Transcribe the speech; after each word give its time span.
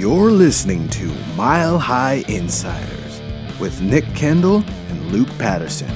You're 0.00 0.30
listening 0.30 0.88
to 0.96 1.14
Mile 1.36 1.78
High 1.78 2.24
Insiders 2.26 3.20
with 3.60 3.82
Nick 3.82 4.06
Kendall 4.14 4.64
and 4.88 5.12
Luke 5.12 5.28
Patterson. 5.36 5.90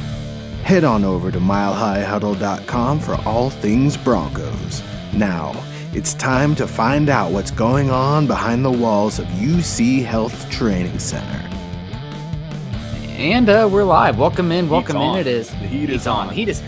Head 0.62 0.84
on 0.84 1.04
over 1.04 1.30
to 1.30 1.38
milehighhuddle.com 1.38 3.00
for 3.00 3.14
all 3.26 3.48
things 3.48 3.96
Broncos. 3.96 4.82
Now, 5.14 5.54
it's 5.94 6.12
time 6.12 6.54
to 6.56 6.66
find 6.66 7.08
out 7.08 7.32
what's 7.32 7.50
going 7.50 7.88
on 7.88 8.26
behind 8.26 8.62
the 8.62 8.70
walls 8.70 9.18
of 9.18 9.24
UC 9.28 10.04
Health 10.04 10.50
Training 10.50 10.98
Center. 10.98 11.48
And 13.16 13.48
uh, 13.48 13.70
we're 13.72 13.84
live. 13.84 14.18
Welcome 14.18 14.52
in. 14.52 14.68
Welcome 14.68 14.96
Heat's 14.96 15.02
in. 15.02 15.08
on. 15.12 15.18
It 15.18 15.26
is. 15.26 15.48
The 15.48 15.56
heat 15.56 15.88
Heat's 15.88 16.02
is 16.02 16.06
on. 16.06 16.28
Heat 16.28 16.50
is 16.50 16.62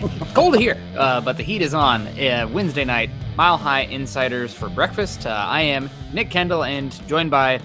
it's 0.00 0.32
cold 0.32 0.58
here, 0.58 0.80
uh, 0.96 1.20
but 1.20 1.36
the 1.36 1.42
heat 1.42 1.60
is 1.60 1.74
on. 1.74 2.06
Uh, 2.18 2.48
Wednesday 2.50 2.86
night, 2.86 3.10
Mile 3.36 3.56
High 3.56 3.82
Insiders 3.82 4.52
for 4.52 4.68
breakfast. 4.68 5.26
Uh, 5.26 5.30
I 5.30 5.62
am 5.62 5.88
Nick 6.12 6.28
Kendall, 6.28 6.64
and 6.64 6.92
joined 7.08 7.30
by, 7.30 7.60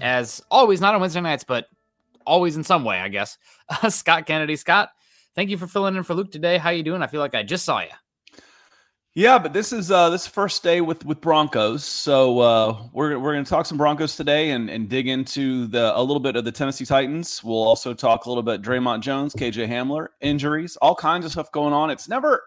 as 0.00 0.40
always, 0.48 0.80
not 0.80 0.94
on 0.94 1.00
Wednesday 1.00 1.20
nights, 1.20 1.42
but 1.42 1.66
always 2.24 2.56
in 2.56 2.62
some 2.62 2.84
way, 2.84 3.00
I 3.00 3.08
guess, 3.08 3.36
uh, 3.68 3.90
Scott 3.90 4.26
Kennedy. 4.26 4.54
Scott, 4.54 4.90
thank 5.34 5.50
you 5.50 5.58
for 5.58 5.66
filling 5.66 5.96
in 5.96 6.04
for 6.04 6.14
Luke 6.14 6.30
today. 6.30 6.56
How 6.56 6.70
you 6.70 6.84
doing? 6.84 7.02
I 7.02 7.08
feel 7.08 7.20
like 7.20 7.34
I 7.34 7.42
just 7.42 7.64
saw 7.64 7.80
you. 7.80 7.88
Yeah, 9.14 9.40
but 9.40 9.52
this 9.52 9.72
is 9.72 9.90
uh 9.90 10.10
this 10.10 10.28
first 10.28 10.62
day 10.62 10.80
with 10.80 11.04
with 11.04 11.20
Broncos, 11.20 11.84
so 11.84 12.38
uh, 12.38 12.82
we're 12.92 13.18
we're 13.18 13.32
going 13.32 13.44
to 13.44 13.50
talk 13.50 13.66
some 13.66 13.76
Broncos 13.76 14.14
today 14.14 14.50
and 14.52 14.70
and 14.70 14.88
dig 14.88 15.08
into 15.08 15.66
the 15.66 15.98
a 15.98 16.00
little 16.00 16.20
bit 16.20 16.36
of 16.36 16.44
the 16.44 16.52
Tennessee 16.52 16.84
Titans. 16.84 17.42
We'll 17.42 17.56
also 17.56 17.92
talk 17.92 18.26
a 18.26 18.28
little 18.28 18.44
bit 18.44 18.62
Dre'Mont 18.62 19.00
Jones, 19.00 19.34
KJ 19.34 19.68
Hamler, 19.68 20.08
injuries, 20.20 20.76
all 20.76 20.94
kinds 20.94 21.26
of 21.26 21.32
stuff 21.32 21.50
going 21.50 21.72
on. 21.72 21.90
It's 21.90 22.08
never. 22.08 22.44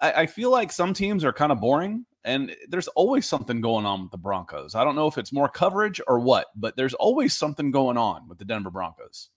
I, 0.00 0.12
I 0.12 0.26
feel 0.26 0.50
like 0.50 0.72
some 0.72 0.94
teams 0.94 1.24
are 1.24 1.32
kind 1.32 1.52
of 1.52 1.60
boring, 1.60 2.06
and 2.24 2.54
there's 2.68 2.88
always 2.88 3.26
something 3.26 3.60
going 3.60 3.86
on 3.86 4.02
with 4.02 4.10
the 4.10 4.18
Broncos. 4.18 4.74
I 4.74 4.84
don't 4.84 4.96
know 4.96 5.06
if 5.06 5.18
it's 5.18 5.32
more 5.32 5.48
coverage 5.48 6.00
or 6.06 6.20
what, 6.20 6.46
but 6.56 6.76
there's 6.76 6.94
always 6.94 7.34
something 7.34 7.70
going 7.70 7.96
on 7.96 8.28
with 8.28 8.38
the 8.38 8.44
Denver 8.44 8.70
Broncos. 8.70 9.30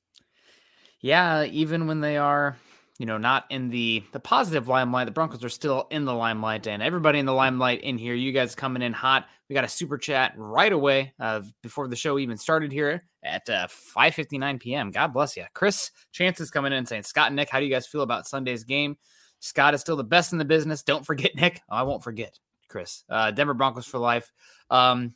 Yeah, 1.01 1.43
even 1.43 1.87
when 1.87 2.01
they 2.01 2.17
are, 2.17 2.57
you 2.97 3.05
know, 3.05 3.17
not 3.17 3.45
in 3.49 3.69
the 3.69 4.03
the 4.13 4.19
positive 4.19 4.67
limelight, 4.67 5.05
the 5.05 5.11
Broncos 5.11 5.43
are 5.43 5.49
still 5.49 5.87
in 5.91 6.05
the 6.05 6.13
limelight, 6.13 6.65
and 6.65 6.81
everybody 6.81 7.19
in 7.19 7.25
the 7.25 7.33
limelight 7.33 7.81
in 7.81 7.97
here. 7.97 8.15
You 8.15 8.31
guys 8.31 8.55
coming 8.55 8.81
in 8.81 8.93
hot. 8.93 9.27
We 9.47 9.53
got 9.53 9.63
a 9.63 9.69
super 9.69 9.97
chat 9.97 10.33
right 10.35 10.73
away 10.73 11.13
uh, 11.19 11.41
before 11.61 11.87
the 11.87 11.95
show 11.95 12.17
even 12.19 12.37
started 12.37 12.71
here 12.71 13.03
at 13.23 13.47
uh, 13.49 13.67
5:59 13.95 14.59
p.m. 14.59 14.91
God 14.91 15.13
bless 15.13 15.37
you, 15.37 15.45
Chris. 15.53 15.91
Chance 16.11 16.41
is 16.41 16.49
coming 16.49 16.73
in 16.73 16.85
saying, 16.85 17.03
Scott 17.03 17.27
and 17.27 17.35
Nick, 17.35 17.49
how 17.49 17.59
do 17.59 17.65
you 17.65 17.71
guys 17.71 17.87
feel 17.87 18.01
about 18.01 18.27
Sunday's 18.27 18.63
game? 18.63 18.97
Scott 19.39 19.73
is 19.73 19.81
still 19.81 19.95
the 19.95 20.03
best 20.03 20.31
in 20.31 20.37
the 20.37 20.45
business. 20.45 20.83
Don't 20.83 21.05
forget 21.05 21.35
Nick. 21.35 21.61
Oh, 21.69 21.75
I 21.75 21.83
won't 21.83 22.03
forget 22.03 22.39
Chris. 22.67 23.03
Uh, 23.09 23.31
Denver 23.31 23.53
Broncos 23.53 23.85
for 23.85 23.99
life. 23.99 24.31
Um, 24.69 25.13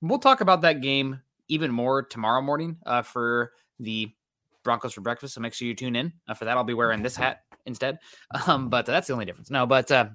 we'll 0.00 0.18
talk 0.18 0.40
about 0.40 0.62
that 0.62 0.80
game 0.80 1.20
even 1.48 1.70
more 1.70 2.02
tomorrow 2.02 2.42
morning 2.42 2.76
uh, 2.86 3.02
for 3.02 3.52
the 3.80 4.12
Broncos 4.62 4.92
for 4.92 5.00
breakfast. 5.00 5.34
So 5.34 5.40
make 5.40 5.54
sure 5.54 5.66
you 5.66 5.74
tune 5.74 5.96
in 5.96 6.12
uh, 6.28 6.34
for 6.34 6.44
that. 6.44 6.56
I'll 6.56 6.64
be 6.64 6.74
wearing 6.74 7.02
this 7.02 7.16
hat 7.16 7.42
instead. 7.66 7.98
Um, 8.46 8.68
but 8.68 8.86
that's 8.86 9.06
the 9.06 9.12
only 9.12 9.24
difference. 9.24 9.50
No, 9.50 9.66
but 9.66 9.90
uh, 9.90 10.08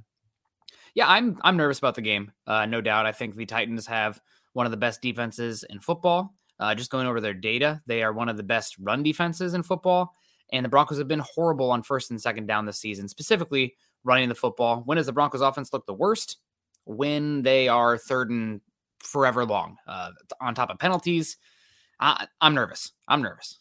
yeah, 0.93 1.07
I'm 1.07 1.37
I'm 1.43 1.57
nervous 1.57 1.79
about 1.79 1.95
the 1.95 2.01
game. 2.01 2.31
Uh, 2.45 2.65
no 2.65 2.79
doubt. 2.81 3.05
I 3.05 3.11
think 3.11 3.35
the 3.35 3.45
Titans 3.45 3.87
have 3.87 4.19
one 4.53 4.65
of 4.65 4.71
the 4.71 4.77
best 4.77 5.01
defenses 5.01 5.65
in 5.69 5.79
football. 5.79 6.35
Uh, 6.59 6.75
just 6.75 6.91
going 6.91 7.07
over 7.07 7.19
their 7.19 7.33
data, 7.33 7.81
they 7.87 8.03
are 8.03 8.13
one 8.13 8.29
of 8.29 8.37
the 8.37 8.43
best 8.43 8.75
run 8.79 9.01
defenses 9.03 9.55
in 9.55 9.63
football. 9.63 10.13
And 10.53 10.63
the 10.63 10.69
Broncos 10.69 10.99
have 10.99 11.09
been 11.09 11.23
horrible 11.35 11.71
on 11.71 11.83
first 11.83 12.11
and 12.11 12.21
second 12.21 12.45
down 12.45 12.65
this 12.65 12.79
season, 12.79 13.09
specifically 13.09 13.75
running 14.05 14.29
the 14.29 14.35
football. 14.35 14.83
When 14.85 14.95
does 14.95 15.07
the 15.07 15.11
Broncos 15.11 15.41
offense 15.41 15.73
look 15.73 15.85
the 15.85 15.93
worst? 15.93 16.37
When 16.85 17.41
they 17.41 17.67
are 17.67 17.97
third 17.97 18.29
and 18.29 18.61
forever 19.03 19.45
long, 19.45 19.77
uh, 19.87 20.11
on 20.39 20.55
top 20.55 20.69
of 20.69 20.79
penalties. 20.79 21.37
I, 21.99 22.27
I'm 22.41 22.53
nervous. 22.53 22.91
I'm 23.07 23.21
nervous. 23.21 23.59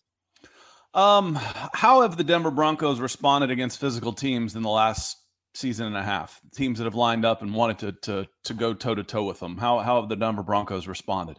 Um, 0.95 1.39
how 1.73 2.03
have 2.03 2.17
the 2.17 2.25
Denver 2.25 2.51
Broncos 2.51 3.01
responded 3.01 3.51
against 3.51 3.81
physical 3.81 4.13
teams 4.13 4.55
in 4.55 4.63
the 4.63 4.69
last 4.69 5.17
season 5.55 5.87
and 5.87 5.97
a 5.97 6.03
half? 6.03 6.41
Teams 6.55 6.79
that 6.79 6.85
have 6.85 6.95
lined 6.95 7.25
up 7.25 7.43
and 7.43 7.55
wanted 7.55 7.79
to 7.79 7.93
to 8.03 8.29
to 8.45 8.55
go 8.55 8.75
toe 8.75 8.95
to 8.95 9.03
toe 9.03 9.25
with 9.25 9.41
them. 9.41 9.57
How 9.57 9.79
how 9.79 10.01
have 10.01 10.09
the 10.09 10.17
Denver 10.17 10.43
Broncos 10.43 10.87
responded? 10.87 11.39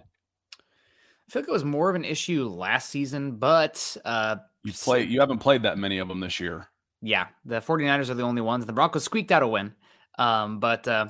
I 1.27 1.31
feel 1.31 1.41
like 1.41 1.49
it 1.49 1.53
was 1.53 1.63
more 1.63 1.89
of 1.89 1.95
an 1.95 2.05
issue 2.05 2.47
last 2.47 2.89
season, 2.89 3.37
but 3.37 3.95
uh, 4.05 4.37
You 4.63 4.73
play 4.73 5.03
you 5.03 5.19
haven't 5.19 5.39
played 5.39 5.63
that 5.63 5.77
many 5.77 5.97
of 5.99 6.07
them 6.07 6.19
this 6.19 6.39
year. 6.39 6.67
yeah, 7.01 7.27
the 7.45 7.59
49ers 7.61 8.09
are 8.09 8.13
the 8.15 8.23
only 8.23 8.41
ones. 8.41 8.65
The 8.65 8.73
Broncos 8.73 9.03
squeaked 9.03 9.31
out 9.31 9.43
a 9.43 9.47
win. 9.47 9.73
Um, 10.19 10.59
but 10.59 10.87
uh, 10.87 11.07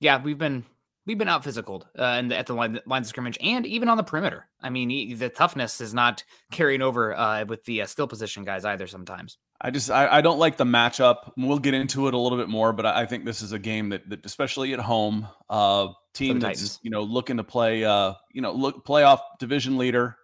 yeah, 0.00 0.20
we've 0.22 0.38
been 0.38 0.64
we've 1.06 1.18
been 1.18 1.28
out 1.28 1.44
physical 1.44 1.84
uh, 1.98 2.02
and 2.02 2.32
at 2.32 2.46
the 2.46 2.54
line, 2.54 2.80
lines 2.86 3.06
of 3.06 3.10
scrimmage 3.10 3.38
and 3.40 3.66
even 3.66 3.88
on 3.88 3.96
the 3.96 4.02
perimeter. 4.02 4.48
I 4.60 4.70
mean, 4.70 5.16
the 5.18 5.28
toughness 5.28 5.80
is 5.80 5.94
not 5.94 6.24
carrying 6.50 6.82
over 6.82 7.14
uh, 7.14 7.44
with 7.46 7.64
the 7.64 7.82
uh, 7.82 7.86
skill 7.86 8.06
position 8.08 8.44
guys 8.44 8.64
either. 8.64 8.86
Sometimes. 8.86 9.38
I 9.60 9.70
just 9.70 9.90
I, 9.90 10.06
I 10.08 10.20
don't 10.22 10.38
like 10.38 10.56
the 10.56 10.64
matchup. 10.64 11.32
We'll 11.36 11.58
get 11.58 11.74
into 11.74 12.08
it 12.08 12.14
a 12.14 12.18
little 12.18 12.38
bit 12.38 12.48
more, 12.48 12.72
but 12.72 12.86
I, 12.86 13.02
I 13.02 13.06
think 13.06 13.24
this 13.24 13.42
is 13.42 13.52
a 13.52 13.58
game 13.58 13.90
that, 13.90 14.08
that 14.08 14.24
especially 14.24 14.72
at 14.72 14.80
home, 14.80 15.28
uh 15.48 15.88
team 16.12 16.40
that's 16.40 16.58
Titans. 16.60 16.80
you 16.82 16.90
know 16.90 17.02
looking 17.02 17.36
to 17.36 17.44
play 17.44 17.84
uh 17.84 18.14
you 18.32 18.42
know 18.42 18.52
look 18.52 18.86
playoff 18.86 19.20
division 19.38 19.76
leader, 19.76 20.16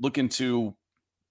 looking 0.00 0.28
to 0.30 0.74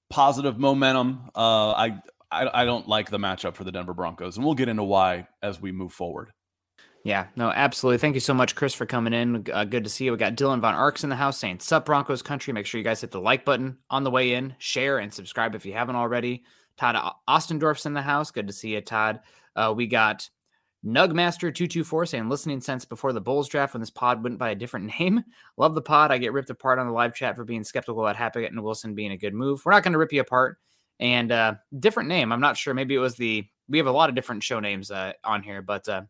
positive 0.10 0.60
momentum. 0.60 1.30
Uh 1.36 1.72
I, 1.72 2.00
I 2.30 2.62
I 2.62 2.66
don't 2.66 2.88
like 2.88 3.10
the 3.10 3.20
matchup 3.20 3.56
for 3.56 3.64
the 3.64 3.72
Denver 3.72 3.94
Broncos, 3.94 4.36
and 4.36 4.46
we'll 4.46 4.56
get 4.56 4.68
into 4.68 4.84
why 4.84 5.28
as 5.42 5.62
we 5.62 5.72
move 5.72 5.94
forward. 5.94 6.32
Yeah, 7.06 7.28
no, 7.35 7.52
absolutely. 7.52 8.00
Thank 8.00 8.16
you 8.16 8.20
so 8.20 8.34
much, 8.34 8.56
Chris, 8.56 8.74
for 8.74 8.88
coming 8.88 9.14
in. 9.14 9.46
Uh, 9.53 9.64
good 9.64 9.84
to 9.84 9.91
see 9.91 10.06
you. 10.06 10.12
We 10.12 10.18
got 10.18 10.34
Dylan 10.35 10.59
Von 10.59 10.74
Arks 10.74 11.03
in 11.03 11.12
the 11.12 11.16
house 11.16 11.38
saying, 11.38 11.59
Sup, 11.59 11.85
Broncos 11.85 12.24
country. 12.24 12.52
Make 12.52 12.66
sure 12.66 12.79
you 12.79 12.84
guys 12.84 13.00
hit 13.00 13.12
the 13.12 13.22
like 13.22 13.46
button 13.46 13.78
on 13.91 14.03
the 14.03 14.09
way 14.09 14.34
in, 14.34 14.56
share, 14.58 14.97
and 14.97 15.14
subscribe 15.14 15.53
if 15.53 15.68
you 15.68 15.74
haven't 15.74 15.97
already. 15.97 16.46
Todd 16.78 17.14
Ostendorf's 17.28 17.86
in 17.86 17.94
the 17.94 18.02
house. 18.02 18.32
Good 18.32 18.48
to 18.48 18.54
see 18.54 18.74
you, 18.74 18.82
Todd. 18.82 19.20
Uh, 19.56 19.74
we 19.76 19.88
got 19.88 20.30
Nugmaster224 20.86 22.08
saying, 22.08 22.30
listening 22.30 22.62
since 22.62 22.86
before 22.86 23.12
the 23.12 23.22
Bulls 23.22 23.50
draft 23.50 23.74
when 23.74 23.82
this 23.82 23.90
pod 23.90 24.24
went 24.24 24.38
by 24.38 24.52
a 24.52 24.56
different 24.56 24.92
name. 25.00 25.24
Love 25.58 25.74
the 25.74 25.82
pod. 25.82 26.12
I 26.12 26.18
get 26.18 26.34
ripped 26.34 26.50
apart 26.50 26.80
on 26.80 26.88
the 26.88 26.94
live 26.94 27.14
chat 27.14 27.36
for 27.36 27.44
being 27.44 27.64
skeptical 27.64 28.02
about 28.02 28.16
Hackett 28.16 28.52
and 28.52 28.64
Wilson 28.64 28.94
being 28.94 29.12
a 29.12 29.18
good 29.18 29.34
move. 29.34 29.66
We're 29.66 29.72
not 29.72 29.84
going 29.84 29.94
to 29.94 30.00
rip 30.00 30.14
you 30.14 30.22
apart. 30.22 30.58
And 31.00 31.32
uh, 31.32 31.56
different 31.80 32.08
name. 32.08 32.32
I'm 32.32 32.40
not 32.40 32.56
sure. 32.56 32.74
Maybe 32.74 32.96
it 32.96 33.00
was 33.00 33.16
the, 33.16 33.46
we 33.68 33.78
have 33.78 33.88
a 33.88 33.92
lot 33.92 34.10
of 34.10 34.16
different 34.16 34.44
show 34.44 34.60
names 34.60 34.92
uh, 34.92 35.14
on 35.24 35.44
here, 35.44 35.62
but 35.62 35.88
uh, 35.90 36.04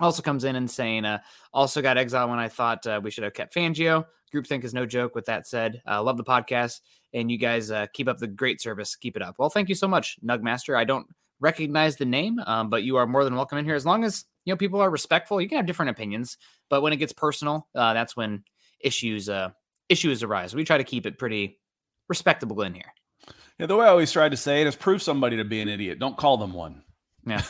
also 0.00 0.22
comes 0.22 0.44
in 0.44 0.56
and 0.56 0.70
saying, 0.70 1.04
uh, 1.04 1.18
also 1.52 1.82
got 1.82 1.98
exiled 1.98 2.30
when 2.30 2.38
I 2.38 2.48
thought 2.48 2.86
uh, 2.86 3.00
we 3.02 3.10
should 3.10 3.24
have 3.24 3.34
kept 3.34 3.54
Fangio. 3.54 4.06
Groupthink 4.32 4.64
is 4.64 4.72
no 4.74 4.86
joke. 4.86 5.14
With 5.14 5.26
that 5.26 5.46
said, 5.46 5.82
uh, 5.86 6.02
love 6.02 6.16
the 6.16 6.24
podcast 6.24 6.80
and 7.14 7.30
you 7.30 7.38
guys 7.38 7.70
uh, 7.70 7.86
keep 7.94 8.08
up 8.08 8.18
the 8.18 8.26
great 8.26 8.60
service. 8.60 8.96
Keep 8.96 9.16
it 9.16 9.22
up. 9.22 9.36
Well, 9.38 9.48
thank 9.48 9.68
you 9.68 9.74
so 9.74 9.88
much, 9.88 10.18
Nugmaster. 10.22 10.76
I 10.76 10.84
don't 10.84 11.06
recognize 11.40 11.96
the 11.96 12.04
name, 12.04 12.38
um, 12.46 12.68
but 12.68 12.82
you 12.82 12.96
are 12.96 13.06
more 13.06 13.24
than 13.24 13.34
welcome 13.36 13.58
in 13.58 13.64
here 13.64 13.74
as 13.74 13.86
long 13.86 14.04
as 14.04 14.24
you 14.44 14.52
know, 14.52 14.58
people 14.58 14.80
are 14.80 14.90
respectful. 14.90 15.40
You 15.40 15.48
can 15.48 15.56
have 15.56 15.66
different 15.66 15.90
opinions, 15.90 16.36
but 16.68 16.82
when 16.82 16.92
it 16.92 16.96
gets 16.96 17.12
personal, 17.12 17.66
uh, 17.74 17.94
that's 17.94 18.16
when 18.16 18.44
issues 18.80 19.28
uh, 19.28 19.50
issues 19.88 20.22
arise. 20.22 20.54
We 20.54 20.64
try 20.64 20.78
to 20.78 20.84
keep 20.84 21.06
it 21.06 21.18
pretty 21.18 21.58
respectable 22.08 22.60
in 22.62 22.74
here. 22.74 22.92
Yeah, 23.58 23.66
the 23.66 23.76
way 23.76 23.86
I 23.86 23.90
always 23.90 24.12
try 24.12 24.28
to 24.28 24.36
say 24.36 24.60
it 24.60 24.66
is 24.66 24.76
prove 24.76 25.00
somebody 25.02 25.36
to 25.36 25.44
be 25.44 25.60
an 25.60 25.68
idiot. 25.68 25.98
Don't 25.98 26.16
call 26.16 26.36
them 26.36 26.52
one. 26.52 26.82
Yeah. 27.26 27.42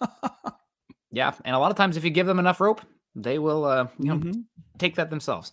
yeah. 1.10 1.32
And 1.44 1.54
a 1.54 1.58
lot 1.58 1.70
of 1.70 1.76
times 1.76 1.96
if 1.96 2.04
you 2.04 2.10
give 2.10 2.26
them 2.26 2.38
enough 2.38 2.60
rope, 2.60 2.80
they 3.14 3.38
will 3.38 3.64
uh, 3.64 3.88
you 3.98 4.06
know 4.06 4.16
mm-hmm. 4.16 4.40
take 4.78 4.94
that 4.96 5.10
themselves. 5.10 5.52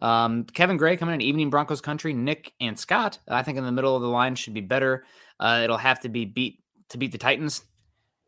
Um, 0.00 0.44
Kevin 0.44 0.76
Gray 0.76 0.96
coming 0.96 1.14
in 1.14 1.20
evening 1.20 1.50
Broncos 1.50 1.80
country. 1.80 2.12
Nick 2.12 2.52
and 2.60 2.78
Scott, 2.78 3.18
I 3.28 3.42
think 3.42 3.58
in 3.58 3.64
the 3.64 3.72
middle 3.72 3.96
of 3.96 4.02
the 4.02 4.08
line 4.08 4.34
should 4.34 4.54
be 4.54 4.60
better. 4.60 5.04
Uh, 5.40 5.60
it'll 5.64 5.76
have 5.76 6.00
to 6.00 6.08
be 6.08 6.24
beat 6.24 6.60
to 6.90 6.98
beat 6.98 7.12
the 7.12 7.18
Titans. 7.18 7.64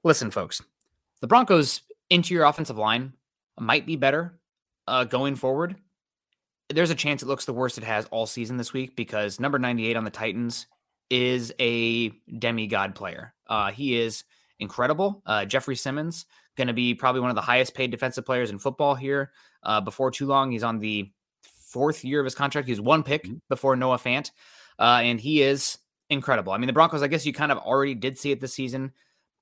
Listen, 0.03 0.31
folks, 0.31 0.63
the 1.21 1.27
Broncos' 1.27 1.83
interior 2.09 2.45
offensive 2.45 2.79
line 2.79 3.13
might 3.59 3.87
be 3.87 3.97
better 3.97 4.39
uh, 4.87 5.05
going 5.05 5.37
forward. 5.37 5.77
There's 6.69 6.91
a 6.91 6.95
chance 6.95 7.23
it 7.23 7.27
looks 7.27 7.45
the 7.45 7.53
worst 7.53 7.79
it 7.79 7.85
has 7.85 8.07
all 8.07 8.27
season 8.27 8.57
this 8.57 8.73
week 8.73 8.97
because 8.97 9.41
number 9.41 9.59
98 9.59 9.97
on 9.97 10.05
the 10.05 10.11
Titans 10.11 10.67
is 11.11 11.53
a 11.59 12.11
demigod 12.39 12.95
player. 12.95 13.35
Uh, 13.49 13.73
he 13.73 13.99
is 13.99 14.25
incredible. 14.61 15.23
Uh, 15.27 15.45
Jeffrey 15.45 15.75
Simmons 15.75 16.27
going 16.57 16.69
to 16.69 16.75
be 16.75 16.95
probably 16.95 17.21
one 17.21 17.31
of 17.31 17.37
the 17.37 17.43
highest 17.43 17.75
paid 17.75 17.91
defensive 17.91 18.25
players 18.25 18.51
in 18.51 18.59
football 18.59 18.95
here. 18.95 19.33
Uh, 19.63 19.81
before 19.81 20.11
too 20.11 20.27
long, 20.27 20.51
he's 20.51 20.63
on 20.63 20.79
the 20.79 21.11
fourth 21.71 22.05
year 22.05 22.21
of 22.21 22.25
his 22.25 22.35
contract. 22.35 22.69
He's 22.69 22.81
one 22.81 23.03
pick 23.03 23.25
mm-hmm. 23.25 23.37
before 23.49 23.77
Noah 23.77 23.99
Fant, 23.99 24.31
uh, 24.79 25.01
and 25.03 25.21
he 25.21 25.43
is 25.43 25.79
incredible. 26.09 26.53
I 26.53 26.59
mean, 26.59 26.67
the 26.67 26.73
Broncos, 26.73 27.03
I 27.03 27.09
guess 27.09 27.25
you 27.25 27.33
kind 27.33 27.53
of 27.53 27.59
already 27.59 27.95
did 27.95 28.19
see 28.19 28.33
it 28.33 28.41
this 28.41 28.55
season. 28.55 28.93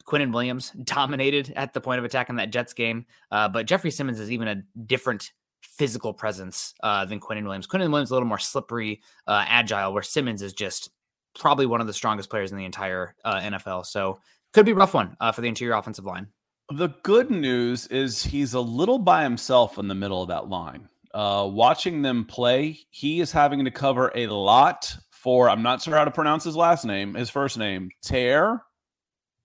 Quinnen 0.06 0.32
Williams 0.32 0.70
dominated 0.84 1.52
at 1.56 1.72
the 1.72 1.80
point 1.80 1.98
of 1.98 2.04
attack 2.04 2.30
in 2.30 2.36
that 2.36 2.50
Jets 2.50 2.72
game, 2.72 3.06
uh, 3.30 3.48
but 3.48 3.66
Jeffrey 3.66 3.90
Simmons 3.90 4.20
is 4.20 4.30
even 4.30 4.48
a 4.48 4.62
different 4.86 5.32
physical 5.60 6.12
presence 6.12 6.74
uh, 6.82 7.04
than 7.04 7.20
Quinnen 7.20 7.44
Williams. 7.44 7.66
Quinnen 7.66 7.90
Williams 7.90 8.08
is 8.08 8.10
a 8.12 8.14
little 8.14 8.28
more 8.28 8.38
slippery, 8.38 9.02
uh, 9.26 9.44
agile, 9.46 9.92
where 9.92 10.02
Simmons 10.02 10.42
is 10.42 10.52
just 10.52 10.90
probably 11.38 11.66
one 11.66 11.80
of 11.80 11.86
the 11.86 11.92
strongest 11.92 12.30
players 12.30 12.52
in 12.52 12.58
the 12.58 12.64
entire 12.64 13.14
uh, 13.24 13.40
NFL. 13.40 13.86
So 13.86 14.20
could 14.52 14.66
be 14.66 14.72
a 14.72 14.76
rough 14.76 14.94
one 14.94 15.16
uh, 15.20 15.32
for 15.32 15.40
the 15.40 15.48
interior 15.48 15.74
offensive 15.74 16.04
line. 16.04 16.28
The 16.70 16.88
good 17.02 17.30
news 17.30 17.86
is 17.86 18.22
he's 18.22 18.54
a 18.54 18.60
little 18.60 18.98
by 18.98 19.22
himself 19.22 19.78
in 19.78 19.88
the 19.88 19.94
middle 19.94 20.22
of 20.22 20.28
that 20.28 20.48
line. 20.48 20.88
Uh, 21.18 21.44
watching 21.44 22.00
them 22.00 22.24
play, 22.24 22.78
he 22.90 23.20
is 23.20 23.32
having 23.32 23.64
to 23.64 23.72
cover 23.72 24.12
a 24.14 24.28
lot 24.28 24.96
for, 25.10 25.50
I'm 25.50 25.64
not 25.64 25.82
sure 25.82 25.96
how 25.96 26.04
to 26.04 26.12
pronounce 26.12 26.44
his 26.44 26.54
last 26.54 26.84
name, 26.84 27.14
his 27.14 27.28
first 27.28 27.58
name, 27.58 27.90
Teair 28.04 28.60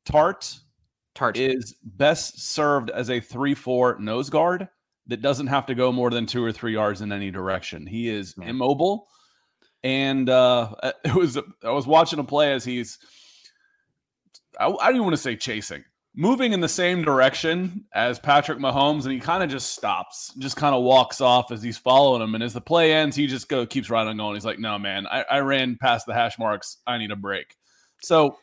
Tart. 0.05 0.55
Tart 1.15 1.35
is 1.35 1.73
best 1.83 2.39
served 2.39 2.91
as 2.91 3.09
a 3.09 3.19
3 3.19 3.55
4 3.55 3.97
nose 3.97 4.29
guard 4.29 4.69
that 5.07 5.23
doesn't 5.23 5.47
have 5.47 5.65
to 5.65 5.73
go 5.73 5.91
more 5.91 6.11
than 6.11 6.27
two 6.27 6.43
or 6.43 6.51
three 6.51 6.73
yards 6.73 7.01
in 7.01 7.11
any 7.11 7.31
direction. 7.31 7.87
He 7.87 8.07
is 8.07 8.35
yeah. 8.39 8.49
immobile. 8.49 9.07
And 9.83 10.29
uh, 10.29 10.75
it 11.03 11.15
was, 11.15 11.39
I 11.63 11.71
was 11.71 11.87
watching 11.87 12.19
a 12.19 12.23
play 12.23 12.53
as 12.53 12.63
he's, 12.63 12.99
I, 14.59 14.67
I 14.67 14.69
don't 14.69 14.97
even 14.97 15.05
want 15.05 15.15
to 15.15 15.21
say 15.23 15.35
chasing 15.35 15.83
moving 16.15 16.53
in 16.53 16.59
the 16.59 16.69
same 16.69 17.03
direction 17.03 17.85
as 17.93 18.19
Patrick 18.19 18.59
Mahomes, 18.59 19.03
and 19.03 19.11
he 19.11 19.19
kind 19.19 19.43
of 19.43 19.49
just 19.49 19.73
stops, 19.73 20.33
just 20.37 20.55
kind 20.55 20.75
of 20.75 20.83
walks 20.83 21.21
off 21.21 21.51
as 21.51 21.63
he's 21.63 21.77
following 21.77 22.21
him. 22.21 22.35
And 22.35 22.43
as 22.43 22.53
the 22.53 22.61
play 22.61 22.93
ends, 22.93 23.15
he 23.15 23.27
just 23.27 23.49
go 23.49 23.65
keeps 23.65 23.89
right 23.89 24.05
on 24.05 24.17
going. 24.17 24.35
He's 24.35 24.45
like, 24.45 24.59
"No, 24.59 24.77
man, 24.77 25.07
I, 25.07 25.23
I 25.29 25.39
ran 25.39 25.77
past 25.79 26.05
the 26.05 26.13
hash 26.13 26.37
marks. 26.37 26.77
I 26.85 26.97
need 26.97 27.11
a 27.11 27.15
break." 27.15 27.55
So 28.01 28.37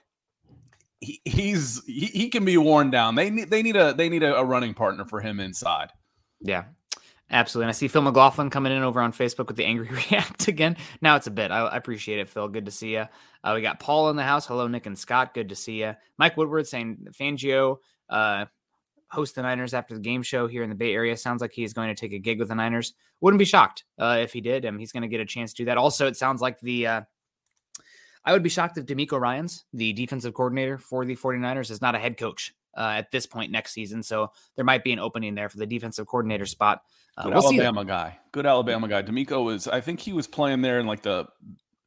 he, 1.01 1.21
he's 1.25 1.83
he, 1.85 2.07
he, 2.07 2.29
can 2.29 2.45
be 2.45 2.57
worn 2.57 2.91
down. 2.91 3.15
They 3.15 3.31
need 3.31 3.51
they 3.51 3.63
need 3.63 3.77
a 3.77 3.95
they 3.95 4.09
need 4.09 4.23
a, 4.23 4.37
a 4.37 4.45
running 4.45 4.75
partner 4.75 5.05
for 5.05 5.21
him 5.21 5.41
inside. 5.41 5.91
Yeah, 6.41 6.65
Absolutely. 7.31 7.67
And 7.67 7.71
I 7.71 7.73
see 7.73 7.89
Phil 7.89 8.03
McLaughlin 8.03 8.51
coming 8.51 8.73
in 8.73 8.83
over 8.83 9.01
on 9.01 9.13
Facebook 9.13 9.47
with 9.47 9.57
the 9.57 9.65
angry 9.65 9.89
react 10.11 10.49
again. 10.49 10.77
Now 11.01 11.17
it's 11.17 11.29
a 11.29 11.31
bit. 11.31 11.51
I, 11.51 11.61
I 11.61 11.77
appreciate 11.77 12.19
it, 12.19 12.29
Phil. 12.29 12.49
Good 12.49 12.65
to 12.65 12.71
see 12.71 12.93
you. 12.93 13.07
Uh, 13.45 13.53
we 13.55 13.63
got 13.63 13.81
Paul 13.81 14.11
in 14.11 14.17
the 14.17 14.23
house. 14.23 14.47
Hello, 14.47 14.67
Nick 14.67 14.87
and 14.87 14.99
Scott. 14.99 15.33
Good 15.33 15.49
to 15.51 15.57
see 15.57 15.81
you. 15.81 15.95
Mike 16.19 16.37
Woodward 16.37 16.67
saying 16.67 17.07
Fangio 17.13 17.77
uh, 18.09 18.47
host 19.09 19.37
the 19.37 19.43
Niners 19.43 19.75
after 19.75 19.95
the 19.95 20.01
game 20.01 20.23
show 20.23 20.49
here 20.49 20.63
in 20.65 20.69
the 20.69 20.75
Bay 20.75 20.93
Area. 20.93 21.17
Sounds 21.17 21.41
like 21.41 21.53
he's 21.53 21.73
going 21.73 21.89
to 21.89 21.95
take 21.95 22.13
a 22.13 22.19
gig 22.19 22.41
with 22.41 22.49
the 22.49 22.55
Niners. 22.55 22.95
Wouldn't 23.21 23.39
be 23.39 23.45
shocked 23.45 23.85
uh, 23.99 24.19
if 24.21 24.33
he 24.33 24.41
did. 24.41 24.65
Mean, 24.65 24.79
he's 24.79 24.93
going 24.93 25.03
to 25.03 25.09
get 25.09 25.21
a 25.21 25.27
chance 25.27 25.53
to 25.53 25.63
do 25.63 25.67
that. 25.67 25.79
Also, 25.79 26.07
it 26.07 26.17
sounds 26.17 26.41
like 26.41 26.59
the. 26.61 26.87
Uh, 26.87 27.01
I 28.25 28.33
would 28.33 28.43
be 28.43 28.51
shocked 28.51 28.77
if 28.77 28.85
DeMeco 28.85 29.19
Ryans, 29.19 29.65
the 29.73 29.95
defensive 29.95 30.35
coordinator 30.35 30.77
for 30.77 31.07
the 31.07 31.17
49ers, 31.17 31.71
is 31.71 31.81
not 31.81 31.95
a 31.95 31.99
head 31.99 32.19
coach 32.19 32.53
uh, 32.77 32.95
at 32.97 33.11
this 33.11 33.27
point 33.27 33.53
next 33.53 33.73
season. 33.73 34.03
So 34.03 34.33
there 34.57 34.65
might 34.65 34.85
be 34.85 34.93
an 34.93 34.99
opening 34.99 35.35
there 35.35 35.49
for 35.49 35.59
the 35.59 35.67
defensive 35.67 36.07
coordinator 36.07 36.47
spot. 36.47 36.83
Uh, 37.17 37.25
Good 37.25 37.35
we'll 37.35 37.45
Alabama 37.45 37.85
guy. 37.85 38.19
Good 38.33 38.47
Alabama 38.47 38.89
guy. 38.89 39.03
DeMeco 39.03 39.45
was. 39.45 39.69
I 39.69 39.81
think 39.81 40.01
he 40.01 40.13
was 40.13 40.27
playing 40.27 40.63
there 40.63 40.79
in 40.79 40.87
like 40.87 41.03
the 41.03 41.27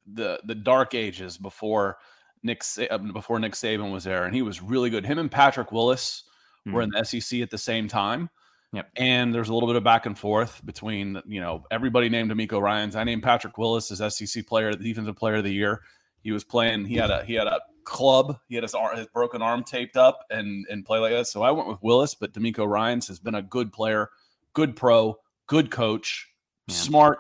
the 0.06 0.39
the 0.45 0.56
dark 0.56 0.94
ages 0.94 1.38
before 1.38 1.97
Nick 2.44 2.63
uh, 2.89 2.97
before 2.97 3.39
Nick 3.39 3.53
Saban 3.53 3.91
was 3.91 4.03
there, 4.03 4.25
and 4.25 4.35
he 4.35 4.41
was 4.41 4.62
really 4.62 4.89
good. 4.89 5.06
Him 5.06 5.19
and 5.19 5.31
Patrick 5.31 5.71
Willis 5.71 6.24
mm-hmm. 6.68 6.75
were 6.75 6.81
in 6.81 6.91
hmm. 6.91 7.00
the 7.00 7.21
SEC 7.21 7.41
at 7.41 7.50
the 7.50 7.57
same 7.57 7.88
time. 7.88 8.29
Yep. 8.74 8.89
And 8.95 9.33
there's 9.33 9.50
a 9.50 9.53
little 9.53 9.68
bit 9.68 9.75
of 9.75 9.83
back 9.83 10.07
and 10.07 10.18
forth 10.18 10.59
between 10.65 11.21
you 11.27 11.39
know 11.39 11.63
everybody 11.71 12.09
named 12.09 12.31
DeMeco 12.31 12.59
Ryans. 12.59 12.95
I 12.95 13.03
named 13.03 13.24
Patrick 13.24 13.57
Willis 13.57 13.91
as 13.91 14.18
SEC 14.18 14.45
player, 14.47 14.74
the 14.74 14.83
defensive 14.83 15.15
player 15.15 15.36
of 15.36 15.44
the 15.44 15.53
year. 15.53 15.81
He 16.21 16.31
was 16.31 16.44
playing. 16.44 16.86
He 16.86 16.95
had 16.95 17.12
a 17.12 17.24
he 17.24 17.36
had 17.36 17.47
a 17.47 17.59
club. 17.85 18.38
He 18.47 18.56
had 18.56 18.63
his, 18.63 18.74
arm, 18.74 18.97
his 18.97 19.07
broken 19.07 19.41
arm 19.41 19.63
taped 19.63 19.97
up 19.97 20.25
and 20.30 20.65
and 20.69 20.85
play 20.85 21.00
like 21.00 21.12
that. 21.12 21.27
So 21.27 21.44
I 21.44 21.51
went 21.51 21.68
with 21.68 21.80
Willis, 21.81 22.15
but 22.15 22.33
DeMeco 22.33 22.68
Ryans 22.68 23.07
has 23.07 23.19
been 23.19 23.35
a 23.35 23.41
good 23.41 23.71
player, 23.71 24.09
good 24.53 24.75
pro, 24.75 25.18
good 25.47 25.71
coach, 25.71 26.30
Man. 26.68 26.75
smart. 26.75 27.19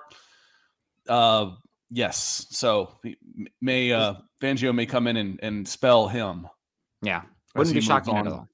Uh, 1.07 1.51
yes. 1.89 2.47
So 2.49 2.97
may 3.61 3.91
uh, 3.91 4.15
Fangio 4.41 4.73
may 4.73 4.85
come 4.85 5.07
in 5.07 5.17
and, 5.17 5.39
and 5.41 5.67
spell 5.67 6.07
him. 6.07 6.47
Yeah, 7.01 7.23
wouldn't 7.55 7.75
be 7.75 7.81
shocking 7.81 8.15
at 8.15 8.27
all. 8.27 8.47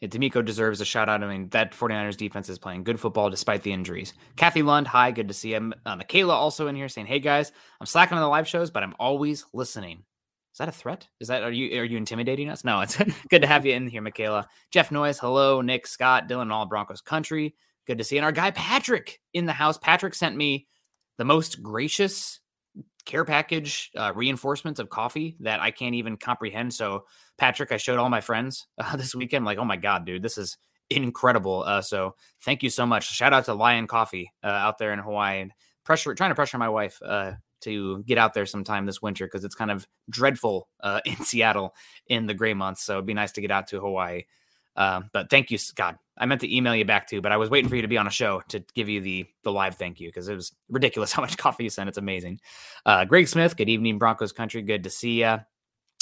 Yeah, 0.00 0.08
DeMeco 0.08 0.44
deserves 0.44 0.80
a 0.80 0.84
shout 0.84 1.08
out. 1.08 1.22
I 1.22 1.28
mean, 1.28 1.48
that 1.50 1.72
49ers 1.72 2.16
defense 2.16 2.48
is 2.48 2.58
playing 2.58 2.84
good 2.84 3.00
football 3.00 3.30
despite 3.30 3.62
the 3.62 3.72
injuries. 3.72 4.12
Kathy 4.36 4.62
Lund, 4.62 4.86
hi, 4.86 5.12
good 5.12 5.28
to 5.28 5.34
see 5.34 5.54
him. 5.54 5.72
Uh, 5.86 5.96
Michaela 5.96 6.34
also 6.34 6.66
in 6.66 6.76
here 6.76 6.88
saying, 6.88 7.06
"Hey 7.06 7.20
guys, 7.20 7.52
I'm 7.80 7.86
slacking 7.86 8.18
on 8.18 8.22
the 8.22 8.28
live 8.28 8.48
shows, 8.48 8.70
but 8.70 8.82
I'm 8.82 8.94
always 8.98 9.46
listening." 9.52 10.04
Is 10.54 10.58
that 10.58 10.68
a 10.68 10.72
threat? 10.72 11.08
Is 11.18 11.26
that 11.26 11.42
are 11.42 11.50
you 11.50 11.80
are 11.80 11.84
you 11.84 11.96
intimidating 11.96 12.48
us? 12.48 12.64
No, 12.64 12.80
it's 12.80 12.96
good 13.28 13.42
to 13.42 13.48
have 13.48 13.66
you 13.66 13.74
in 13.74 13.88
here, 13.88 14.00
Michaela. 14.00 14.46
Jeff 14.70 14.92
Noyes, 14.92 15.18
hello, 15.18 15.60
Nick, 15.60 15.84
Scott, 15.84 16.28
Dylan, 16.28 16.52
all 16.52 16.64
Broncos 16.64 17.00
country. 17.00 17.56
Good 17.88 17.98
to 17.98 18.04
see. 18.04 18.14
You. 18.14 18.20
And 18.20 18.24
our 18.24 18.30
guy 18.30 18.52
Patrick 18.52 19.20
in 19.32 19.46
the 19.46 19.52
house. 19.52 19.78
Patrick 19.78 20.14
sent 20.14 20.36
me 20.36 20.68
the 21.18 21.24
most 21.24 21.60
gracious 21.60 22.38
care 23.04 23.24
package 23.24 23.90
uh, 23.96 24.12
reinforcements 24.14 24.78
of 24.78 24.90
coffee 24.90 25.36
that 25.40 25.58
I 25.58 25.72
can't 25.72 25.96
even 25.96 26.16
comprehend. 26.16 26.72
So, 26.72 27.04
Patrick, 27.36 27.72
I 27.72 27.76
showed 27.76 27.98
all 27.98 28.08
my 28.08 28.20
friends 28.20 28.68
uh, 28.78 28.94
this 28.94 29.12
weekend. 29.12 29.44
like, 29.44 29.58
oh 29.58 29.64
my 29.64 29.76
god, 29.76 30.06
dude, 30.06 30.22
this 30.22 30.38
is 30.38 30.56
incredible. 30.88 31.64
Uh, 31.66 31.82
so, 31.82 32.14
thank 32.44 32.62
you 32.62 32.70
so 32.70 32.86
much. 32.86 33.10
Shout 33.10 33.32
out 33.32 33.46
to 33.46 33.54
Lion 33.54 33.88
Coffee 33.88 34.30
uh, 34.44 34.46
out 34.46 34.78
there 34.78 34.92
in 34.92 35.00
Hawaii 35.00 35.46
pressure 35.84 36.14
trying 36.14 36.30
to 36.30 36.34
pressure 36.34 36.58
my 36.58 36.68
wife 36.68 36.98
uh, 37.04 37.32
to 37.64 38.02
get 38.04 38.18
out 38.18 38.34
there 38.34 38.46
sometime 38.46 38.86
this 38.86 39.02
winter 39.02 39.26
because 39.26 39.44
it's 39.44 39.54
kind 39.54 39.70
of 39.70 39.86
dreadful 40.08 40.68
uh, 40.80 41.00
in 41.04 41.16
Seattle 41.16 41.74
in 42.06 42.26
the 42.26 42.34
gray 42.34 42.54
months. 42.54 42.82
So 42.82 42.94
it'd 42.94 43.06
be 43.06 43.14
nice 43.14 43.32
to 43.32 43.40
get 43.40 43.50
out 43.50 43.66
to 43.68 43.80
Hawaii. 43.80 44.24
Uh, 44.76 45.02
but 45.12 45.30
thank 45.30 45.50
you, 45.50 45.58
God. 45.76 45.96
I 46.16 46.26
meant 46.26 46.40
to 46.40 46.56
email 46.56 46.74
you 46.74 46.84
back 46.84 47.08
too, 47.08 47.20
but 47.20 47.32
I 47.32 47.36
was 47.36 47.50
waiting 47.50 47.68
for 47.68 47.76
you 47.76 47.82
to 47.82 47.88
be 47.88 47.98
on 47.98 48.06
a 48.06 48.10
show 48.10 48.42
to 48.48 48.64
give 48.74 48.88
you 48.88 49.00
the 49.00 49.26
the 49.42 49.52
live 49.52 49.76
thank 49.76 50.00
you 50.00 50.08
because 50.08 50.28
it 50.28 50.34
was 50.34 50.52
ridiculous 50.68 51.12
how 51.14 51.22
much 51.22 51.36
coffee 51.36 51.64
you 51.64 51.70
sent. 51.70 51.88
It's 51.88 51.98
amazing. 51.98 52.40
Uh, 52.84 53.04
Greg 53.04 53.28
Smith, 53.28 53.56
good 53.56 53.68
evening, 53.68 53.98
Broncos 53.98 54.32
country. 54.32 54.62
Good 54.62 54.84
to 54.84 54.90
see 54.90 55.20
you. 55.22 55.38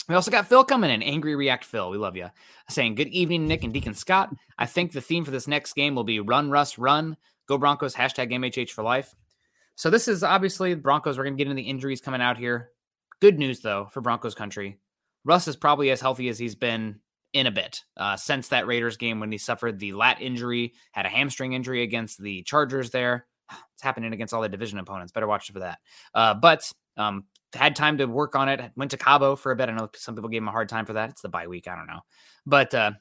We 0.09 0.15
also 0.15 0.31
got 0.31 0.49
Phil 0.49 0.65
coming 0.65 0.91
in. 0.91 1.03
Angry 1.03 1.37
React 1.37 1.65
Phil, 1.65 1.91
we 1.91 1.97
love 1.97 2.17
you. 2.17 2.29
Saying 2.69 2.97
good 2.97 3.09
evening, 3.09 3.47
Nick 3.47 3.63
and 3.63 3.73
Deacon 3.73 3.95
Scott. 3.95 4.35
I 4.59 4.67
think 4.67 4.93
the 4.93 5.01
theme 5.01 5.25
for 5.25 5.31
this 5.31 5.47
next 5.47 5.75
game 5.75 5.95
will 5.95 6.05
be 6.05 6.21
run, 6.21 6.51
Russ, 6.51 6.77
run. 6.77 7.17
Go 7.47 7.59
Broncos. 7.59 7.95
Hashtag 7.95 8.33
MHH 8.33 8.71
for 8.71 8.83
life. 8.83 9.15
So 9.75 9.91
this 9.91 10.09
is 10.09 10.23
obviously 10.23 10.75
the 10.75 10.81
Broncos. 10.81 11.19
We're 11.19 11.25
going 11.25 11.37
to 11.37 11.39
get 11.39 11.51
into 11.51 11.63
the 11.63 11.69
injuries 11.69 12.01
coming 12.01 12.21
out 12.21 12.39
here. 12.39 12.71
Good 13.21 13.39
news 13.39 13.61
though 13.61 13.89
for 13.91 14.01
Broncos 14.01 14.35
country. 14.35 14.79
Russ 15.25 15.49
is 15.49 15.57
probably 15.57 15.91
as 15.91 16.01
healthy 16.01 16.29
as 16.29 16.39
he's 16.39 16.55
been 16.55 17.01
in 17.33 17.47
a 17.47 17.51
bit 17.51 17.81
uh, 17.97 18.17
since 18.17 18.49
that 18.49 18.67
Raiders 18.67 18.97
game 18.97 19.21
when 19.21 19.33
he 19.33 19.39
suffered 19.39 19.79
the 19.79 19.93
lat 19.93 20.21
injury, 20.21 20.75
had 20.91 21.07
a 21.07 21.09
hamstring 21.09 21.53
injury 21.55 21.83
against 21.83 22.21
the 22.21 22.43
Chargers 22.43 22.91
there. 22.91 23.27
It's 23.75 23.83
happening 23.83 24.13
against 24.13 24.33
all 24.33 24.43
the 24.43 24.49
division 24.49 24.79
opponents. 24.79 25.13
Better 25.13 25.27
watch 25.27 25.51
for 25.51 25.61
that. 25.61 25.79
Uh, 26.15 26.35
but 26.35 26.71
um, 26.97 27.25
had 27.53 27.77
time 27.77 27.99
to 27.99 28.07
work 28.07 28.35
on 28.37 28.49
it. 28.49 28.61
Went 28.77 28.93
to 28.93 28.97
Cabo 28.97 29.37
for 29.37 29.53
a 29.53 29.57
bit. 29.57 29.69
I 29.69 29.73
know 29.73 29.91
some 29.97 30.15
people 30.15 30.31
gave 30.31 30.43
him 30.43 30.49
a 30.49 30.53
hard 30.53 30.69
time 30.69 30.87
for 30.87 30.95
that. 30.95 31.11
It's 31.11 31.23
the 31.23 31.29
bye 31.29 31.47
week. 31.47 31.69
I 31.69 31.75
don't 31.75 31.87
know. 31.87 32.01
But 32.47 32.75
uh, 32.75 32.93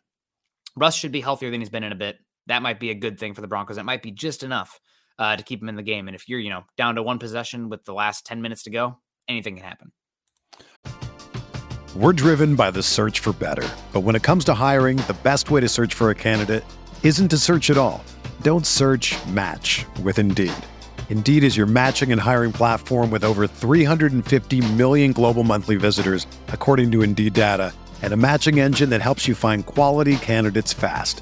Russ 0.76 0.96
should 0.96 1.12
be 1.12 1.22
healthier 1.22 1.52
than 1.52 1.62
he's 1.62 1.70
been 1.70 1.84
in 1.84 1.92
a 1.92 1.96
bit. 1.96 2.18
That 2.48 2.62
might 2.62 2.80
be 2.80 2.90
a 2.90 2.96
good 2.96 3.20
thing 3.20 3.34
for 3.34 3.42
the 3.42 3.48
Broncos. 3.48 3.78
It 3.78 3.86
might 3.86 4.02
be 4.02 4.12
just 4.12 4.44
enough 4.44 4.80
uh, 5.22 5.36
to 5.36 5.44
keep 5.44 5.62
him 5.62 5.70
in 5.70 5.76
the 5.76 5.84
game. 5.84 6.08
And 6.08 6.16
if 6.16 6.28
you're, 6.28 6.40
you 6.40 6.50
know, 6.50 6.64
down 6.78 6.96
to 6.96 7.04
one 7.04 7.20
possession 7.20 7.70
with 7.70 7.86
the 7.86 7.94
last 7.94 8.26
10 8.26 8.42
minutes 8.42 8.64
to 8.64 8.72
go, 8.72 8.98
anything 9.28 9.56
can 9.56 9.64
happen. 9.64 9.92
We're 11.96 12.14
driven 12.14 12.56
by 12.56 12.72
the 12.72 12.82
search 12.82 13.20
for 13.20 13.32
better. 13.34 13.70
But 13.94 14.00
when 14.00 14.16
it 14.16 14.24
comes 14.24 14.46
to 14.46 14.56
hiring, 14.56 14.98
the 14.98 15.18
best 15.22 15.52
way 15.52 15.62
to 15.62 15.70
search 15.70 15.94
for 15.94 16.10
a 16.10 16.16
candidate 16.16 16.64
isn't 17.04 17.28
to 17.28 17.38
search 17.38 17.70
at 17.70 17.78
all. 17.78 18.04
Don't 18.42 18.66
search 18.66 19.14
match 19.28 19.86
with 20.02 20.18
Indeed. 20.18 20.54
Indeed 21.10 21.44
is 21.44 21.58
your 21.58 21.68
matching 21.68 22.12
and 22.12 22.20
hiring 22.20 22.54
platform 22.54 23.12
with 23.12 23.24
over 23.24 23.46
350 23.46 24.74
million 24.74 25.12
global 25.12 25.44
monthly 25.44 25.76
visitors, 25.76 26.26
according 26.48 26.90
to 26.92 27.04
Indeed 27.04 27.34
data, 27.34 27.74
and 28.02 28.14
a 28.14 28.18
matching 28.18 28.60
engine 28.60 28.90
that 28.90 29.02
helps 29.02 29.28
you 29.28 29.36
find 29.36 29.66
quality 29.66 30.16
candidates 30.16 30.74
fast. 30.74 31.22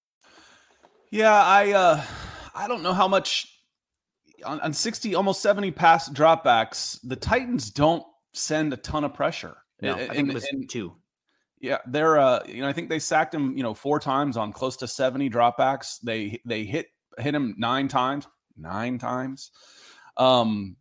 Yeah, 1.11 1.33
I 1.33 1.73
uh 1.73 2.03
I 2.55 2.67
don't 2.67 2.81
know 2.81 2.93
how 2.93 3.07
much 3.07 3.47
on, 4.45 4.59
on 4.61 4.73
60 4.73 5.13
almost 5.13 5.41
70 5.41 5.71
pass 5.71 6.09
dropbacks, 6.09 6.99
the 7.03 7.17
Titans 7.17 7.69
don't 7.69 8.03
send 8.33 8.73
a 8.73 8.77
ton 8.77 9.03
of 9.03 9.13
pressure. 9.13 9.57
No, 9.81 9.93
I 9.93 10.07
think 10.07 10.29
it 10.29 10.33
was 10.33 10.47
and, 10.51 10.69
two. 10.69 10.95
Yeah, 11.59 11.79
they're 11.85 12.17
uh 12.17 12.39
you 12.47 12.61
know, 12.61 12.69
I 12.69 12.73
think 12.73 12.89
they 12.89 12.99
sacked 12.99 13.35
him, 13.35 13.57
you 13.57 13.63
know, 13.63 13.73
four 13.73 13.99
times 13.99 14.37
on 14.37 14.53
close 14.53 14.77
to 14.77 14.87
70 14.87 15.29
dropbacks. 15.29 15.99
They 16.01 16.41
they 16.45 16.63
hit 16.63 16.87
hit 17.19 17.35
him 17.35 17.55
nine 17.57 17.89
times, 17.89 18.25
nine 18.57 18.97
times. 18.97 19.51
Um 20.15 20.77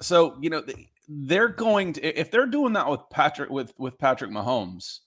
so, 0.00 0.36
you 0.40 0.50
know, 0.50 0.64
they're 1.08 1.48
going 1.48 1.92
to 1.94 2.02
if 2.02 2.32
they're 2.32 2.46
doing 2.46 2.72
that 2.72 2.90
with 2.90 3.00
Patrick 3.10 3.50
with 3.50 3.72
with 3.78 3.96
Patrick 3.96 4.32
Mahomes, 4.32 4.98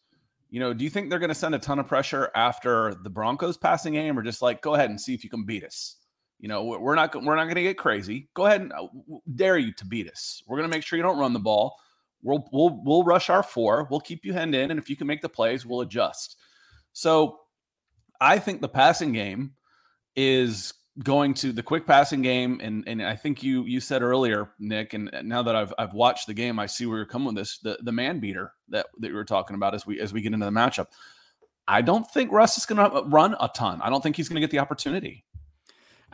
you 0.51 0.59
know, 0.59 0.73
do 0.73 0.83
you 0.83 0.89
think 0.89 1.09
they're 1.09 1.19
going 1.19 1.29
to 1.29 1.35
send 1.35 1.55
a 1.55 1.59
ton 1.59 1.79
of 1.79 1.87
pressure 1.87 2.29
after 2.35 2.93
the 3.03 3.09
Broncos 3.09 3.57
passing 3.57 3.93
game, 3.93 4.19
or 4.19 4.21
just 4.21 4.41
like 4.41 4.61
go 4.61 4.75
ahead 4.75 4.89
and 4.89 4.99
see 4.99 5.13
if 5.13 5.23
you 5.23 5.29
can 5.29 5.45
beat 5.45 5.63
us? 5.63 5.95
You 6.39 6.49
know, 6.49 6.63
we're 6.63 6.95
not 6.95 7.15
we're 7.15 7.35
not 7.35 7.45
going 7.45 7.55
to 7.55 7.63
get 7.63 7.77
crazy. 7.77 8.29
Go 8.33 8.45
ahead 8.45 8.61
and 8.61 8.73
uh, 8.73 8.87
dare 9.33 9.57
you 9.57 9.73
to 9.73 9.85
beat 9.85 10.09
us. 10.09 10.43
We're 10.45 10.57
going 10.57 10.69
to 10.69 10.75
make 10.75 10.83
sure 10.83 10.97
you 10.97 11.03
don't 11.03 11.17
run 11.17 11.33
the 11.33 11.39
ball. 11.39 11.77
We'll 12.21 12.45
we'll 12.51 12.81
we'll 12.83 13.03
rush 13.03 13.29
our 13.29 13.43
four. 13.43 13.87
We'll 13.89 14.01
keep 14.01 14.25
you 14.25 14.33
hand 14.33 14.53
in, 14.53 14.71
and 14.71 14.79
if 14.79 14.89
you 14.89 14.97
can 14.97 15.07
make 15.07 15.21
the 15.21 15.29
plays, 15.29 15.65
we'll 15.65 15.81
adjust. 15.81 16.35
So, 16.93 17.39
I 18.19 18.37
think 18.37 18.59
the 18.59 18.67
passing 18.67 19.13
game 19.13 19.53
is 20.17 20.73
going 20.99 21.33
to 21.35 21.51
the 21.51 21.63
quick 21.63 21.87
passing 21.87 22.21
game, 22.21 22.59
and 22.61 22.83
and 22.87 23.01
I 23.01 23.15
think 23.15 23.43
you 23.43 23.65
you 23.65 23.79
said 23.79 24.01
earlier, 24.01 24.51
Nick, 24.59 24.93
and 24.93 25.09
now 25.23 25.41
that 25.43 25.55
I've 25.55 25.73
I've 25.77 25.93
watched 25.93 26.27
the 26.27 26.33
game, 26.33 26.59
I 26.59 26.65
see 26.65 26.85
where 26.85 26.97
you're 26.97 27.05
coming 27.05 27.27
with 27.27 27.35
this. 27.35 27.59
The 27.59 27.77
the 27.81 27.91
man 27.91 28.19
beater 28.19 28.53
that 28.69 28.87
that 28.99 29.07
you 29.09 29.15
were 29.15 29.25
talking 29.25 29.55
about 29.55 29.73
as 29.73 29.85
we 29.85 29.99
as 29.99 30.13
we 30.13 30.21
get 30.21 30.33
into 30.33 30.45
the 30.45 30.51
matchup. 30.51 30.87
I 31.67 31.81
don't 31.81 32.09
think 32.11 32.31
Russ 32.31 32.57
is 32.57 32.65
going 32.65 32.91
to 32.91 33.03
run 33.03 33.35
a 33.39 33.49
ton. 33.55 33.81
I 33.81 33.89
don't 33.89 34.01
think 34.01 34.15
he's 34.15 34.27
going 34.27 34.35
to 34.35 34.41
get 34.41 34.51
the 34.51 34.59
opportunity. 34.59 35.23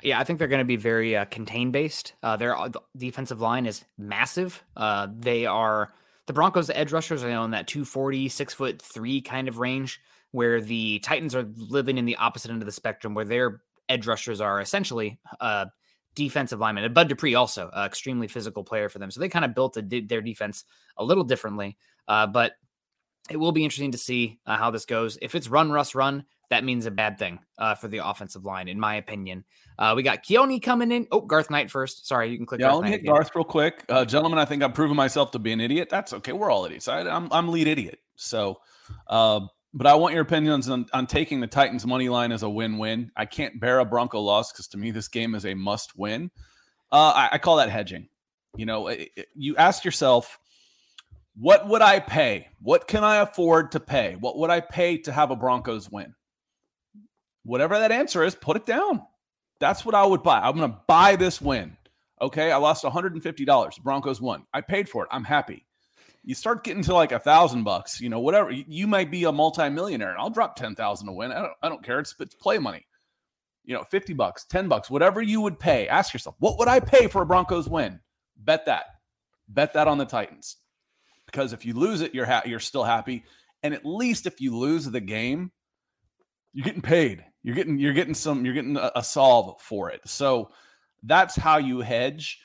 Yeah, 0.03 0.19
I 0.19 0.23
think 0.23 0.37
they're 0.37 0.47
going 0.47 0.59
to 0.59 0.65
be 0.65 0.75
very 0.75 1.15
uh, 1.15 1.25
contain 1.25 1.71
based. 1.71 2.13
Uh, 2.21 2.37
their 2.37 2.55
uh, 2.55 2.69
defensive 2.95 3.41
line 3.41 3.65
is 3.65 3.83
massive. 3.97 4.63
Uh, 4.75 5.07
they 5.17 5.47
are 5.47 5.93
the 6.27 6.33
Broncos' 6.33 6.69
edge 6.69 6.91
rushers 6.91 7.23
are 7.23 7.29
in 7.29 7.51
that 7.51 7.67
240, 7.67 8.29
six 8.29 8.53
foot 8.53 8.81
three 8.81 9.21
kind 9.21 9.47
of 9.47 9.57
range, 9.57 9.99
where 10.31 10.61
the 10.61 10.99
Titans 10.99 11.33
are 11.33 11.47
living 11.55 11.97
in 11.97 12.05
the 12.05 12.17
opposite 12.17 12.51
end 12.51 12.61
of 12.61 12.67
the 12.67 12.71
spectrum, 12.71 13.15
where 13.15 13.25
they're 13.25 13.61
edge 13.89 14.07
rushers 14.07 14.41
are 14.41 14.59
essentially 14.61 15.19
uh, 15.39 15.65
defensive 16.15 16.59
linemen. 16.59 16.83
And 16.83 16.93
Bud 16.93 17.07
Dupree 17.07 17.35
also 17.35 17.69
uh, 17.69 17.85
extremely 17.85 18.27
physical 18.27 18.63
player 18.63 18.89
for 18.89 18.99
them, 18.99 19.11
so 19.11 19.19
they 19.19 19.29
kind 19.29 19.45
of 19.45 19.53
built 19.53 19.77
a, 19.77 19.81
their 19.81 20.21
defense 20.21 20.65
a 20.97 21.03
little 21.03 21.23
differently. 21.23 21.77
Uh, 22.07 22.27
but 22.27 22.53
it 23.29 23.37
will 23.37 23.51
be 23.51 23.63
interesting 23.63 23.91
to 23.91 23.97
see 23.97 24.39
uh, 24.45 24.57
how 24.57 24.71
this 24.71 24.85
goes. 24.85 25.17
If 25.21 25.35
it's 25.35 25.49
run, 25.49 25.71
Russ, 25.71 25.95
run, 25.95 26.23
that 26.49 26.63
means 26.63 26.85
a 26.85 26.91
bad 26.91 27.19
thing 27.19 27.39
uh, 27.57 27.75
for 27.75 27.87
the 27.87 27.97
offensive 27.97 28.45
line, 28.45 28.67
in 28.67 28.79
my 28.79 28.95
opinion. 28.95 29.43
Uh, 29.77 29.93
we 29.95 30.03
got 30.03 30.23
Keone 30.23 30.61
coming 30.61 30.91
in. 30.91 31.07
Oh, 31.11 31.21
Garth 31.21 31.49
Knight 31.49 31.69
first. 31.69 32.07
Sorry, 32.07 32.31
you 32.31 32.37
can 32.37 32.45
click. 32.45 32.61
Yeah, 32.61 32.67
Garth 32.67 32.85
I'll 32.85 32.91
hit 32.91 33.05
Garth 33.05 33.31
real 33.35 33.43
quick, 33.43 33.83
uh, 33.89 34.05
gentlemen. 34.05 34.39
I 34.39 34.45
think 34.45 34.63
I'm 34.63 34.71
proving 34.71 34.95
myself 34.95 35.31
to 35.31 35.39
be 35.39 35.51
an 35.51 35.59
idiot. 35.59 35.89
That's 35.89 36.13
okay. 36.13 36.31
We're 36.31 36.49
all 36.49 36.65
idiots. 36.65 36.87
I, 36.87 37.01
am 37.01 37.07
I'm, 37.07 37.33
I'm 37.33 37.49
lead 37.49 37.67
idiot. 37.67 37.99
So, 38.15 38.59
uh, 39.07 39.41
but 39.77 39.85
I 39.85 39.93
want 39.93 40.15
your 40.15 40.23
opinions 40.23 40.69
on, 40.69 40.87
on 40.91 41.05
taking 41.05 41.39
the 41.39 41.45
Titans 41.45 41.85
money 41.85 42.09
line 42.09 42.31
as 42.31 42.41
a 42.41 42.49
win-win. 42.49 43.11
I 43.15 43.25
can't 43.25 43.59
bear 43.59 43.77
a 43.77 43.85
Bronco 43.85 44.19
loss 44.19 44.51
because 44.51 44.67
to 44.69 44.77
me 44.77 44.89
this 44.89 45.07
game 45.07 45.35
is 45.35 45.45
a 45.45 45.53
must-win. 45.53 46.31
Uh, 46.91 47.13
I, 47.15 47.29
I, 47.33 47.37
call 47.37 47.57
that 47.57 47.69
hedging. 47.69 48.09
You 48.55 48.65
know, 48.65 48.87
it, 48.87 49.09
it, 49.15 49.27
you 49.35 49.55
ask 49.55 49.85
yourself, 49.85 50.39
what 51.35 51.67
would 51.67 51.83
I 51.83 51.99
pay? 51.99 52.47
What 52.59 52.87
can 52.87 53.03
I 53.03 53.17
afford 53.17 53.71
to 53.73 53.79
pay? 53.79 54.15
What 54.19 54.39
would 54.39 54.49
I 54.49 54.61
pay 54.61 54.97
to 54.99 55.11
have 55.11 55.29
a 55.29 55.35
Broncos 55.35 55.91
win? 55.91 56.15
Whatever 57.43 57.77
that 57.77 57.91
answer 57.91 58.23
is, 58.23 58.33
put 58.33 58.57
it 58.57 58.65
down. 58.65 59.03
That's 59.59 59.85
what 59.85 59.93
I 59.93 60.03
would 60.03 60.23
buy. 60.23 60.39
I'm 60.39 60.57
going 60.57 60.71
to 60.71 60.79
buy 60.87 61.17
this 61.17 61.39
win. 61.39 61.77
Okay, 62.19 62.51
I 62.51 62.57
lost 62.57 62.83
$150. 62.83 63.83
Broncos 63.83 64.19
won. 64.19 64.43
I 64.55 64.61
paid 64.61 64.89
for 64.89 65.03
it. 65.03 65.09
I'm 65.11 65.23
happy 65.23 65.66
you 66.27 66.35
start 66.35 66.65
getting 66.65 66.83
to 66.83 66.93
like 66.93 67.13
a 67.13 67.19
thousand 67.19 67.63
bucks, 67.63 68.01
you 68.01 68.09
know, 68.09 68.19
whatever. 68.19 68.51
You 68.51 68.85
might 68.85 69.09
be 69.09 69.23
a 69.23 69.31
multimillionaire, 69.31 70.11
and 70.11 70.19
I'll 70.19 70.29
drop 70.29 70.57
ten 70.57 70.75
thousand 70.75 71.07
to 71.07 71.13
win. 71.13 71.31
I 71.31 71.39
don't, 71.39 71.53
I 71.63 71.69
don't 71.69 71.83
care. 71.83 72.01
It's, 72.01 72.13
it's 72.19 72.35
play 72.35 72.57
money. 72.57 72.85
You 73.63 73.75
know, 73.75 73.85
fifty 73.85 74.11
bucks, 74.11 74.43
ten 74.43 74.67
bucks, 74.67 74.89
whatever 74.89 75.21
you 75.21 75.39
would 75.39 75.57
pay. 75.57 75.87
Ask 75.87 76.13
yourself, 76.13 76.35
what 76.39 76.59
would 76.59 76.67
I 76.67 76.81
pay 76.81 77.07
for 77.07 77.21
a 77.21 77.25
Broncos 77.25 77.69
win? 77.69 78.01
Bet 78.35 78.65
that. 78.65 78.87
Bet 79.47 79.73
that 79.75 79.87
on 79.87 79.97
the 79.97 80.05
Titans, 80.05 80.57
because 81.27 81.53
if 81.53 81.65
you 81.65 81.73
lose 81.73 82.01
it, 82.01 82.13
you're 82.13 82.25
ha- 82.25 82.43
you're 82.45 82.59
still 82.59 82.83
happy, 82.83 83.23
and 83.63 83.73
at 83.73 83.85
least 83.85 84.25
if 84.25 84.41
you 84.41 84.53
lose 84.57 84.83
the 84.83 84.99
game, 84.99 85.53
you're 86.51 86.65
getting 86.65 86.81
paid. 86.81 87.23
You're 87.41 87.55
getting 87.55 87.79
you're 87.79 87.93
getting 87.93 88.15
some 88.15 88.43
you're 88.43 88.53
getting 88.53 88.75
a, 88.75 88.91
a 88.97 89.03
solve 89.03 89.61
for 89.61 89.91
it. 89.91 90.01
So 90.05 90.49
that's 91.03 91.37
how 91.37 91.57
you 91.57 91.79
hedge. 91.79 92.41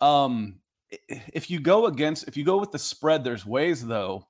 Um, 0.00 0.60
if 0.90 1.50
you 1.50 1.60
go 1.60 1.86
against 1.86 2.26
if 2.28 2.36
you 2.36 2.44
go 2.44 2.58
with 2.58 2.72
the 2.72 2.78
spread 2.78 3.22
there's 3.22 3.44
ways 3.44 3.86
though 3.86 4.26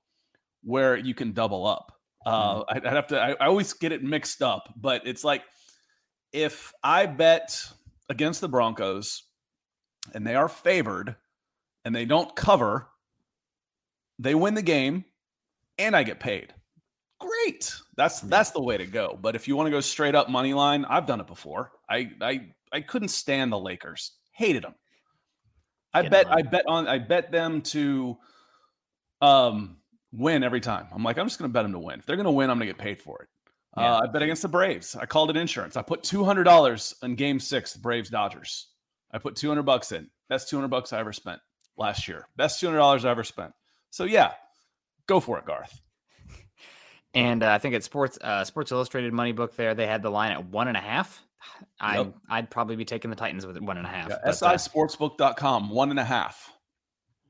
where 0.63 0.97
you 0.97 1.15
can 1.15 1.33
double 1.33 1.67
up. 1.67 1.93
Uh 2.27 2.65
mm-hmm. 2.65 2.87
I, 2.87 2.91
have 2.91 3.07
to 3.09 3.21
I, 3.21 3.31
I, 3.41 3.47
always 3.47 3.73
get 3.73 3.93
it 3.93 4.03
mixed 4.03 4.43
up 4.43 4.73
but 4.77 5.03
it's 5.07 5.23
like 5.23 5.43
if 6.33 6.73
i 6.83 7.07
bet 7.07 7.65
against 8.09 8.41
the 8.41 8.49
broncos 8.49 9.23
and 10.15 10.27
they 10.27 10.35
are 10.35 10.49
favored 10.49 11.15
and 11.85 11.95
they 11.95 12.05
don't 12.05 12.35
cover 12.35 12.89
they 14.19 14.35
win 14.35 14.55
the 14.55 14.63
game 14.63 15.05
and 15.79 15.95
i 15.95 16.03
get 16.03 16.19
paid. 16.19 16.53
Great. 17.21 17.73
That's 17.97 18.21
that's 18.21 18.51
the 18.51 18.63
way 18.63 18.77
to 18.77 18.87
go. 18.87 19.19
But 19.21 19.35
if 19.37 19.49
you 19.49 19.57
want 19.57 19.67
to 19.69 19.71
go 19.71 19.81
straight 19.81 20.15
up 20.15 20.29
money 20.29 20.55
line 20.55 20.85
i've 20.87 21.07
done 21.07 21.21
it 21.21 21.27
before. 21.29 21.71
I 21.89 22.11
i 22.21 22.49
i 22.73 22.81
couldn't 22.81 23.09
stand 23.09 23.53
the 23.53 23.59
lakers. 23.59 24.13
Hated 24.33 24.65
them 24.65 24.75
I 25.95 26.09
bet 26.09 26.31
I 26.31 26.43
bet 26.43 26.65
on 26.67 26.87
I 26.87 26.99
bet 26.99 27.33
them 27.33 27.63
to 27.63 28.17
um 29.21 29.79
win 30.13 30.43
every 30.43 30.61
time. 30.61 30.89
I'm 30.93 31.03
like, 31.03 31.19
I'm 31.19 31.27
just 31.27 31.39
gonna 31.39 31.53
bet 31.53 31.65
them 31.65 31.73
to 31.73 31.79
win. 31.79 31.99
If 31.99 32.07
they're 32.07 32.17
gonna 32.17 32.33
win, 32.33 32.51
I'm 32.51 32.57
gonna 32.57 32.67
get 32.67 32.79
paid 32.79 33.01
for 33.01 33.23
it. 33.23 33.29
Yeah. 33.77 33.95
Uh, 33.95 34.01
I 34.05 34.07
bet 34.07 34.23
against 34.23 34.43
the 34.43 34.49
Braves. 34.49 34.97
I 34.97 35.07
called 35.07 35.31
it 35.31 35.37
insurance. 35.37 35.77
I 35.77 35.83
put 35.83 36.03
two 36.03 36.25
hundred 36.25 36.45
dollars 36.45 36.95
in 37.03 37.15
Game 37.15 37.41
Six, 37.41 37.77
Braves 37.77 38.11
Dodgers. 38.11 38.69
I 39.11 39.19
put 39.19 39.37
two 39.37 39.49
hundred 39.49 39.65
bucks 39.65 39.93
in. 39.93 40.11
Best 40.29 40.51
200 40.51 40.69
bucks 40.69 40.93
I 40.93 41.01
ever 41.01 41.13
spent 41.13 41.41
last 41.77 42.07
year. 42.07 42.29
Best 42.37 42.63
$200 42.63 43.05
I 43.05 43.11
ever 43.11 43.25
spent. 43.25 43.53
So 43.91 44.05
yeah, 44.05 44.33
go 45.07 45.21
for 45.21 45.39
it, 45.39 45.47
Garth. 45.47 45.81
And 47.15 47.43
uh, 47.43 47.51
I 47.51 47.59
think 47.59 47.75
at 47.75 47.83
Sports 47.83 48.19
uh, 48.21 48.45
Sports 48.45 48.71
Illustrated 48.71 49.15
Money 49.15 49.33
Book 49.33 49.57
there, 49.57 49.75
they 49.75 49.87
had 49.87 50.03
the 50.03 50.11
line 50.11 50.33
at 50.33 50.45
one 50.45 50.69
and 50.69 50.77
a 50.77 50.81
half. 50.81 51.25
I 51.81 51.99
Yep. 51.99 52.15
I'd 52.31 52.51
probably 52.51 52.77
be 52.77 52.85
taking 52.85 53.11
the 53.11 53.17
Titans 53.17 53.47
with 53.47 53.59
one 53.61 53.77
and 53.77 53.87
a 53.87 53.91
half. 53.91 54.09
Yeah, 54.09 54.19
but, 54.25 54.43
uh, 54.43 54.55
SISportsbook.com, 54.55 55.71
one 55.71 55.91
and 55.91 55.99
a 55.99 56.05
half. 56.05 56.53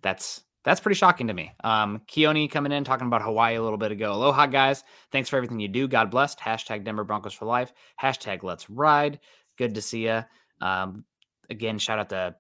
that's 0.03 0.43
that's 0.65 0.81
pretty 0.81 0.97
shocking 0.97 1.29
to 1.29 1.35
me. 1.35 1.53
Um, 1.65 2.03
Keone 2.09 2.51
coming 2.51 2.73
in 2.73 2.85
talking 2.85 3.07
about 3.07 3.23
Hawaii 3.23 3.55
a 3.57 3.63
little 3.63 3.79
bit 3.79 3.91
ago. 3.93 4.13
Aloha, 4.13 4.47
guys. 4.47 4.85
Thanks 5.13 5.29
for 5.31 5.37
everything 5.37 5.61
you 5.61 5.69
do. 5.69 5.89
God 5.89 6.11
bless. 6.11 6.35
Hashtag 6.35 6.85
Denver 6.85 7.05
Broncos 7.05 7.33
for 7.33 7.47
life. 7.47 7.73
Hashtag 8.03 8.43
Let's 8.43 8.69
Ride. 8.69 9.21
Good 9.57 9.77
to 9.77 9.83
see 9.83 10.05
you. 10.07 10.25
Um, 10.61 11.05
again, 11.49 11.79
shout 11.79 11.99
out 12.01 12.09
to 12.11 12.35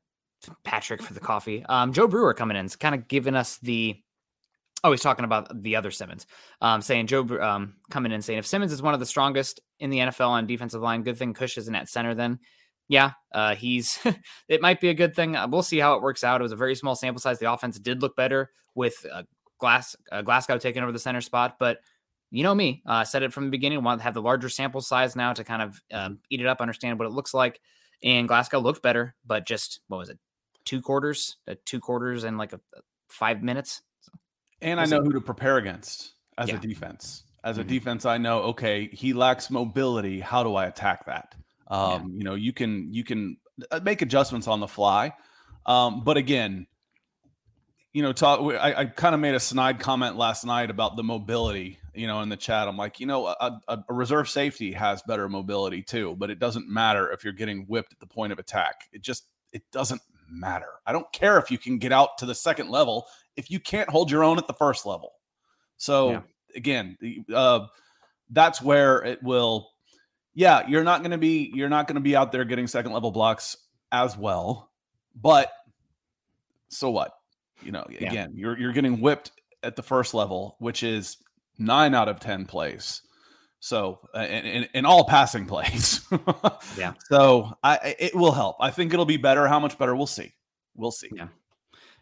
Patrick 0.65 1.01
for 1.01 1.15
the 1.15 1.21
coffee. 1.21 1.65
Um, 1.69 1.93
Joe 1.93 2.07
Brewer 2.07 2.35
coming 2.35 2.57
in, 2.57 2.69
kind 2.71 2.95
of 2.95 3.09
giving 3.09 3.35
us 3.35 3.59
the. 3.59 3.97
Oh, 4.85 4.93
he's 4.93 5.01
talking 5.01 5.25
about 5.25 5.63
the 5.63 5.77
other 5.77 5.91
Simmons. 5.91 6.27
Um, 6.61 6.81
saying 6.81 7.09
Joe 7.09 7.23
um, 7.41 7.75
coming 7.91 8.13
in 8.13 8.23
saying 8.23 8.39
if 8.39 8.47
Simmons 8.47 8.73
is 8.73 8.83
one 8.83 8.95
of 8.95 9.01
the 9.01 9.07
strongest 9.07 9.61
in 9.81 9.91
the 9.91 9.99
NFL 9.99 10.29
on 10.29 10.47
defensive 10.47 10.83
line, 10.83 11.03
good 11.03 11.19
thing 11.19 11.35
Cush 11.35 11.59
isn't 11.59 11.75
at 11.75 11.89
center. 11.89 12.15
Then, 12.15 12.39
yeah, 12.87 13.13
uh, 13.33 13.55
he's. 13.57 13.99
it 14.49 14.63
might 14.63 14.81
be 14.81 14.89
a 14.89 14.95
good 14.95 15.17
thing. 15.17 15.35
Uh, 15.35 15.49
We'll 15.49 15.63
see 15.63 15.79
how 15.79 15.95
it 15.95 16.03
works 16.03 16.23
out. 16.23 16.41
It 16.41 16.45
was 16.45 16.53
a 16.53 16.57
very 16.57 16.75
small 16.75 16.95
sample 16.95 17.21
size. 17.21 17.39
The 17.39 17.53
offense 17.53 17.79
did 17.79 18.03
look 18.03 18.15
better 18.15 18.51
with 18.75 18.95
uh, 19.13 19.25
Glass 19.59 19.97
uh, 20.13 20.23
Glasgow 20.23 20.59
taking 20.59 20.83
over 20.83 20.93
the 20.93 20.99
center 20.99 21.21
spot, 21.21 21.57
but 21.59 21.79
you 22.31 22.43
know 22.43 22.55
me, 22.55 22.83
uh, 22.87 22.93
I 22.93 23.03
said 23.05 23.23
it 23.23 23.33
from 23.33 23.47
the 23.47 23.51
beginning. 23.51 23.83
Want 23.83 24.01
to 24.01 24.05
have 24.05 24.15
the 24.15 24.23
larger 24.23 24.49
sample 24.49 24.81
size 24.81 25.17
now 25.17 25.33
to 25.33 25.45
kind 25.45 25.63
of 25.63 25.81
um, 25.93 26.19
eat 26.31 26.41
it 26.41 26.47
up, 26.47 26.61
understand 26.61 26.99
what 26.99 27.07
it 27.07 27.13
looks 27.13 27.35
like. 27.35 27.61
And 28.03 28.29
Glasgow 28.29 28.61
looked 28.61 28.83
better, 28.83 29.15
but 29.27 29.47
just 29.47 29.81
what 29.89 29.99
was 29.99 30.11
it, 30.11 30.19
two 30.65 30.81
quarters, 30.81 31.37
uh, 31.49 31.55
two 31.65 31.81
quarters, 31.81 32.25
and 32.25 32.39
like 32.39 32.53
a, 32.53 32.61
five 33.09 33.43
minutes. 33.43 33.83
And 34.61 34.81
I 34.81 34.87
know 34.87 35.03
who 35.03 35.13
to 35.13 35.21
prepare 35.21 35.57
against 35.59 36.15
as 36.37 36.49
Yeah. 36.49 36.57
a 36.57 36.59
defense. 36.59 37.25
As 37.45 37.59
a 37.59 37.65
Mhm. 37.65 37.69
defense, 37.69 38.05
I 38.05 38.19
know, 38.19 38.41
okay, 38.45 38.89
he 38.89 39.13
lacks 39.13 39.51
mobility. 39.51 40.21
How 40.21 40.43
do 40.43 40.55
I 40.57 40.67
attack 40.67 41.07
that? 41.07 41.35
Um, 41.69 42.13
you 42.17 42.25
know, 42.25 42.35
you 42.35 42.53
can 42.53 42.93
you 42.93 43.05
can 43.05 43.37
uh, 43.71 43.81
make 43.83 44.03
adjustments 44.03 44.47
on 44.49 44.61
the 44.61 44.69
fly. 44.69 45.13
Um, 45.67 46.03
but 46.03 46.17
again, 46.17 46.67
you 47.93 48.03
know, 48.03 48.13
talk, 48.13 48.41
I, 48.55 48.75
I 48.75 48.85
kind 48.87 49.15
of 49.15 49.21
made 49.21 49.35
a 49.35 49.41
snide 49.41 49.81
comment 49.81 50.17
last 50.17 50.45
night 50.45 50.71
about 50.71 50.97
the 50.97 51.03
mobility, 51.03 51.79
you 51.95 52.07
know, 52.07 52.21
in 52.21 52.29
the 52.29 52.37
chat. 52.37 52.69
I'm 52.69 52.77
like, 52.77 53.01
you 53.01 53.07
know, 53.07 53.27
a, 53.27 53.61
a, 53.69 53.85
a 53.89 53.93
reserve 53.95 54.29
safety 54.29 54.73
has 54.73 55.03
better 55.03 55.29
mobility 55.29 55.83
too, 55.83 56.15
but 56.17 56.31
it 56.31 56.39
doesn't 56.39 56.69
matter 56.69 57.11
if 57.11 57.25
you're 57.25 57.33
getting 57.33 57.65
whipped 57.67 57.93
at 57.93 57.99
the 57.99 58.07
point 58.07 58.33
of 58.33 58.39
attack. 58.39 58.89
It 58.93 59.03
just, 59.03 59.27
it 59.53 59.63
doesn't 59.73 60.01
matter. 60.31 60.69
I 60.87 60.93
don't 60.93 61.11
care 61.13 61.39
if 61.39 61.51
you 61.51 61.59
can 61.59 61.79
get 61.79 61.93
out 61.93 62.19
to 62.19 62.27
the 62.27 62.35
second 62.35 62.69
level 62.71 63.07
if 63.37 63.51
you 63.51 63.61
can't 63.61 63.89
hold 63.89 64.11
your 64.11 64.25
own 64.25 64.39
at 64.39 64.47
the 64.47 64.55
first 64.55 64.85
level. 64.87 65.13
So 65.77 66.11
Yeah. 66.11 66.23
again, 66.57 66.99
uh, 67.33 67.67
that's 68.31 68.61
where 68.61 69.05
it 69.05 69.23
will. 69.23 69.71
Yeah, 70.35 70.67
you're 70.69 70.85
not 70.85 71.01
going 71.01 71.11
to 71.13 71.19
be 71.19 71.51
you're 71.55 71.69
not 71.69 71.87
going 71.87 71.97
to 71.97 72.01
be 72.01 72.15
out 72.17 72.33
there 72.33 72.45
getting 72.45 72.67
second 72.67 72.93
level 72.93 73.11
blocks 73.11 73.57
as 73.93 74.17
well, 74.17 74.71
but 75.15 75.51
so 76.69 76.91
what? 76.91 77.13
You 77.63 77.73
know, 77.73 77.87
Yeah. 77.89 78.09
again, 78.09 78.33
you're 78.35 78.59
you're 78.59 78.73
getting 78.73 79.01
whipped 79.01 79.33
at 79.63 79.75
the 79.77 79.83
first 79.83 80.15
level, 80.15 80.57
which 80.59 80.83
is 80.83 81.17
nine 81.59 81.95
out 81.95 82.09
of 82.09 82.21
ten 82.21 82.45
plays. 82.47 83.03
So, 83.61 84.01
uh, 84.15 84.21
in, 84.21 84.69
in, 84.73 84.87
all 84.87 85.05
passing 85.05 85.45
plays, 85.45 86.07
Yeah. 86.79 86.95
So 87.11 87.53
I 87.63 87.97
it 87.99 88.15
will 88.15 88.33
help. 88.33 88.57
I 88.61 88.71
think 88.71 88.93
it'll 88.93 89.05
be 89.05 89.17
better. 89.17 89.49
How 89.49 89.59
much 89.59 89.77
better? 89.79 89.97
We'll 89.97 90.07
see. 90.07 90.33
We'll 90.77 90.93
see. 90.93 91.11
Yeah. 91.13 91.29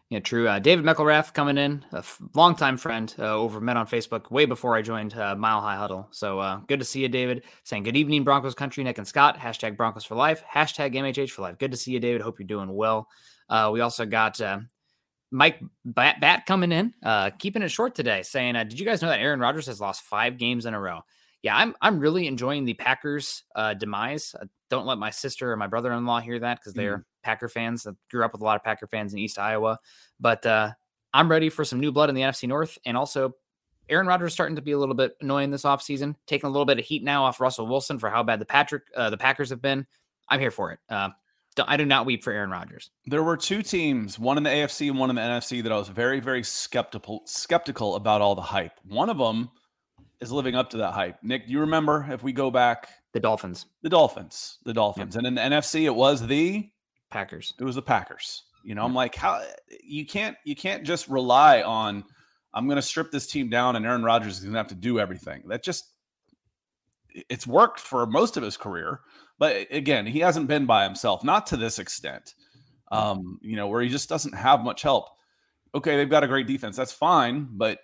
Yeah, 0.09 0.19
true. 0.19 0.47
Uh, 0.47 0.59
David 0.59 0.85
McElrath 0.85 1.33
coming 1.33 1.57
in, 1.57 1.83
a 1.91 1.97
f- 1.97 2.21
longtime 2.33 2.77
friend 2.77 3.13
uh, 3.19 3.35
over 3.35 3.59
met 3.59 3.75
on 3.75 3.87
Facebook 3.87 4.31
way 4.31 4.45
before 4.45 4.73
I 4.73 4.81
joined 4.81 5.13
uh, 5.17 5.35
Mile 5.35 5.59
High 5.59 5.75
Huddle. 5.75 6.07
So 6.11 6.39
uh, 6.39 6.61
good 6.67 6.79
to 6.79 6.85
see 6.85 7.01
you, 7.01 7.09
David. 7.09 7.43
Saying 7.63 7.83
good 7.83 7.97
evening, 7.97 8.23
Broncos 8.23 8.55
country, 8.55 8.85
Nick 8.85 8.99
and 8.99 9.07
Scott. 9.07 9.37
Hashtag 9.37 9.75
Broncos 9.75 10.05
for 10.05 10.15
life. 10.15 10.43
Hashtag 10.49 10.95
MHH 10.95 11.31
for 11.31 11.41
life. 11.41 11.57
Good 11.57 11.71
to 11.71 11.77
see 11.77 11.91
you, 11.91 11.99
David. 11.99 12.21
Hope 12.21 12.39
you're 12.39 12.47
doing 12.47 12.73
well. 12.73 13.09
Uh, 13.49 13.69
we 13.73 13.81
also 13.81 14.05
got 14.05 14.39
uh, 14.39 14.59
Mike 15.29 15.59
Bat, 15.83 16.21
Bat 16.21 16.45
coming 16.45 16.71
in, 16.71 16.93
uh, 17.03 17.31
keeping 17.31 17.61
it 17.61 17.69
short 17.69 17.93
today, 17.93 18.23
saying, 18.23 18.55
uh, 18.55 18.63
"Did 18.63 18.79
you 18.79 18.85
guys 18.85 19.01
know 19.01 19.09
that 19.09 19.19
Aaron 19.19 19.41
Rodgers 19.41 19.67
has 19.67 19.81
lost 19.81 20.03
five 20.03 20.37
games 20.37 20.65
in 20.65 20.73
a 20.73 20.79
row?" 20.79 21.01
Yeah, 21.47 21.55
I'm 21.55 21.73
I'm 21.81 21.97
really 21.99 22.27
enjoying 22.27 22.65
the 22.65 22.73
Packers' 22.73 23.43
uh, 23.55 23.73
demise. 23.73 24.35
Uh, 24.37 24.45
don't 24.69 24.85
let 24.85 24.97
my 24.97 25.09
sister 25.11 25.49
or 25.49 25.55
my 25.55 25.67
brother-in-law 25.67 26.19
hear 26.19 26.39
that 26.39 26.59
because 26.59 26.73
they're 26.73 27.05
Packer 27.23 27.47
fans. 27.47 27.87
I 27.87 27.91
grew 28.11 28.25
up 28.25 28.33
with 28.33 28.41
a 28.41 28.43
lot 28.43 28.57
of 28.57 28.63
Packer 28.65 28.85
fans 28.87 29.13
in 29.13 29.19
East 29.19 29.39
Iowa, 29.39 29.79
but 30.19 30.45
uh, 30.45 30.71
I'm 31.13 31.31
ready 31.31 31.49
for 31.49 31.63
some 31.63 31.79
new 31.79 31.93
blood 31.93 32.09
in 32.09 32.15
the 32.15 32.21
NFC 32.21 32.47
North, 32.49 32.77
and 32.85 32.97
also. 32.97 33.33
Aaron 33.89 34.05
Rodgers 34.05 34.33
starting 34.33 34.57
to 34.57 34.61
be 34.61 34.73
a 34.73 34.77
little 34.77 34.95
bit 34.95 35.15
annoying 35.21 35.49
this 35.49 35.63
offseason, 35.63 36.15
taking 36.25 36.45
a 36.47 36.51
little 36.51 36.65
bit 36.65 36.77
of 36.77 36.83
heat 36.83 37.05
now 37.05 37.23
off 37.23 37.39
Russell 37.39 37.67
Wilson 37.67 37.97
for 37.97 38.09
how 38.09 38.21
bad 38.21 38.41
the 38.41 38.45
Patrick 38.45 38.83
uh, 38.93 39.09
the 39.09 39.15
Packers 39.15 39.49
have 39.49 39.61
been. 39.61 39.87
I'm 40.27 40.41
here 40.41 40.51
for 40.51 40.73
it. 40.73 40.79
Uh, 40.89 41.11
don't- 41.55 41.69
I 41.69 41.77
do 41.77 41.85
not 41.85 42.05
weep 42.05 42.21
for 42.21 42.33
Aaron 42.33 42.49
Rodgers. 42.51 42.91
There 43.05 43.23
were 43.23 43.37
two 43.37 43.61
teams, 43.63 44.19
one 44.19 44.35
in 44.35 44.43
the 44.43 44.49
AFC 44.49 44.89
and 44.89 44.99
one 44.99 45.09
in 45.09 45.15
the 45.15 45.21
NFC, 45.21 45.63
that 45.63 45.71
I 45.71 45.77
was 45.77 45.87
very, 45.87 46.19
very 46.19 46.43
skeptical 46.43 47.21
skeptical 47.27 47.95
about 47.95 48.19
all 48.19 48.35
the 48.35 48.41
hype. 48.41 48.73
One 48.83 49.09
of 49.09 49.17
them 49.19 49.51
is 50.21 50.31
living 50.31 50.55
up 50.55 50.69
to 50.71 50.77
that 50.77 50.93
hype. 50.93 51.17
Nick, 51.23 51.47
do 51.47 51.53
you 51.53 51.59
remember 51.59 52.07
if 52.09 52.23
we 52.23 52.31
go 52.31 52.49
back 52.49 52.89
The 53.13 53.19
Dolphins, 53.19 53.65
the 53.81 53.89
Dolphins, 53.89 54.57
the 54.65 54.73
Dolphins, 54.73 55.15
and 55.15 55.27
in 55.27 55.35
the 55.35 55.41
NFC 55.41 55.83
it 55.83 55.95
was 55.95 56.25
the 56.25 56.69
Packers. 57.09 57.53
it 57.59 57.63
was 57.63 57.75
the 57.75 57.81
Packers. 57.81 58.43
You 58.63 58.75
know, 58.75 58.83
I'm 58.83 58.93
like, 58.93 59.15
how 59.15 59.41
you 59.81 60.05
can't 60.05 60.35
you 60.43 60.55
can't 60.55 60.83
just 60.83 61.07
rely 61.07 61.61
on 61.61 62.03
I'm 62.53 62.65
going 62.65 62.77
to 62.77 62.81
strip 62.81 63.11
this 63.11 63.27
team 63.27 63.49
down 63.49 63.75
and 63.75 63.85
Aaron 63.85 64.03
Rodgers 64.03 64.37
is 64.37 64.43
going 64.43 64.53
to 64.53 64.57
have 64.57 64.67
to 64.67 64.75
do 64.75 64.99
everything. 64.99 65.43
That 65.47 65.63
just 65.63 65.93
it's 67.29 67.47
worked 67.47 67.79
for 67.79 68.05
most 68.05 68.35
of 68.35 68.43
his 68.43 68.57
career, 68.57 69.01
but 69.39 69.67
again, 69.71 70.05
he 70.05 70.19
hasn't 70.19 70.47
been 70.47 70.65
by 70.65 70.83
himself, 70.83 71.23
not 71.23 71.47
to 71.47 71.57
this 71.57 71.79
extent. 71.79 72.35
Um, 72.89 73.39
you 73.41 73.55
know, 73.57 73.67
where 73.67 73.81
he 73.81 73.89
just 73.89 74.07
doesn't 74.07 74.33
have 74.33 74.63
much 74.63 74.81
help. 74.81 75.09
Okay, 75.75 75.97
they've 75.97 76.09
got 76.09 76.23
a 76.23 76.27
great 76.27 76.47
defense. 76.47 76.77
That's 76.77 76.91
fine, 76.91 77.47
but 77.51 77.79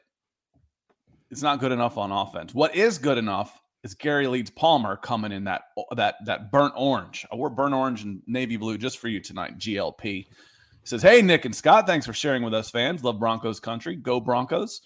it's 1.34 1.41
not 1.41 1.60
good 1.60 1.72
enough 1.72 1.98
on 1.98 2.12
offense. 2.12 2.54
What 2.54 2.76
is 2.76 3.00
good 3.00 3.17
enough 3.17 3.60
is 3.84 3.96
Gary 3.96 4.28
Leeds 4.28 4.52
Palmer 4.52 4.96
coming 4.96 5.32
in 5.32 5.46
that 5.46 5.63
that 5.96 6.15
that 6.26 6.52
burnt 6.52 6.76
orange. 6.78 7.26
I 7.32 7.36
wore 7.36 7.50
burnt 7.50 7.74
orange 7.74 8.04
and 8.04 8.22
navy 8.28 8.56
blue 8.56 8.78
just 8.78 9.00
for 9.00 9.08
you 9.08 9.19
tonight, 9.19 9.58
GLP. 9.58 10.04
He 10.04 10.28
says, 10.84 11.02
Hey, 11.02 11.24
Nick 11.24 11.46
and 11.46 11.56
Scott, 11.56 11.88
thanks 11.88 12.06
for 12.06 12.13
sharing 12.13 12.43
with 12.43 12.54
us, 12.54 12.69
fans. 12.69 13.04
Love 13.04 13.19
Broncos 13.19 13.60
country. 13.60 13.96
Go 13.96 14.19
Broncos. 14.19 14.82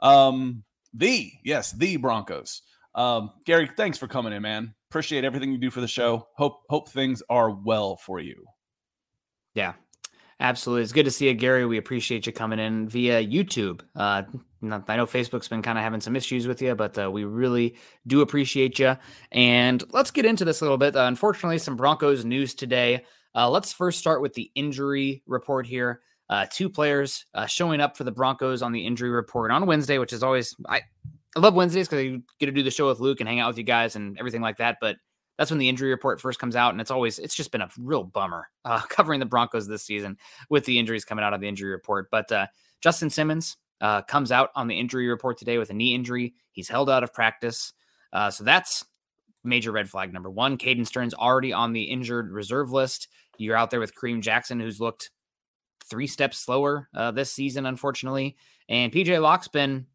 Um, 0.00 0.64
the, 0.92 1.30
yes, 1.44 1.70
the 1.70 1.96
Broncos. 1.96 2.62
Um, 2.96 3.30
Gary, 3.44 3.70
thanks 3.76 3.96
for 3.96 4.08
coming 4.08 4.32
in, 4.32 4.42
man. 4.42 4.74
Appreciate 4.90 5.24
everything 5.24 5.52
you 5.52 5.58
do 5.58 5.70
for 5.70 5.80
the 5.80 5.88
show. 5.88 6.26
Hope 6.34 6.62
hope 6.68 6.88
things 6.88 7.22
are 7.30 7.50
well 7.50 7.96
for 7.96 8.18
you. 8.18 8.44
Yeah, 9.54 9.74
absolutely. 10.40 10.82
It's 10.82 10.92
good 10.92 11.04
to 11.04 11.10
see 11.10 11.28
you, 11.28 11.34
Gary. 11.34 11.66
We 11.66 11.78
appreciate 11.78 12.26
you 12.26 12.32
coming 12.32 12.58
in 12.58 12.88
via 12.88 13.24
YouTube. 13.24 13.82
Uh, 13.94 14.22
I 14.62 14.96
know 14.96 15.06
Facebook's 15.06 15.48
been 15.48 15.62
kind 15.62 15.78
of 15.78 15.84
having 15.84 16.00
some 16.00 16.16
issues 16.16 16.46
with 16.46 16.62
you, 16.62 16.74
but 16.74 16.98
uh, 16.98 17.10
we 17.10 17.24
really 17.24 17.76
do 18.06 18.20
appreciate 18.20 18.78
you. 18.78 18.96
And 19.32 19.82
let's 19.92 20.10
get 20.10 20.24
into 20.24 20.44
this 20.44 20.60
a 20.60 20.64
little 20.64 20.78
bit. 20.78 20.96
Uh, 20.96 21.04
unfortunately, 21.04 21.58
some 21.58 21.76
Broncos 21.76 22.24
news 22.24 22.54
today. 22.54 23.04
Uh, 23.34 23.50
let's 23.50 23.72
first 23.72 23.98
start 23.98 24.22
with 24.22 24.32
the 24.34 24.50
injury 24.54 25.22
report 25.26 25.66
here. 25.66 26.00
Uh, 26.30 26.46
two 26.50 26.70
players 26.70 27.26
uh, 27.34 27.46
showing 27.46 27.80
up 27.80 27.96
for 27.96 28.04
the 28.04 28.12
Broncos 28.12 28.62
on 28.62 28.72
the 28.72 28.86
injury 28.86 29.10
report 29.10 29.50
on 29.50 29.66
Wednesday, 29.66 29.98
which 29.98 30.12
is 30.12 30.22
always 30.22 30.56
I, 30.66 30.80
I 31.36 31.40
love 31.40 31.54
Wednesdays 31.54 31.88
because 31.88 32.04
I 32.04 32.22
get 32.40 32.46
to 32.46 32.52
do 32.52 32.62
the 32.62 32.70
show 32.70 32.88
with 32.88 33.00
Luke 33.00 33.20
and 33.20 33.28
hang 33.28 33.40
out 33.40 33.48
with 33.48 33.58
you 33.58 33.64
guys 33.64 33.96
and 33.96 34.18
everything 34.18 34.40
like 34.40 34.56
that. 34.58 34.78
But 34.80 34.96
that's 35.38 35.50
when 35.50 35.58
the 35.58 35.68
injury 35.68 35.90
report 35.90 36.20
first 36.20 36.38
comes 36.38 36.56
out, 36.56 36.72
and 36.72 36.80
it's 36.80 36.90
always 36.90 37.18
it's 37.18 37.34
just 37.34 37.50
been 37.50 37.60
a 37.60 37.70
real 37.78 38.04
bummer 38.04 38.48
uh, 38.64 38.80
covering 38.88 39.20
the 39.20 39.26
Broncos 39.26 39.66
this 39.66 39.82
season 39.82 40.16
with 40.48 40.64
the 40.64 40.78
injuries 40.78 41.04
coming 41.04 41.24
out 41.24 41.34
of 41.34 41.40
the 41.40 41.48
injury 41.48 41.70
report. 41.70 42.08
But 42.10 42.30
uh, 42.30 42.46
Justin 42.80 43.10
Simmons 43.10 43.56
uh, 43.80 44.02
comes 44.02 44.30
out 44.30 44.50
on 44.54 44.68
the 44.68 44.78
injury 44.78 45.08
report 45.08 45.38
today 45.38 45.58
with 45.58 45.70
a 45.70 45.74
knee 45.74 45.94
injury. 45.94 46.34
He's 46.52 46.68
held 46.68 46.88
out 46.88 47.02
of 47.02 47.12
practice, 47.12 47.72
uh, 48.12 48.30
so 48.30 48.44
that's 48.44 48.84
major 49.42 49.72
red 49.72 49.90
flag 49.90 50.12
number 50.12 50.30
one. 50.30 50.56
Caden 50.56 50.86
Sterns' 50.86 51.14
already 51.14 51.52
on 51.52 51.72
the 51.72 51.82
injured 51.82 52.30
reserve 52.30 52.70
list. 52.70 53.08
You're 53.36 53.56
out 53.56 53.70
there 53.70 53.80
with 53.80 53.94
Kareem 53.94 54.22
Jackson, 54.22 54.60
who's 54.60 54.80
looked 54.80 55.10
three 55.84 56.06
steps 56.06 56.38
slower 56.38 56.88
uh, 56.94 57.10
this 57.10 57.30
season, 57.30 57.66
unfortunately, 57.66 58.36
and 58.68 58.92
PJ 58.92 59.20
Locke's 59.20 59.48
been 59.48 59.86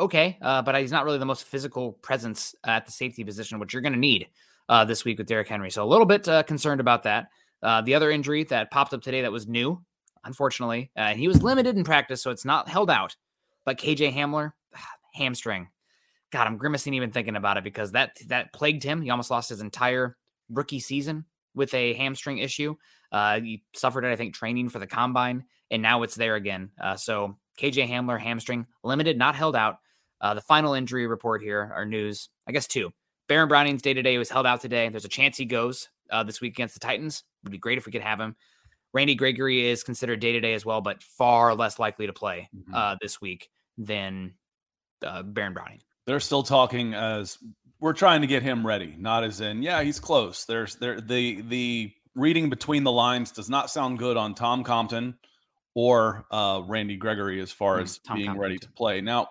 okay, 0.00 0.38
uh, 0.40 0.62
but 0.62 0.74
he's 0.76 0.90
not 0.90 1.04
really 1.04 1.18
the 1.18 1.26
most 1.26 1.44
physical 1.44 1.92
presence 1.92 2.54
at 2.64 2.86
the 2.86 2.92
safety 2.92 3.22
position, 3.22 3.58
which 3.58 3.74
you're 3.74 3.82
going 3.82 3.92
to 3.92 3.98
need 3.98 4.26
uh, 4.70 4.84
this 4.84 5.04
week 5.04 5.18
with 5.18 5.26
Derrick 5.26 5.48
Henry. 5.48 5.70
So 5.70 5.84
a 5.84 5.84
little 5.84 6.06
bit 6.06 6.26
uh, 6.28 6.44
concerned 6.44 6.80
about 6.80 7.02
that. 7.02 7.26
Uh, 7.60 7.82
the 7.82 7.94
other 7.94 8.10
injury 8.10 8.44
that 8.44 8.70
popped 8.70 8.94
up 8.94 9.02
today 9.02 9.22
that 9.22 9.32
was 9.32 9.46
new, 9.46 9.82
unfortunately, 10.24 10.90
uh, 10.96 11.00
and 11.00 11.18
he 11.18 11.28
was 11.28 11.42
limited 11.42 11.76
in 11.76 11.84
practice, 11.84 12.22
so 12.22 12.30
it's 12.30 12.44
not 12.44 12.68
held 12.68 12.88
out. 12.88 13.16
But 13.66 13.78
KJ 13.78 14.14
Hamler, 14.14 14.52
hamstring. 15.12 15.68
God, 16.30 16.46
I'm 16.46 16.56
grimacing 16.56 16.94
even 16.94 17.10
thinking 17.10 17.34
about 17.34 17.56
it 17.56 17.64
because 17.64 17.90
that 17.92 18.16
that 18.28 18.52
plagued 18.52 18.84
him. 18.84 19.02
He 19.02 19.10
almost 19.10 19.32
lost 19.32 19.48
his 19.48 19.60
entire 19.60 20.16
rookie 20.48 20.78
season 20.78 21.24
with 21.54 21.74
a 21.74 21.94
hamstring 21.94 22.38
issue. 22.38 22.76
Uh, 23.10 23.40
he 23.40 23.64
suffered 23.74 24.04
it, 24.04 24.12
I 24.12 24.16
think, 24.16 24.34
training 24.34 24.68
for 24.68 24.78
the 24.78 24.86
combine, 24.86 25.44
and 25.72 25.82
now 25.82 26.04
it's 26.04 26.14
there 26.14 26.36
again. 26.36 26.70
Uh, 26.80 26.94
so 26.94 27.36
KJ 27.58 27.88
Hamler, 27.90 28.20
hamstring, 28.20 28.66
limited, 28.84 29.18
not 29.18 29.34
held 29.34 29.56
out. 29.56 29.78
Uh, 30.20 30.34
the 30.34 30.40
final 30.40 30.74
injury 30.74 31.08
report 31.08 31.42
here, 31.42 31.72
our 31.74 31.84
news, 31.84 32.28
I 32.46 32.52
guess 32.52 32.68
two. 32.68 32.92
Baron 33.30 33.48
Browning's 33.48 33.80
day 33.80 33.94
to 33.94 34.02
day 34.02 34.18
was 34.18 34.28
held 34.28 34.44
out 34.44 34.60
today. 34.60 34.88
There's 34.88 35.04
a 35.04 35.08
chance 35.08 35.36
he 35.36 35.44
goes 35.44 35.88
uh, 36.10 36.24
this 36.24 36.40
week 36.40 36.54
against 36.54 36.74
the 36.74 36.80
Titans. 36.80 37.22
Would 37.44 37.52
be 37.52 37.58
great 37.58 37.78
if 37.78 37.86
we 37.86 37.92
could 37.92 38.02
have 38.02 38.18
him. 38.18 38.34
Randy 38.92 39.14
Gregory 39.14 39.68
is 39.68 39.84
considered 39.84 40.18
day 40.18 40.32
to 40.32 40.40
day 40.40 40.52
as 40.52 40.66
well, 40.66 40.80
but 40.80 41.00
far 41.00 41.54
less 41.54 41.78
likely 41.78 42.08
to 42.08 42.12
play 42.12 42.48
mm-hmm. 42.52 42.74
uh, 42.74 42.96
this 43.00 43.20
week 43.20 43.48
than 43.78 44.34
uh, 45.06 45.22
Baron 45.22 45.54
Browning. 45.54 45.80
They're 46.06 46.18
still 46.18 46.42
talking 46.42 46.92
as 46.92 47.38
we're 47.78 47.92
trying 47.92 48.22
to 48.22 48.26
get 48.26 48.42
him 48.42 48.66
ready, 48.66 48.96
not 48.98 49.22
as 49.22 49.40
in 49.40 49.62
yeah 49.62 49.80
he's 49.84 50.00
close. 50.00 50.44
There's 50.44 50.74
there 50.74 51.00
the 51.00 51.40
the 51.42 51.92
reading 52.16 52.50
between 52.50 52.82
the 52.82 52.90
lines 52.90 53.30
does 53.30 53.48
not 53.48 53.70
sound 53.70 54.00
good 54.00 54.16
on 54.16 54.34
Tom 54.34 54.64
Compton 54.64 55.14
or 55.76 56.26
uh, 56.32 56.62
Randy 56.66 56.96
Gregory 56.96 57.40
as 57.40 57.52
far 57.52 57.78
mm, 57.78 57.82
as 57.82 57.98
Tom 57.98 58.16
being 58.16 58.26
Compton. 58.26 58.42
ready 58.42 58.58
to 58.58 58.68
play. 58.72 59.00
Now, 59.00 59.28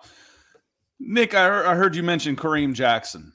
Nick, 0.98 1.34
I, 1.34 1.72
I 1.72 1.74
heard 1.74 1.94
you 1.94 2.02
mention 2.02 2.34
Kareem 2.34 2.72
Jackson. 2.72 3.34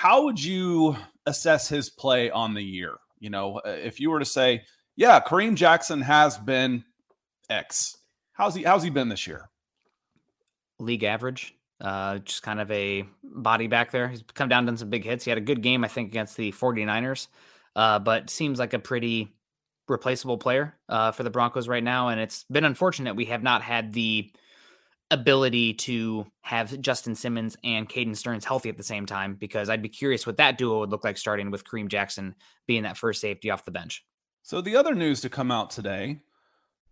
How 0.00 0.24
would 0.24 0.42
you 0.42 0.96
assess 1.26 1.68
his 1.68 1.90
play 1.90 2.30
on 2.30 2.54
the 2.54 2.64
year? 2.64 2.94
You 3.18 3.28
know, 3.28 3.60
uh, 3.66 3.68
if 3.68 4.00
you 4.00 4.08
were 4.08 4.18
to 4.18 4.24
say 4.24 4.62
yeah, 4.96 5.20
Kareem 5.20 5.56
Jackson 5.56 6.00
has 6.00 6.38
been 6.38 6.82
X. 7.50 7.98
How's 8.32 8.54
he 8.54 8.62
how's 8.62 8.82
he 8.82 8.88
been 8.88 9.10
this 9.10 9.26
year? 9.26 9.50
League 10.78 11.04
average. 11.04 11.54
Uh, 11.82 12.16
just 12.20 12.42
kind 12.42 12.62
of 12.62 12.70
a 12.70 13.04
body 13.22 13.66
back 13.66 13.90
there. 13.90 14.08
He's 14.08 14.24
come 14.32 14.48
down, 14.48 14.64
done 14.64 14.78
some 14.78 14.88
big 14.88 15.04
hits. 15.04 15.26
He 15.26 15.30
had 15.30 15.36
a 15.36 15.42
good 15.42 15.60
game, 15.60 15.84
I 15.84 15.88
think, 15.88 16.08
against 16.08 16.38
the 16.38 16.50
49ers, 16.52 17.26
uh, 17.76 17.98
but 17.98 18.30
seems 18.30 18.58
like 18.58 18.72
a 18.72 18.78
pretty 18.78 19.34
replaceable 19.86 20.38
player 20.38 20.78
uh, 20.88 21.12
for 21.12 21.24
the 21.24 21.30
Broncos 21.30 21.68
right 21.68 21.84
now. 21.84 22.08
And 22.08 22.18
it's 22.18 22.44
been 22.44 22.64
unfortunate 22.64 23.16
we 23.16 23.26
have 23.26 23.42
not 23.42 23.60
had 23.60 23.92
the 23.92 24.32
ability 25.10 25.74
to 25.74 26.26
have 26.42 26.80
Justin 26.80 27.14
Simmons 27.14 27.56
and 27.64 27.88
Caden 27.88 28.16
Sterns 28.16 28.44
healthy 28.44 28.68
at 28.68 28.76
the 28.76 28.82
same 28.82 29.06
time 29.06 29.34
because 29.34 29.68
I'd 29.68 29.82
be 29.82 29.88
curious 29.88 30.26
what 30.26 30.36
that 30.36 30.58
duo 30.58 30.80
would 30.80 30.90
look 30.90 31.04
like 31.04 31.18
starting 31.18 31.50
with 31.50 31.64
Kareem 31.64 31.88
Jackson 31.88 32.34
being 32.66 32.84
that 32.84 32.96
first 32.96 33.20
safety 33.20 33.50
off 33.50 33.64
the 33.64 33.70
bench. 33.70 34.04
So, 34.42 34.60
the 34.60 34.76
other 34.76 34.94
news 34.94 35.20
to 35.20 35.28
come 35.28 35.50
out 35.50 35.70
today 35.70 36.20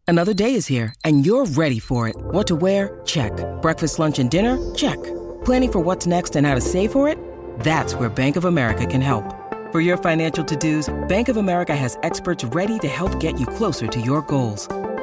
Another 0.08 0.32
day 0.32 0.54
is 0.54 0.66
here, 0.66 0.94
and 1.04 1.26
you're 1.26 1.44
ready 1.44 1.78
for 1.78 2.08
it. 2.08 2.16
What 2.16 2.46
to 2.46 2.56
wear? 2.56 2.98
Check. 3.04 3.32
Breakfast, 3.60 3.98
lunch, 3.98 4.18
and 4.18 4.30
dinner? 4.30 4.58
Check. 4.74 4.96
Planning 5.44 5.70
for 5.70 5.80
what's 5.80 6.06
next 6.06 6.34
and 6.34 6.46
how 6.46 6.54
to 6.54 6.62
save 6.62 6.92
for 6.92 7.10
it? 7.10 7.18
That's 7.60 7.92
where 7.92 8.08
Bank 8.08 8.36
of 8.36 8.46
America 8.46 8.86
can 8.86 9.02
help. 9.02 9.36
For 9.70 9.82
your 9.82 9.98
financial 9.98 10.42
to 10.46 10.56
dos, 10.56 10.88
Bank 11.08 11.28
of 11.28 11.36
America 11.36 11.76
has 11.76 11.98
experts 12.04 12.42
ready 12.42 12.78
to 12.78 12.88
help 12.88 13.20
get 13.20 13.38
you 13.38 13.46
closer 13.46 13.86
to 13.86 14.00
your 14.00 14.22
goals. 14.22 14.66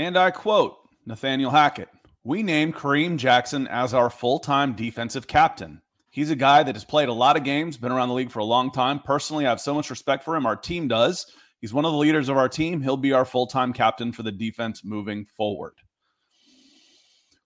And 0.00 0.16
I 0.16 0.30
quote 0.30 0.78
Nathaniel 1.04 1.50
Hackett 1.50 1.90
We 2.24 2.42
named 2.42 2.74
Kareem 2.74 3.18
Jackson 3.18 3.68
as 3.68 3.92
our 3.92 4.08
full 4.08 4.38
time 4.38 4.72
defensive 4.72 5.26
captain. 5.26 5.82
He's 6.08 6.30
a 6.30 6.36
guy 6.36 6.62
that 6.62 6.74
has 6.74 6.86
played 6.86 7.10
a 7.10 7.12
lot 7.12 7.36
of 7.36 7.44
games, 7.44 7.76
been 7.76 7.92
around 7.92 8.08
the 8.08 8.14
league 8.14 8.30
for 8.30 8.38
a 8.38 8.44
long 8.44 8.70
time. 8.70 9.00
Personally, 9.00 9.44
I 9.44 9.50
have 9.50 9.60
so 9.60 9.74
much 9.74 9.90
respect 9.90 10.24
for 10.24 10.34
him. 10.34 10.46
Our 10.46 10.56
team 10.56 10.88
does. 10.88 11.26
He's 11.60 11.74
one 11.74 11.84
of 11.84 11.92
the 11.92 11.98
leaders 11.98 12.30
of 12.30 12.38
our 12.38 12.48
team. 12.48 12.80
He'll 12.80 12.96
be 12.96 13.12
our 13.12 13.26
full 13.26 13.46
time 13.46 13.74
captain 13.74 14.10
for 14.10 14.22
the 14.22 14.32
defense 14.32 14.82
moving 14.86 15.26
forward. 15.36 15.74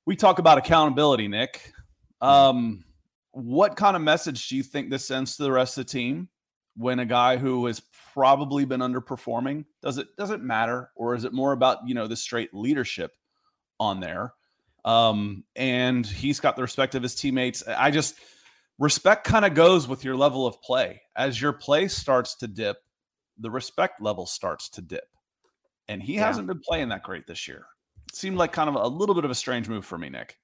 We 0.07 0.15
talk 0.15 0.39
about 0.39 0.57
accountability, 0.57 1.27
Nick. 1.27 1.73
Um, 2.21 2.85
what 3.33 3.75
kind 3.75 3.97
of 3.97 4.03
message 4.03 4.49
do 4.49 4.55
you 4.55 4.63
think 4.63 4.91
this 4.91 5.09
sends 5.09 5.37
to 5.39 5.43
the 5.43 5.51
rest 5.51 5.77
of 5.77 5.87
the 5.87 5.91
team 5.91 6.29
when 6.77 7.01
a 7.01 7.05
guy 7.05 7.37
who 7.37 7.67
has 7.67 7.83
probably 8.15 8.65
been 8.65 8.81
underperforming? 8.81 9.65
Does 9.83 9.99
it 9.99 10.09
does 10.17 10.31
it 10.31 10.41
matter? 10.41 10.91
Or 10.95 11.15
is 11.15 11.25
it 11.25 11.33
more 11.33 11.53
about 11.53 11.79
you 11.87 11.95
know 11.95 12.07
the 12.07 12.17
straight 12.17 12.55
leadership 12.55 13.13
on 13.81 14.01
there? 14.01 14.33
Um 14.85 15.45
and 15.57 16.07
he's 16.07 16.41
got 16.41 16.57
the 16.57 16.63
respect 16.63 16.95
of 16.95 17.03
his 17.03 17.15
teammates. 17.15 17.63
I 17.67 17.91
just 17.91 18.15
respect 18.79 19.25
kind 19.27 19.45
of 19.45 19.55
goes 19.55 19.89
with 19.89 20.05
your 20.05 20.17
level 20.17 20.47
of 20.47 20.63
play. 20.63 21.03
As 21.17 21.41
your 21.41 21.53
play 21.53 21.89
starts 21.89 22.37
to 22.37 22.47
dip 22.47 22.79
the 23.39 23.51
respect 23.51 24.01
level 24.01 24.27
starts 24.27 24.69
to 24.71 24.83
dip. 24.83 25.09
And 25.89 26.03
he 26.03 26.15
yeah. 26.15 26.27
hasn't 26.27 26.47
been 26.47 26.61
playing 26.61 26.89
that 26.91 27.03
great 27.03 27.27
this 27.27 27.47
year. 27.49 27.67
It 28.09 28.17
seemed 28.17 28.37
like 28.37 28.53
kind 28.53 28.69
of 28.69 28.77
a 28.77 28.87
little 28.87 29.15
bit 29.15 29.25
of 29.25 29.31
a 29.31 29.35
strange 29.35 29.69
move 29.69 29.85
for 29.85 29.99
me 29.99 30.09
nick. 30.09 30.39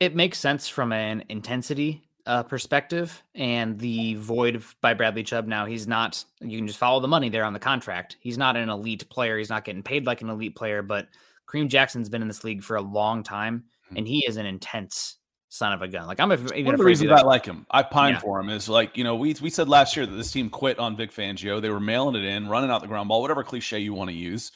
It 0.00 0.16
makes 0.16 0.38
sense 0.38 0.68
from 0.68 0.92
an 0.92 1.24
intensity 1.28 2.02
uh, 2.26 2.42
perspective 2.42 3.22
and 3.34 3.78
the 3.78 4.14
void 4.14 4.62
by 4.80 4.94
Bradley 4.94 5.22
Chubb. 5.22 5.46
Now 5.46 5.66
he's 5.66 5.86
not. 5.86 6.24
You 6.40 6.58
can 6.58 6.66
just 6.66 6.78
follow 6.78 7.00
the 7.00 7.08
money 7.08 7.28
there 7.28 7.44
on 7.44 7.52
the 7.52 7.58
contract. 7.58 8.16
He's 8.20 8.38
not 8.38 8.56
an 8.56 8.68
elite 8.68 9.08
player. 9.10 9.38
He's 9.38 9.50
not 9.50 9.64
getting 9.64 9.82
paid 9.82 10.06
like 10.06 10.22
an 10.22 10.30
elite 10.30 10.56
player. 10.56 10.82
But 10.82 11.08
Kareem 11.48 11.68
Jackson's 11.68 12.08
been 12.08 12.22
in 12.22 12.28
this 12.28 12.44
league 12.44 12.62
for 12.62 12.76
a 12.76 12.82
long 12.82 13.22
time, 13.22 13.64
hmm. 13.88 13.98
and 13.98 14.08
he 14.08 14.24
is 14.26 14.36
an 14.36 14.46
intense 14.46 15.16
son 15.48 15.72
of 15.72 15.82
a 15.82 15.88
gun. 15.88 16.06
Like 16.06 16.20
I'm 16.20 16.30
a, 16.30 16.34
even 16.34 16.66
one 16.66 16.74
of 16.74 16.78
the 16.78 16.86
reasons 16.86 17.10
I 17.10 17.22
like 17.22 17.44
him. 17.44 17.66
I 17.70 17.82
pine 17.82 18.14
yeah. 18.14 18.20
for 18.20 18.40
him 18.40 18.48
is 18.48 18.68
like 18.68 18.96
you 18.96 19.04
know 19.04 19.16
we 19.16 19.34
we 19.42 19.50
said 19.50 19.68
last 19.68 19.96
year 19.96 20.06
that 20.06 20.16
this 20.16 20.30
team 20.30 20.48
quit 20.50 20.78
on 20.78 20.96
Vic 20.96 21.12
Fangio. 21.12 21.60
They 21.60 21.70
were 21.70 21.80
mailing 21.80 22.16
it 22.16 22.24
in, 22.24 22.48
running 22.48 22.70
out 22.70 22.82
the 22.82 22.88
ground 22.88 23.08
ball, 23.08 23.20
whatever 23.20 23.42
cliche 23.42 23.78
you 23.78 23.94
want 23.94 24.10
to 24.10 24.16
use 24.16 24.52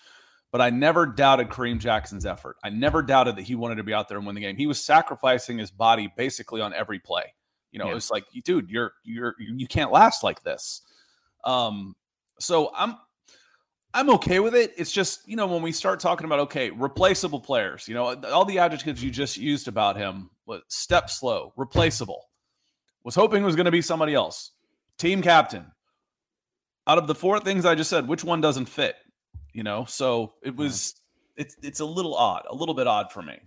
but 0.52 0.60
I 0.60 0.70
never 0.70 1.04
doubted 1.04 1.50
Kareem 1.50 1.78
Jackson's 1.78 2.24
effort. 2.24 2.56
I 2.64 2.70
never 2.70 3.02
doubted 3.02 3.36
that 3.36 3.42
he 3.42 3.54
wanted 3.54 3.74
to 3.74 3.82
be 3.82 3.92
out 3.92 4.08
there 4.08 4.16
and 4.16 4.26
win 4.26 4.34
the 4.34 4.40
game. 4.40 4.56
He 4.56 4.66
was 4.66 4.82
sacrificing 4.82 5.58
his 5.58 5.70
body 5.70 6.10
basically 6.16 6.62
on 6.62 6.72
every 6.72 6.98
play. 6.98 7.34
You 7.76 7.84
know, 7.84 7.90
yeah. 7.90 7.96
it's 7.96 8.10
like, 8.10 8.24
dude, 8.44 8.70
you're 8.70 8.92
you're 9.04 9.34
you 9.38 9.66
can't 9.66 9.92
last 9.92 10.24
like 10.24 10.42
this. 10.42 10.80
Um, 11.44 11.94
so 12.40 12.72
I'm 12.74 12.96
I'm 13.92 14.10
okay 14.10 14.40
with 14.40 14.54
it. 14.54 14.72
It's 14.76 14.90
just, 14.90 15.28
you 15.28 15.36
know, 15.36 15.46
when 15.46 15.62
we 15.62 15.72
start 15.72 16.00
talking 16.00 16.24
about 16.24 16.40
okay, 16.40 16.70
replaceable 16.70 17.40
players, 17.40 17.86
you 17.86 17.94
know, 17.94 18.14
all 18.32 18.44
the 18.44 18.58
adjectives 18.58 19.04
you 19.04 19.10
just 19.10 19.36
used 19.36 19.68
about 19.68 19.96
him 19.96 20.30
was 20.46 20.62
step 20.68 21.10
slow, 21.10 21.52
replaceable. 21.56 22.22
Was 23.04 23.14
hoping 23.14 23.42
it 23.42 23.46
was 23.46 23.56
going 23.56 23.66
to 23.66 23.70
be 23.70 23.82
somebody 23.82 24.14
else. 24.14 24.52
Team 24.98 25.22
captain. 25.22 25.66
Out 26.88 26.98
of 26.98 27.06
the 27.06 27.14
four 27.14 27.38
things 27.38 27.64
I 27.64 27.74
just 27.74 27.90
said, 27.90 28.08
which 28.08 28.24
one 28.24 28.40
doesn't 28.40 28.66
fit? 28.66 28.96
you 29.56 29.62
know 29.62 29.86
so 29.86 30.34
it 30.42 30.54
was 30.54 30.94
it's 31.36 31.56
it's 31.62 31.80
a 31.80 31.84
little 31.84 32.14
odd 32.14 32.42
a 32.50 32.54
little 32.54 32.74
bit 32.74 32.86
odd 32.86 33.10
for 33.10 33.22
me 33.22 33.38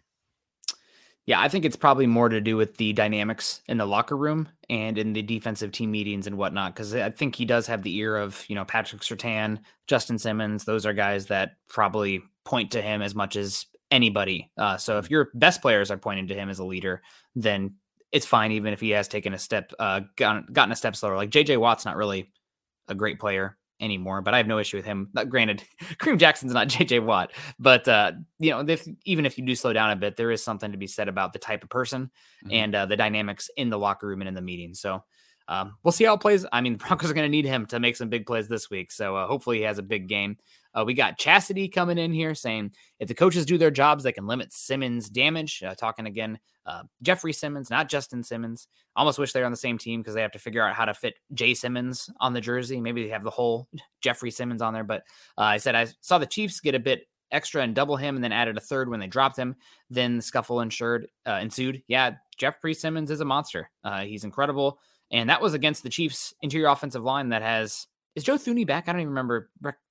yeah 1.30 1.40
i 1.40 1.48
think 1.48 1.64
it's 1.64 1.76
probably 1.76 2.08
more 2.08 2.28
to 2.28 2.42
do 2.42 2.58
with 2.58 2.76
the 2.78 2.92
dynamics 2.92 3.62
in 3.68 3.78
the 3.78 3.86
locker 3.86 4.18
room 4.18 4.50
and 4.68 4.98
in 4.98 5.14
the 5.14 5.22
defensive 5.22 5.72
team 5.72 5.92
meetings 5.92 6.26
and 6.28 6.38
whatnot 6.38 6.74
because 6.74 6.94
i 6.96 7.10
think 7.10 7.36
he 7.36 7.46
does 7.46 7.68
have 7.68 7.84
the 7.84 7.96
ear 7.98 8.18
of 8.18 8.44
you 8.50 8.56
know 8.56 8.66
patrick 8.66 9.02
Surtain, 9.02 9.60
justin 9.88 10.18
simmons. 10.18 10.66
Those 10.66 10.86
are 10.86 10.94
guys 10.94 11.28
that 11.28 11.52
probably 11.70 12.22
point 12.44 12.72
to 12.72 12.82
him 12.82 13.02
as 13.02 13.14
much 13.14 13.36
as 13.36 13.68
anybody. 13.92 14.52
Uh, 14.58 14.78
so 14.78 14.98
if 14.98 15.10
your 15.10 15.30
best 15.34 15.62
players 15.62 15.92
are 15.92 15.98
pointing 15.98 16.28
to 16.28 16.34
him 16.34 16.50
as 16.50 16.60
a 16.60 16.66
leader 16.66 17.02
then 17.36 17.76
it's 18.12 18.26
fine 18.26 18.52
even 18.52 18.74
if 18.74 18.80
he 18.82 18.90
has 18.90 19.08
taken 19.08 19.36
a 19.36 19.38
step 19.38 19.72
uh, 19.78 20.02
gotten, 20.18 20.48
gotten 20.52 20.72
a 20.72 20.76
step 20.76 20.96
slower. 20.96 21.16
Like 21.16 21.30
jj 21.30 21.58
watt's 21.60 21.86
not 21.86 21.96
really 21.96 22.32
a 22.88 22.96
great 22.96 23.20
player 23.20 23.56
anymore, 23.80 24.22
but 24.22 24.34
I 24.34 24.38
have 24.38 24.48
no 24.48 24.60
issue 24.60 24.78
with 24.78 24.86
him. 24.86 25.10
granted, 25.30 25.64
Kareem 25.98 26.18
Jackson's 26.18 26.54
not 26.54 26.68
JJ 26.70 27.04
Watt, 27.06 27.32
but 27.60 27.88
uh, 27.88 28.14
you 28.40 28.52
know, 28.52 28.60
if, 28.68 28.88
even 29.06 29.26
if 29.26 29.38
you 29.38 29.46
do 29.46 29.56
slow 29.56 29.74
down 29.74 29.92
a 29.92 29.96
bit, 29.96 30.16
there 30.16 30.32
is 30.32 30.44
something 30.44 30.72
to 30.72 30.78
be 30.78 30.88
said 30.88 31.08
about 31.08 31.34
the 31.34 31.40
type 31.40 31.64
of 31.64 31.70
person 31.70 32.12
mm-hmm. 32.44 32.52
and 32.52 32.76
uh, 32.76 32.86
the 32.86 32.98
dynamics 32.98 33.50
in 33.58 33.70
the 33.70 33.80
locker 33.80 34.08
room 34.08 34.22
and 34.22 34.28
in 34.28 34.34
the 34.34 34.42
meeting. 34.42 34.74
So 34.74 35.04
um, 35.50 35.76
we'll 35.84 35.92
see 35.92 36.06
how 36.06 36.14
it 36.14 36.22
plays. 36.22 36.46
I 36.54 36.62
mean, 36.62 36.74
the 36.78 36.78
Broncos 36.78 37.12
are 37.12 37.14
going 37.14 37.26
to 37.26 37.30
need 37.30 37.46
him 37.46 37.66
to 37.68 37.80
make 37.80 37.98
some 37.98 38.08
big 38.08 38.26
plays 38.26 38.48
this 38.48 38.70
week. 38.70 38.92
So 38.92 39.18
uh, 39.18 39.28
hopefully 39.28 39.58
he 39.58 39.64
has 39.64 39.80
a 39.80 39.84
big 39.84 40.08
game. 40.08 40.38
Uh, 40.74 40.84
we 40.86 40.94
got 40.94 41.18
Chastity 41.18 41.68
coming 41.68 41.98
in 41.98 42.14
here 42.14 42.36
saying 42.36 42.72
if 43.00 43.08
the 43.08 43.16
coaches 43.16 43.46
do 43.46 43.58
their 43.58 43.72
jobs, 43.72 44.04
they 44.04 44.12
can 44.12 44.28
limit 44.28 44.54
Simmons' 44.54 45.10
damage. 45.10 45.64
Uh, 45.64 45.74
talking 45.74 46.06
again, 46.06 46.38
uh, 46.68 46.84
Jeffrey 47.02 47.34
Simmons, 47.34 47.72
not 47.72 47.90
Justin 47.90 48.24
Simmons. 48.24 48.68
almost 48.96 49.18
wish 49.18 49.34
they 49.34 49.40
were 49.40 49.48
on 49.48 49.52
the 49.52 49.58
same 49.58 49.80
team 49.80 50.02
because 50.02 50.14
they 50.14 50.22
have 50.22 50.32
to 50.32 50.40
figure 50.40 50.66
out 50.66 50.76
how 50.76 50.86
to 50.86 50.94
fit 50.94 51.16
Jay 51.34 51.56
Simmons 51.56 52.08
on 52.20 52.34
the 52.34 52.42
jersey. 52.42 52.80
Maybe 52.80 53.04
they 53.04 53.10
have 53.10 53.24
the 53.24 53.32
whole 53.32 53.68
Jeffrey 54.02 54.30
Simmons 54.30 54.62
on 54.62 54.74
there. 54.74 54.84
But 54.84 55.02
uh, 55.40 55.42
I 55.42 55.58
said 55.58 55.74
I 55.74 55.88
saw 56.02 56.20
the 56.20 56.28
Chiefs 56.28 56.60
get 56.60 56.76
a 56.76 56.80
bit 56.80 57.08
extra 57.32 57.64
and 57.64 57.76
double 57.76 57.96
him 57.96 58.16
and 58.16 58.24
then 58.24 58.32
added 58.32 58.58
a 58.58 58.62
third 58.62 58.90
when 58.90 59.00
they 59.00 59.08
dropped 59.08 59.38
him. 59.38 59.56
Then 59.90 60.18
the 60.18 60.22
scuffle 60.22 60.62
ensured, 60.62 61.08
uh, 61.26 61.40
ensued. 61.42 61.82
Yeah, 61.88 62.12
Jeffrey 62.38 62.76
Simmons 62.76 63.10
is 63.10 63.22
a 63.22 63.26
monster. 63.26 63.72
Uh, 63.84 64.02
he's 64.02 64.24
incredible. 64.24 64.80
And 65.12 65.30
that 65.30 65.42
was 65.42 65.54
against 65.54 65.84
the 65.84 65.90
Chiefs' 65.90 66.34
interior 66.42 66.68
offensive 66.68 67.04
line 67.04 67.30
that 67.30 67.42
has. 67.42 67.88
Is 68.16 68.24
Joe 68.24 68.36
Thuney 68.36 68.66
back? 68.66 68.88
I 68.88 68.92
don't 68.92 69.02
even 69.02 69.10
remember. 69.10 69.50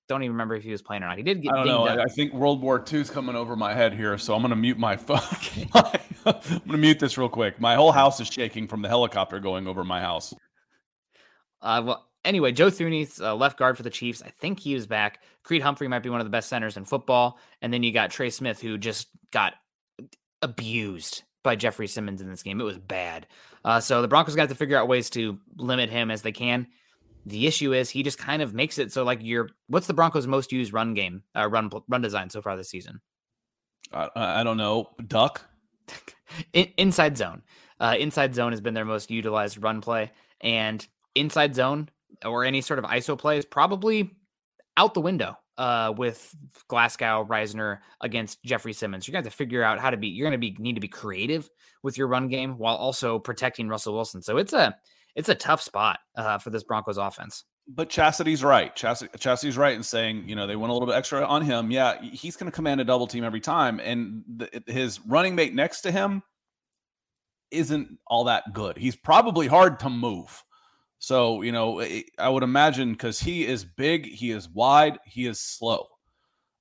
Don't 0.09 0.23
even 0.23 0.33
remember 0.33 0.55
if 0.55 0.63
he 0.63 0.71
was 0.71 0.81
playing 0.81 1.03
or 1.03 1.09
not. 1.09 1.19
He 1.19 1.23
did 1.23 1.43
get. 1.43 1.53
I 1.53 1.57
don't 1.57 1.67
know. 1.67 1.87
I, 1.87 2.03
I, 2.03 2.07
think 2.07 2.33
World 2.33 2.63
War 2.63 2.83
II 2.91 3.01
is 3.01 3.11
coming 3.11 3.37
over 3.37 3.57
my 3.57 3.75
head 3.75 3.93
here, 3.93 4.17
so 4.17 4.35
I'm 4.35 4.41
going 4.41 4.51
to 4.51 4.57
mute 4.57 4.79
my 4.79 4.97
phone. 4.97 5.21
I'm 5.75 6.41
going 6.49 6.61
to 6.71 6.77
mute 6.79 6.99
this 6.99 7.19
real 7.19 7.29
quick. 7.29 7.61
My 7.61 7.75
whole 7.75 7.93
house 7.93 8.19
is 8.19 8.29
shaking 8.29 8.69
from 8.69 8.81
the 8.81 8.89
helicopter 8.89 9.39
going 9.39 9.67
over 9.67 9.85
my 9.85 10.01
house. 10.01 10.33
Uh, 11.61 11.83
well, 11.85 12.09
anyway, 12.25 12.53
Joe 12.53 12.69
Thuney's 12.69 13.21
uh, 13.21 13.35
left 13.35 13.59
guard 13.59 13.77
for 13.77 13.83
the 13.83 13.91
Chiefs. 13.91 14.23
I 14.23 14.31
think 14.31 14.61
he 14.61 14.75
was 14.75 14.87
back. 14.87 15.23
Creed 15.43 15.63
Humphrey 15.63 15.89
might 15.89 16.03
be 16.03 16.11
one 16.11 16.21
of 16.21 16.27
the 16.27 16.31
best 16.31 16.49
centers 16.49 16.77
in 16.77 16.85
football, 16.85 17.39
and 17.61 17.73
then 17.73 17.83
you 17.83 17.93
got 17.93 18.11
Trey 18.11 18.31
Smith, 18.31 18.61
who 18.61 18.79
just 18.79 19.09
got 19.31 19.55
abused 20.43 21.23
by 21.43 21.57
Jeffrey 21.57 21.89
Simmons 21.89 22.21
in 22.21 22.29
this 22.29 22.43
game. 22.43 22.61
It 22.61 22.65
was 22.65 22.79
bad. 22.79 23.27
Uh, 23.69 23.79
so 23.79 24.01
the 24.01 24.09
Broncos 24.09 24.35
got 24.35 24.49
to 24.49 24.55
figure 24.55 24.79
out 24.79 24.89
ways 24.89 25.11
to 25.11 25.39
limit 25.59 25.91
him 25.91 26.11
as 26.11 26.23
they 26.23 26.33
can. 26.33 26.69
The 27.27 27.47
issue 27.47 27.75
is 27.75 27.91
he 27.91 28.03
just 28.03 28.17
kind 28.17 28.41
of 28.41 28.55
makes 28.55 28.79
it 28.79 28.91
so 28.93 29.05
like 29.05 29.19
you're. 29.23 29.51
What's 29.67 29.87
the 29.87 29.93
Broncos' 29.93 30.27
most 30.27 30.53
used 30.53 30.73
run 30.73 30.95
game, 30.95 31.23
uh, 31.37 31.51
run 31.51 31.71
run 31.87 32.01
design 32.01 32.31
so 32.31 32.41
far 32.41 32.57
this 32.57 32.71
season? 32.71 33.03
I, 33.93 34.09
I 34.17 34.43
don't 34.43 34.57
know. 34.57 34.89
Duck. 35.07 35.43
In, 36.55 36.69
inside 36.79 37.19
zone. 37.19 37.43
Uh, 37.79 37.95
inside 37.99 38.35
zone 38.35 38.53
has 38.53 38.63
been 38.63 38.73
their 38.73 38.87
most 38.87 39.11
utilized 39.11 39.63
run 39.63 39.83
play, 39.83 40.13
and 40.41 40.87
inside 41.15 41.55
zone 41.55 41.91
or 42.25 42.47
any 42.47 42.63
sort 42.63 42.79
of 42.79 42.87
ISO 42.87 43.19
play 43.19 43.37
is 43.37 43.45
probably 43.45 44.17
out 44.79 44.95
the 44.95 45.03
window 45.03 45.37
uh, 45.59 45.93
with 45.97 46.35
Glasgow 46.69 47.27
Risner 47.29 47.79
against 48.01 48.43
Jeffrey 48.45 48.73
Simmons. 48.73 49.07
You're 49.07 49.13
going 49.13 49.25
to 49.25 49.27
have 49.27 49.35
to 49.35 49.37
figure 49.37 49.63
out 49.63 49.79
how 49.79 49.91
to 49.91 49.97
be. 49.97 50.09
You're 50.09 50.25
going 50.31 50.41
to 50.41 50.51
be 50.51 50.57
need 50.59 50.77
to 50.77 50.81
be 50.81 50.89
creative 50.89 51.51
with 51.83 51.99
your 51.99 52.07
run 52.07 52.29
game 52.29 52.57
while 52.57 52.77
also 52.77 53.19
protecting 53.19 53.69
Russell 53.69 53.95
Wilson. 53.95 54.23
So 54.23 54.39
it's 54.39 54.53
a 54.53 54.77
it's 55.15 55.29
a 55.29 55.35
tough 55.35 55.61
spot 55.61 55.99
uh, 56.17 56.39
for 56.39 56.51
this 56.51 56.63
Broncos 56.63 56.97
offense. 56.97 57.45
But 57.67 57.91
Chastity's 57.91 58.43
right. 58.43 58.75
Chastity, 58.75 59.11
Chastity's 59.19 59.59
right 59.59 59.75
in 59.75 59.83
saying 59.83 60.27
you 60.27 60.37
know 60.37 60.47
they 60.47 60.57
went 60.57 60.71
a 60.71 60.73
little 60.73 60.87
bit 60.87 60.95
extra 60.95 61.25
on 61.25 61.43
him. 61.43 61.71
Yeah, 61.71 62.01
he's 62.01 62.37
going 62.37 62.51
to 62.51 62.55
command 62.55 62.81
a 62.81 62.85
double 62.85 63.07
team 63.07 63.25
every 63.25 63.41
time, 63.41 63.81
and 63.81 64.23
the, 64.37 64.63
his 64.67 65.01
running 65.07 65.35
mate 65.35 65.55
next 65.55 65.83
to 65.83 65.91
him 65.91 66.23
isn't 67.51 67.99
all 68.07 68.25
that 68.25 68.53
good. 68.53 68.77
He's 68.77 68.97
probably 68.97 69.47
hard 69.47 69.81
to 69.81 69.91
move. 69.91 70.43
So, 70.99 71.43
you 71.43 71.53
know, 71.53 71.85
I 72.19 72.29
would 72.29 72.43
imagine 72.43 72.93
because 72.93 73.21
he 73.21 73.47
is 73.47 73.65
big, 73.65 74.07
he 74.07 74.31
is 74.31 74.49
wide, 74.49 74.99
he 75.05 75.27
is 75.27 75.41
slow. 75.41 75.87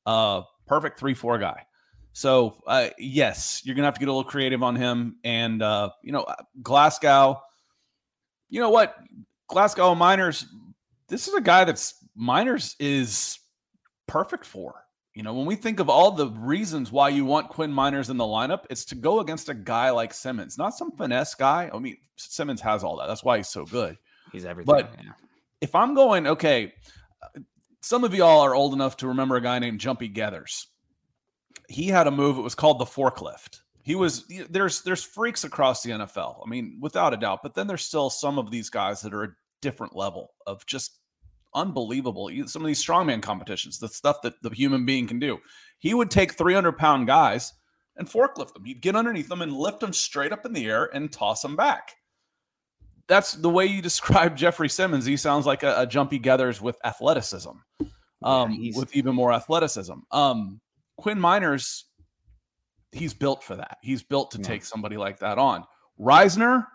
Uh, 0.06 0.42
perfect 0.68 1.00
3 1.00 1.14
4 1.14 1.40
guy. 1.40 1.66
So, 2.14 2.62
uh, 2.66 2.90
yes, 2.98 3.62
you're 3.64 3.76
going 3.76 3.84
to 3.84 3.88
have 3.88 3.94
to 3.96 4.00
get 4.00 4.10
a 4.10 4.12
little 4.12 4.24
creative 4.24 4.64
on 4.64 4.76
him. 4.76 5.18
And, 5.24 5.62
uh, 5.62 5.90
you 6.04 6.12
know, 6.12 6.26
Glasgow, 6.64 7.42
you 8.50 8.60
know 8.60 8.70
what? 8.70 8.96
Glasgow 9.48 9.94
Meinerz, 9.96 10.46
this 11.08 11.28
is 11.28 11.34
a 11.34 11.42
guy 11.42 11.64
that's 11.64 11.96
Meinerz 12.20 12.76
is 12.80 13.40
perfect 14.08 14.46
for. 14.46 14.84
You 15.14 15.24
know, 15.24 15.34
when 15.34 15.48
we 15.48 15.56
think 15.56 15.80
of 15.80 15.90
all 15.90 16.12
the 16.12 16.28
reasons 16.28 16.92
why 16.92 17.10
you 17.10 17.26
want 17.26 17.50
Quinn 17.50 17.72
Meinerz 17.72 18.10
in 18.10 18.18
the 18.18 18.24
lineup, 18.24 18.66
it's 18.70 18.86
to 18.86 18.96
go 18.96 19.20
against 19.20 19.50
a 19.50 19.54
guy 19.54 19.90
like 19.90 20.14
Simmons, 20.14 20.58
not 20.58 20.76
some 20.76 20.92
finesse 20.92 21.34
guy. 21.34 21.72
I 21.74 21.80
mean, 21.80 21.98
Simmons 22.18 22.62
has 22.62 22.84
all 22.84 22.98
that. 22.98 23.08
That's 23.08 23.24
why 23.24 23.38
he's 23.38 23.48
so 23.48 23.66
good. 23.66 23.98
He's 24.32 24.46
everything. 24.46 24.74
But 24.74 24.94
yeah. 25.04 25.12
if 25.62 25.76
I'm 25.76 25.94
going, 25.94 26.28
okay, 26.28 26.74
some 27.82 28.04
of 28.04 28.14
y'all 28.14 28.42
are 28.42 28.56
old 28.56 28.74
enough 28.74 28.98
to 28.98 29.08
remember 29.08 29.36
a 29.36 29.42
guy 29.42 29.60
named 29.60 29.80
Jumpy 29.80 30.10
Geathers. 30.10 30.66
He 31.70 31.88
had 31.88 32.08
a 32.08 32.12
move. 32.12 32.38
It 32.38 32.42
was 32.42 32.56
called 32.56 32.80
the 32.80 32.86
forklift. 32.86 33.62
He 33.84 33.96
was 33.96 34.26
there's 34.50 34.82
there's 34.82 35.04
freaks 35.04 35.44
across 35.44 35.82
the 35.82 35.92
NFL. 35.92 36.42
I 36.46 36.50
mean, 36.50 36.78
without 36.82 37.14
a 37.14 37.18
doubt. 37.18 37.40
But 37.44 37.56
then 37.56 37.68
there's 37.68 37.84
still 37.84 38.10
some 38.10 38.38
of 38.38 38.52
these 38.52 38.70
guys 38.70 39.02
that 39.02 39.14
are 39.14 39.24
a 39.24 39.36
different 39.62 39.96
level 39.96 40.34
of 40.46 40.66
just 40.66 41.00
unbelievable. 41.56 42.30
Some 42.46 42.62
of 42.62 42.68
these 42.68 42.84
strongman 42.84 43.22
competitions, 43.22 43.80
the 43.80 43.88
stuff 43.88 44.22
that 44.24 44.42
the 44.42 44.50
human 44.50 44.86
being 44.86 45.08
can 45.08 45.20
do. 45.20 45.40
He 45.80 45.94
would 45.94 46.12
take 46.12 46.34
300 46.34 46.74
pound 46.78 47.08
guys 47.08 47.54
and 47.96 48.10
forklift 48.10 48.54
them. 48.54 48.66
He'd 48.66 48.82
get 48.82 48.96
underneath 48.96 49.30
them 49.30 49.42
and 49.42 49.54
lift 49.54 49.80
them 49.80 49.94
straight 49.94 50.34
up 50.34 50.46
in 50.46 50.54
the 50.54 50.66
air 50.66 50.90
and 50.94 51.12
toss 51.12 51.42
them 51.42 51.56
back 51.56 51.96
that's 53.08 53.34
the 53.34 53.50
way 53.50 53.66
you 53.66 53.82
describe 53.92 54.36
Jeffrey 54.36 54.70
Simmons. 54.70 55.06
He 55.06 55.18
sounds 55.18 55.46
like 55.46 55.64
a, 55.64 55.82
a 55.82 55.88
Jumpy 55.88 56.20
Geathers 56.20 56.62
with 56.62 56.78
athleticism, 56.84 57.50
um, 58.24 58.52
yeah, 58.60 58.78
with 58.78 58.96
even 58.96 59.16
more 59.16 59.34
athleticism. 59.34 59.94
Um, 60.12 60.60
Quinn 60.98 61.20
Meinerz, 61.20 61.84
he's 62.92 63.14
built 63.14 63.44
for 63.44 63.56
that. 63.56 63.78
He's 63.82 64.04
built 64.04 64.32
to 64.32 64.40
yeah. 64.40 64.48
take 64.48 64.66
somebody 64.66 64.98
like 64.98 65.20
that 65.20 65.38
on. 65.38 65.64
Risner, 66.00 66.66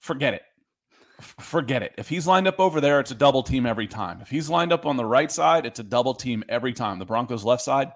forget 0.00 0.34
it. 0.34 0.42
Forget 1.40 1.82
it. 1.82 1.94
If 1.98 2.08
he's 2.08 2.28
lined 2.28 2.46
up 2.46 2.60
over 2.60 2.80
there, 2.80 3.00
it's 3.00 3.10
a 3.10 3.14
double 3.14 3.42
team 3.42 3.66
every 3.66 3.88
time. 3.88 4.20
If 4.20 4.30
he's 4.30 4.48
lined 4.48 4.72
up 4.72 4.86
on 4.86 4.96
the 4.96 5.04
right 5.04 5.30
side, 5.32 5.66
it's 5.66 5.80
a 5.80 5.84
double 5.84 6.14
team 6.14 6.44
every 6.48 6.72
time. 6.72 7.00
The 7.00 7.04
Broncos 7.04 7.44
left 7.44 7.62
side, 7.62 7.90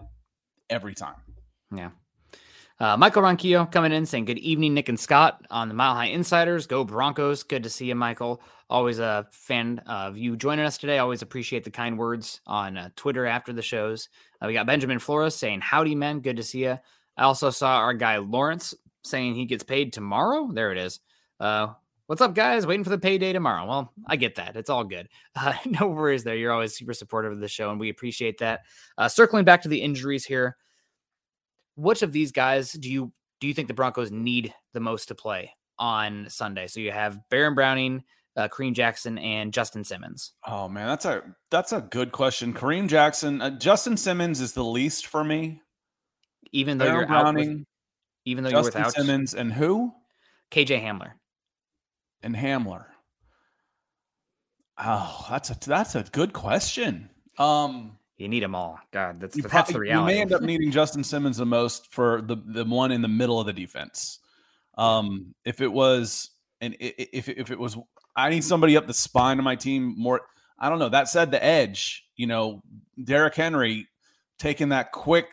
every 0.69 0.95
time. 0.95 1.15
Yeah. 1.75 1.91
Uh, 2.83 2.97
Michael 2.97 3.23
Ronquillo 3.23 3.71
coming 3.71 3.93
in 3.93 4.05
saying, 4.05 4.25
Good 4.25 4.39
evening, 4.39 4.75
Nick 4.75 4.89
and 4.89 4.99
Scott 4.99 5.47
on 5.51 5.69
the 5.69 5.75
Mile 5.75 5.95
High 5.95 6.07
Insiders. 6.07 6.67
Go 6.67 6.83
Broncos. 6.83 7.45
Good 7.45 7.63
to 7.63 7.71
see 7.71 7.87
you, 7.87 7.95
Michael. 7.95 8.43
Always 8.69 8.99
a 8.99 9.25
fan 9.31 9.79
of 9.87 10.19
you 10.19 10.37
joining 10.37 10.65
us 10.65 10.79
today. 10.79 10.99
Always 10.99 11.23
appreciate 11.23 11.63
the 11.63 11.71
kind 11.71 11.97
words 11.97 12.41
on 12.45 12.77
uh, 12.77 12.89
Twitter 12.97 13.25
after 13.25 13.53
the 13.53 13.63
shows. 13.63 14.09
Uh, 14.41 14.49
we 14.49 14.53
got 14.53 14.67
Benjamin 14.67 14.99
Flores 14.99 15.37
saying, 15.37 15.61
Howdy, 15.61 15.95
men. 15.95 16.19
Good 16.19 16.39
to 16.39 16.43
see 16.43 16.65
you. 16.65 16.77
I 17.17 17.23
also 17.23 17.51
saw 17.51 17.77
our 17.77 17.95
guy 17.95 18.17
Lawrence 18.17 18.75
saying 19.05 19.37
he 19.37 19.45
gets 19.45 19.63
paid 19.63 19.93
tomorrow. 19.93 20.51
There 20.53 20.73
it 20.73 20.79
is. 20.79 20.99
Uh, 21.39 21.69
what's 22.07 22.21
up, 22.21 22.35
guys? 22.35 22.67
Waiting 22.67 22.83
for 22.83 22.91
the 22.91 22.99
payday 22.99 23.33
tomorrow. 23.33 23.65
Well, 23.65 23.93
I 24.09 24.17
get 24.17 24.35
that. 24.35 24.57
It's 24.57 24.71
all 24.71 24.83
good. 24.83 25.09
Uh, 25.37 25.55
no 25.67 25.87
worries 25.87 26.25
there. 26.25 26.35
You're 26.35 26.51
always 26.51 26.75
super 26.75 26.95
supportive 26.95 27.31
of 27.31 27.39
the 27.39 27.47
show, 27.47 27.71
and 27.71 27.79
we 27.79 27.91
appreciate 27.91 28.39
that. 28.39 28.63
Uh, 28.99 29.09
circling 29.09 29.45
back 29.45 29.63
to 29.63 29.69
the 29.69 29.81
injuries 29.81 30.25
here 30.25 30.57
which 31.77 32.03
of 32.03 32.13
these 32.13 32.33
guys 32.33 32.73
do 32.73 32.91
you 32.91 33.13
do 33.41 33.49
you 33.49 33.55
think 33.55 33.69
the 33.69 33.75
Broncos 33.75 34.11
need 34.11 34.55
the 34.73 34.81
most 34.81 35.09
to 35.09 35.15
play 35.15 35.53
on 35.79 36.27
Sunday? 36.29 36.69
So 36.69 36.81
you 36.81 36.93
have 36.93 37.19
Baron 37.29 37.55
Browning, 37.55 38.05
uh, 38.37 38.49
Kareem 38.49 38.73
Jackson, 38.73 39.19
and 39.19 39.53
Justin 39.53 39.85
Simmons. 39.85 40.33
Oh 40.47 40.69
man, 40.69 40.87
that's 40.87 41.05
a 41.05 41.23
that's 41.51 41.73
a 41.73 41.81
good 41.81 42.13
question. 42.13 42.55
Kareem 42.55 42.89
Jackson, 42.89 43.43
uh, 43.43 43.51
Justin 43.51 43.97
Simmons 43.97 44.41
is 44.41 44.53
the 44.53 44.65
least 44.65 45.07
for 45.07 45.25
me. 45.25 45.61
Even 46.53 46.79
though 46.79 46.85
Baron 46.85 46.99
you're 46.99 47.07
Browning, 47.09 47.59
with, 47.59 47.67
even 48.27 48.45
though 48.45 48.51
Justin 48.51 48.81
you're 48.81 48.87
without 48.87 48.95
Simmons 48.95 49.35
and 49.35 49.53
who? 49.53 49.93
KJ 50.51 50.83
Hamler. 50.83 51.13
And 52.23 52.37
Hamler. 52.37 52.85
Oh, 54.79 55.27
that's 55.31 55.51
a 55.51 55.59
that's 55.67 55.95
a 55.95 56.05
good 56.13 56.33
question. 56.33 57.11
Um 57.39 57.99
you 58.23 58.29
need 58.29 58.43
them 58.43 58.55
all. 58.55 58.79
God, 58.93 59.21
that's 59.21 59.37
you 59.37 59.43
that's 59.43 59.73
the 59.73 59.81
reality. 59.81 60.13
You 60.13 60.17
may 60.17 60.23
end 60.23 60.33
up 60.33 60.43
needing 60.43 60.71
Justin 60.71 61.03
Simmons 61.03 61.39
the 61.39 61.47
most 61.47 61.93
for 61.93 62.23
the 62.23 62.37
the 62.47 62.65
one 62.65 62.93
in 62.93 63.03
the 63.03 63.09
middle 63.09 63.41
of 63.41 63.47
the 63.47 63.53
defense. 63.53 64.21
Um, 64.79 65.35
if 65.45 65.61
it 65.61 65.71
was 65.71 66.31
and 66.61 66.77
if 66.79 67.29
if 67.29 67.51
it 67.51 67.59
was, 67.59 67.77
I 68.15 68.31
need 68.31 68.45
somebody 68.45 68.77
up 68.77 68.87
the 68.87 68.95
spine 68.95 69.39
of 69.39 69.45
my 69.45 69.57
team 69.57 69.95
more. 69.99 70.21
I 70.59 70.69
don't 70.69 70.79
know. 70.79 70.89
That 70.89 71.09
said, 71.09 71.33
the 71.33 71.45
edge, 71.45 72.05
you 72.17 72.29
know, 72.29 72.63
Derrick 73.03 73.35
Henry 73.35 73.89
taking 74.39 74.69
that 74.69 74.93
quick 74.93 75.27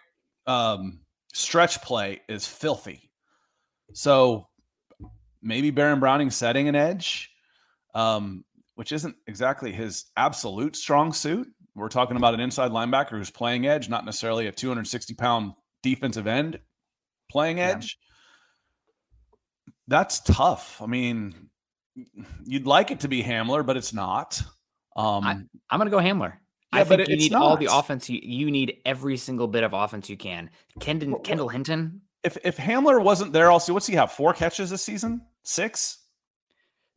um, 0.48 1.02
stretch 1.32 1.82
play 1.84 2.22
is 2.28 2.48
filthy. 2.48 3.12
So 3.94 4.48
maybe 5.44 5.70
Baron 5.70 6.00
Browning 6.00 6.32
setting 6.32 6.68
an 6.68 6.76
edge, 6.76 7.30
um, 7.94 8.44
which 8.74 8.92
isn't 8.92 9.16
exactly 9.28 9.72
his 9.72 10.06
absolute 10.18 10.76
strong 10.76 11.14
suit. 11.14 11.48
We're 11.80 11.90
talking 11.90 12.18
about 12.18 12.34
an 12.34 12.40
inside 12.40 12.72
linebacker 12.72 13.12
who's 13.12 13.32
playing 13.32 13.66
edge, 13.66 13.90
not 13.90 14.06
necessarily 14.06 14.48
a 14.48 14.52
260 14.52 15.14
pound 15.16 15.54
defensive 15.82 16.28
end 16.28 16.60
playing 17.32 17.60
edge. 17.60 17.98
Yeah. 18.00 18.06
That's 19.88 20.20
tough. 20.20 20.82
I 20.82 20.86
mean, 20.86 21.50
you'd 22.46 22.68
like 22.68 22.92
it 22.92 23.00
to 23.02 23.08
be 23.08 23.24
Hamler, 23.24 23.66
but 23.66 23.78
it's 23.78 23.94
not. 23.94 24.42
Um, 24.96 25.24
I, 25.24 25.32
am 25.32 25.80
going 25.80 25.86
to 25.86 25.90
go 25.90 25.98
Hamler. 25.98 26.34
Yeah, 26.74 26.82
I 26.82 26.84
think 26.84 27.08
you 27.08 27.18
need 27.18 27.32
not. 27.32 27.42
all 27.42 27.58
the 27.58 27.70
offense. 27.72 28.10
You, 28.10 28.20
you 28.22 28.52
need 28.52 28.78
every 28.86 29.18
single 29.18 29.48
bit 29.48 29.64
of 29.64 29.74
offense 29.74 30.10
you 30.10 30.18
can. 30.18 30.50
Kendon, 30.80 31.12
well, 31.12 31.22
Kendall 31.22 31.50
Hinton. 31.50 32.02
If 32.24 32.38
if 32.44 32.58
Hamler 32.58 33.02
wasn't 33.02 33.34
there, 33.34 33.50
also 33.50 33.74
what's 33.74 33.88
he 33.88 33.96
have? 33.96 34.12
Four 34.12 34.34
catches 34.34 34.70
this 34.70 34.84
season? 34.84 35.22
Six? 35.44 35.99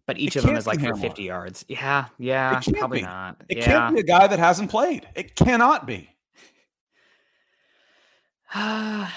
But 0.07 0.19
each 0.19 0.37
It 0.37 0.41
of 0.41 0.47
them 0.47 0.57
is 0.57 0.67
like 0.67 0.81
for 0.81 0.95
50 0.95 1.23
yards. 1.23 1.65
Yeah, 1.69 2.07
yeah, 2.19 2.61
probably 2.79 2.99
be. 3.01 3.03
not. 3.05 3.43
It 3.49 3.59
yeah. 3.59 3.65
can't 3.65 3.95
be 3.95 4.01
a 4.01 4.05
guy 4.05 4.27
that 4.27 4.39
hasn't 4.39 4.71
played. 4.71 5.07
It 5.15 5.35
cannot 5.37 5.87
be. 5.87 6.09
Uh 8.55 9.09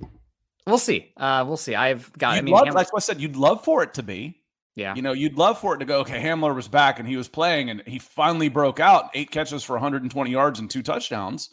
we'll 0.66 0.78
see. 0.78 1.12
Uh, 1.16 1.44
we'll 1.46 1.56
see. 1.56 1.74
I've 1.74 2.12
got. 2.14 2.32
I 2.32 2.36
You'd 2.36 2.44
mean, 2.46 2.54
love, 2.54 2.68
like 2.74 2.88
I 2.94 3.00
said, 3.00 3.20
you'd 3.20 3.36
love 3.36 3.64
for 3.64 3.82
it 3.82 3.94
to 3.94 4.02
be. 4.02 4.40
yeah, 4.76 4.94
You 4.94 5.02
know, 5.02 5.12
you'd 5.12 5.36
love 5.36 5.58
for 5.60 5.74
it 5.74 5.78
to 5.78 5.84
go, 5.84 6.00
okay, 6.00 6.22
Hamler 6.22 6.54
was 6.54 6.68
back 6.68 6.98
and 6.98 7.08
he 7.08 7.16
was 7.16 7.28
playing 7.28 7.70
and 7.70 7.82
he 7.86 7.98
finally 7.98 8.48
broke 8.48 8.78
out 8.80 9.10
eight 9.14 9.30
catches 9.30 9.62
for 9.64 9.72
120 9.74 10.30
yards 10.30 10.60
and 10.60 10.70
two 10.70 10.82
touchdowns. 10.82 11.50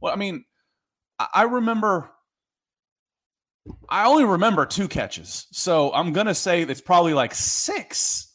Well, 0.00 0.12
I 0.12 0.16
mean, 0.16 0.44
I 1.18 1.26
I 1.34 1.42
remember, 1.44 2.10
I 3.88 4.06
only 4.06 4.24
remember 4.24 4.66
two 4.66 4.88
catches. 4.88 5.46
So 5.52 5.92
I'm 5.92 6.12
going 6.12 6.26
to 6.26 6.34
say 6.34 6.62
it's 6.62 6.80
probably 6.80 7.14
like 7.14 7.34
six. 7.34 8.32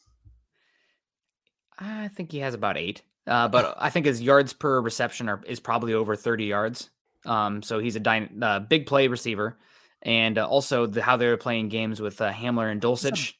I 1.78 2.08
think 2.08 2.32
he 2.32 2.38
has 2.38 2.54
about 2.54 2.76
eight. 2.76 3.02
Uh, 3.26 3.48
but 3.48 3.74
I 3.78 3.90
think 3.90 4.06
his 4.06 4.22
yards 4.22 4.52
per 4.52 4.80
reception 4.80 5.28
are 5.28 5.42
is 5.46 5.58
probably 5.58 5.94
over 5.94 6.14
30 6.14 6.44
yards. 6.44 6.90
Um, 7.24 7.60
so 7.60 7.80
he's 7.80 7.96
a 7.96 8.00
dy- 8.00 8.30
uh, 8.40 8.60
big 8.60 8.86
play 8.86 9.08
receiver, 9.08 9.58
and 10.02 10.38
uh, 10.38 10.46
also 10.46 10.86
the, 10.86 11.02
how 11.02 11.16
they're 11.16 11.36
playing 11.36 11.68
games 11.68 12.00
with 12.00 12.20
uh, 12.20 12.32
Hamler 12.32 12.70
and 12.70 12.80
Dulcich. 12.80 13.34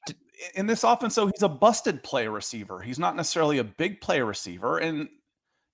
In 0.55 0.67
this 0.67 0.83
offense, 0.83 1.15
so 1.15 1.29
he's 1.29 1.43
a 1.43 1.49
busted 1.49 2.03
play 2.03 2.27
receiver. 2.27 2.81
He's 2.81 2.99
not 2.99 3.17
necessarily 3.17 3.59
a 3.59 3.65
big 3.65 4.01
play 4.01 4.21
receiver. 4.21 4.79
And 4.79 5.09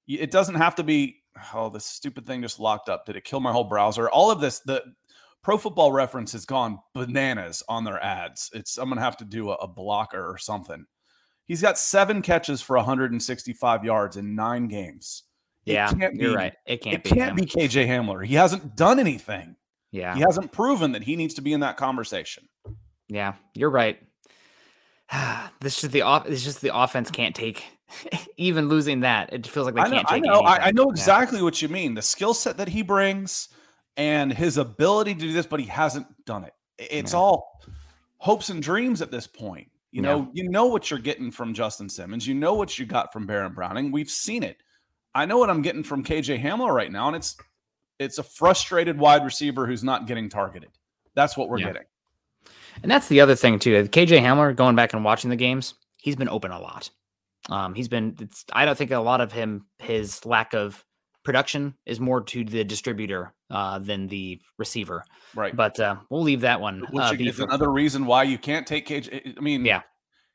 it 0.06 0.30
doesn't 0.30 0.54
have 0.54 0.76
to 0.76 0.84
be, 0.84 1.16
oh, 1.52 1.68
this 1.68 1.84
stupid 1.84 2.26
thing 2.26 2.42
just 2.42 2.60
locked 2.60 2.88
up. 2.88 3.06
Did 3.06 3.16
it 3.16 3.24
kill 3.24 3.40
my 3.40 3.50
whole 3.50 3.64
browser? 3.64 4.08
All 4.08 4.30
of 4.30 4.40
this, 4.40 4.60
the 4.60 4.84
Pro 5.42 5.58
Football 5.58 5.92
Reference 5.92 6.32
has 6.32 6.44
gone 6.44 6.78
bananas 6.94 7.62
on 7.68 7.84
their 7.84 8.02
ads. 8.02 8.50
It's 8.54 8.78
I'm 8.78 8.88
gonna 8.88 9.00
have 9.00 9.16
to 9.18 9.24
do 9.24 9.50
a, 9.50 9.54
a 9.54 9.68
blocker 9.68 10.24
or 10.24 10.38
something. 10.38 10.84
He's 11.46 11.60
got 11.60 11.76
seven 11.78 12.22
catches 12.22 12.62
for 12.62 12.76
165 12.76 13.84
yards 13.84 14.16
in 14.16 14.34
nine 14.36 14.68
games. 14.68 15.24
It 15.66 15.72
Yeah, 15.74 15.92
can't 15.92 16.14
you're 16.14 16.34
right. 16.34 16.54
It 16.66 16.80
can't 16.82 16.94
it 16.96 17.04
be. 17.04 17.10
can't 17.10 17.30
him. 17.30 17.36
be 17.36 17.42
KJ 17.46 17.86
Hamler. 17.88 18.24
He 18.24 18.34
hasn't 18.34 18.76
done 18.76 18.98
anything. 19.00 19.56
Yeah, 19.90 20.14
He 20.14 20.20
hasn't 20.20 20.52
proven 20.52 20.92
that 20.92 21.02
he 21.02 21.16
needs 21.16 21.34
to 21.34 21.42
be 21.42 21.52
in 21.52 21.60
that 21.60 21.76
conversation. 21.76 22.48
yeah, 23.08 23.34
you're 23.54 23.68
right. 23.70 23.98
this 25.60 25.84
is 25.84 25.90
the 25.90 26.02
off. 26.02 26.26
It's 26.26 26.42
just 26.44 26.60
the 26.60 26.74
offense 26.76 27.10
can't 27.10 27.34
take. 27.34 27.64
Even 28.38 28.68
losing 28.68 29.00
that, 29.00 29.32
it 29.32 29.46
feels 29.46 29.66
like 29.66 29.74
they 29.74 29.82
I 29.82 29.88
know, 29.88 29.96
can't 29.96 30.12
I 30.12 30.18
know, 30.20 30.40
I, 30.40 30.56
I 30.68 30.70
know 30.72 30.84
Yeah. 30.84 30.90
exactly 30.92 31.42
what 31.42 31.60
you 31.60 31.68
mean. 31.68 31.94
The 31.94 32.00
skill 32.02 32.32
set 32.32 32.56
that 32.56 32.68
he 32.68 32.80
brings 32.82 33.48
and 33.96 34.32
his 34.32 34.56
ability 34.58 35.14
to 35.14 35.20
do 35.20 35.32
this, 35.32 35.46
but 35.46 35.60
he 35.60 35.66
hasn't 35.66 36.06
done 36.24 36.44
it. 36.44 36.54
It's 36.78 37.12
Yeah. 37.12 37.18
all 37.18 37.62
hopes 38.18 38.48
and 38.50 38.62
dreams 38.62 39.02
at 39.02 39.10
this 39.10 39.26
point. 39.26 39.68
You 39.90 40.02
Yeah. 40.02 40.08
know, 40.14 40.30
you 40.32 40.48
know 40.48 40.66
what 40.66 40.90
you're 40.90 40.98
getting 41.00 41.30
from 41.30 41.52
Justin 41.54 41.88
Simmons. 41.88 42.26
You 42.26 42.34
know 42.34 42.54
what 42.54 42.78
you 42.78 42.86
got 42.86 43.12
from 43.12 43.26
Baron 43.26 43.52
Browning. 43.52 43.92
We've 43.92 44.10
seen 44.10 44.42
it. 44.42 44.62
I 45.14 45.26
know 45.26 45.36
what 45.36 45.50
I'm 45.50 45.60
getting 45.60 45.82
from 45.82 46.02
KJ 46.02 46.38
Hamler 46.42 46.72
right 46.72 46.90
now, 46.90 47.08
and 47.08 47.16
it's 47.16 47.36
it's 47.98 48.18
a 48.18 48.22
frustrated 48.22 48.98
wide 48.98 49.24
receiver 49.24 49.66
who's 49.66 49.84
not 49.84 50.06
getting 50.06 50.28
targeted. 50.28 50.70
That's 51.14 51.36
what 51.36 51.48
we're 51.48 51.58
Yeah. 51.60 51.66
getting. 51.66 51.82
And 52.82 52.90
that's 52.90 53.06
the 53.06 53.20
other 53.20 53.36
thing 53.36 53.58
too. 53.60 53.86
KJ 53.86 54.18
Hamler, 54.18 54.56
going 54.56 54.74
back 54.74 54.92
and 54.92 55.04
watching 55.04 55.30
the 55.30 55.36
games, 55.36 55.74
he's 55.98 56.16
been 56.16 56.28
open 56.28 56.50
a 56.50 56.58
lot. 56.58 56.90
Um, 57.48 57.74
he's 57.74 57.88
been. 57.88 58.16
It's, 58.18 58.44
I 58.52 58.64
don't 58.64 58.76
think 58.76 58.90
a 58.90 58.98
lot 58.98 59.20
of 59.20 59.30
him, 59.30 59.66
his 59.78 60.24
lack 60.24 60.54
of 60.54 60.84
production, 61.22 61.74
is 61.86 62.00
more 62.00 62.22
to 62.22 62.44
the 62.44 62.64
distributor 62.64 63.34
uh, 63.52 63.78
than 63.78 64.08
the 64.08 64.40
receiver. 64.58 65.04
Right. 65.34 65.54
But 65.54 65.78
uh, 65.78 65.96
we'll 66.10 66.22
leave 66.22 66.40
that 66.40 66.60
one. 66.60 66.80
Which 66.90 67.02
Uh, 67.04 67.14
is 67.18 67.36
for- 67.36 67.44
another 67.44 67.70
reason 67.70 68.06
why 68.06 68.24
you 68.24 68.38
can't 68.38 68.66
take 68.66 68.88
KJ. 68.88 69.36
I 69.38 69.40
mean, 69.40 69.64
yeah, 69.64 69.82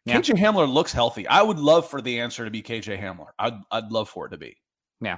Yeah. 0.06 0.20
KJ 0.22 0.36
Hamler 0.38 0.72
looks 0.72 0.94
healthy. 0.94 1.28
I 1.28 1.42
would 1.42 1.60
love 1.60 1.90
for 1.90 2.02
the 2.02 2.20
answer 2.20 2.46
to 2.46 2.52
be 2.52 2.62
KJ 2.62 2.98
Hamler. 3.02 3.28
I'd 3.38 3.60
I'd 3.72 3.92
love 3.92 4.08
for 4.10 4.28
it 4.28 4.30
to 4.30 4.38
be. 4.38 4.58
yeah. 5.02 5.18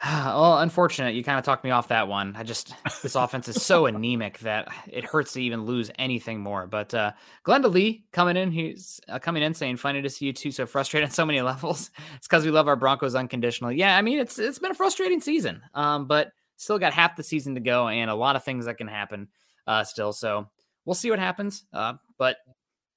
well, 0.04 0.58
unfortunate. 0.58 1.14
You 1.14 1.22
kind 1.24 1.38
of 1.38 1.44
talked 1.44 1.64
me 1.64 1.70
off 1.70 1.88
that 1.88 2.08
one. 2.08 2.34
I 2.36 2.42
just 2.42 2.74
this 3.02 3.14
offense 3.14 3.48
is 3.48 3.62
so 3.62 3.86
anemic 3.92 4.38
that 4.40 4.68
it 4.88 5.04
hurts 5.04 5.32
to 5.34 5.40
even 5.42 5.64
lose 5.64 5.90
anything 5.98 6.40
more. 6.40 6.66
But 6.66 6.92
uh, 6.92 7.12
Glenda 7.46 7.72
Lee 7.72 8.04
coming 8.12 8.36
in, 8.36 8.50
he's 8.50 9.00
uh, 9.08 9.18
coming 9.20 9.42
in 9.42 9.54
saying, 9.54 9.76
"Funny 9.78 10.02
to 10.02 10.10
see 10.10 10.26
you 10.26 10.32
two 10.32 10.50
so 10.50 10.66
frustrated 10.66 11.08
on 11.08 11.12
so 11.12 11.24
many 11.24 11.40
levels. 11.52 11.90
It's 12.16 12.26
because 12.26 12.44
we 12.44 12.50
love 12.50 12.68
our 12.68 12.76
Broncos 12.76 13.14
unconditionally." 13.14 13.76
Yeah, 13.76 13.96
I 13.96 14.02
mean 14.02 14.18
it's 14.18 14.38
it's 14.38 14.58
been 14.58 14.72
a 14.72 14.74
frustrating 14.74 15.20
season, 15.20 15.62
um, 15.74 16.06
but 16.06 16.32
still 16.56 16.78
got 16.78 16.92
half 16.92 17.16
the 17.16 17.22
season 17.22 17.54
to 17.54 17.60
go 17.60 17.88
and 17.88 18.10
a 18.10 18.14
lot 18.14 18.36
of 18.36 18.44
things 18.44 18.66
that 18.66 18.76
can 18.76 18.88
happen 18.88 19.28
uh, 19.66 19.84
still. 19.84 20.12
So 20.12 20.48
we'll 20.84 20.94
see 20.94 21.10
what 21.10 21.18
happens. 21.18 21.64
Uh, 21.72 21.94
but 22.18 22.36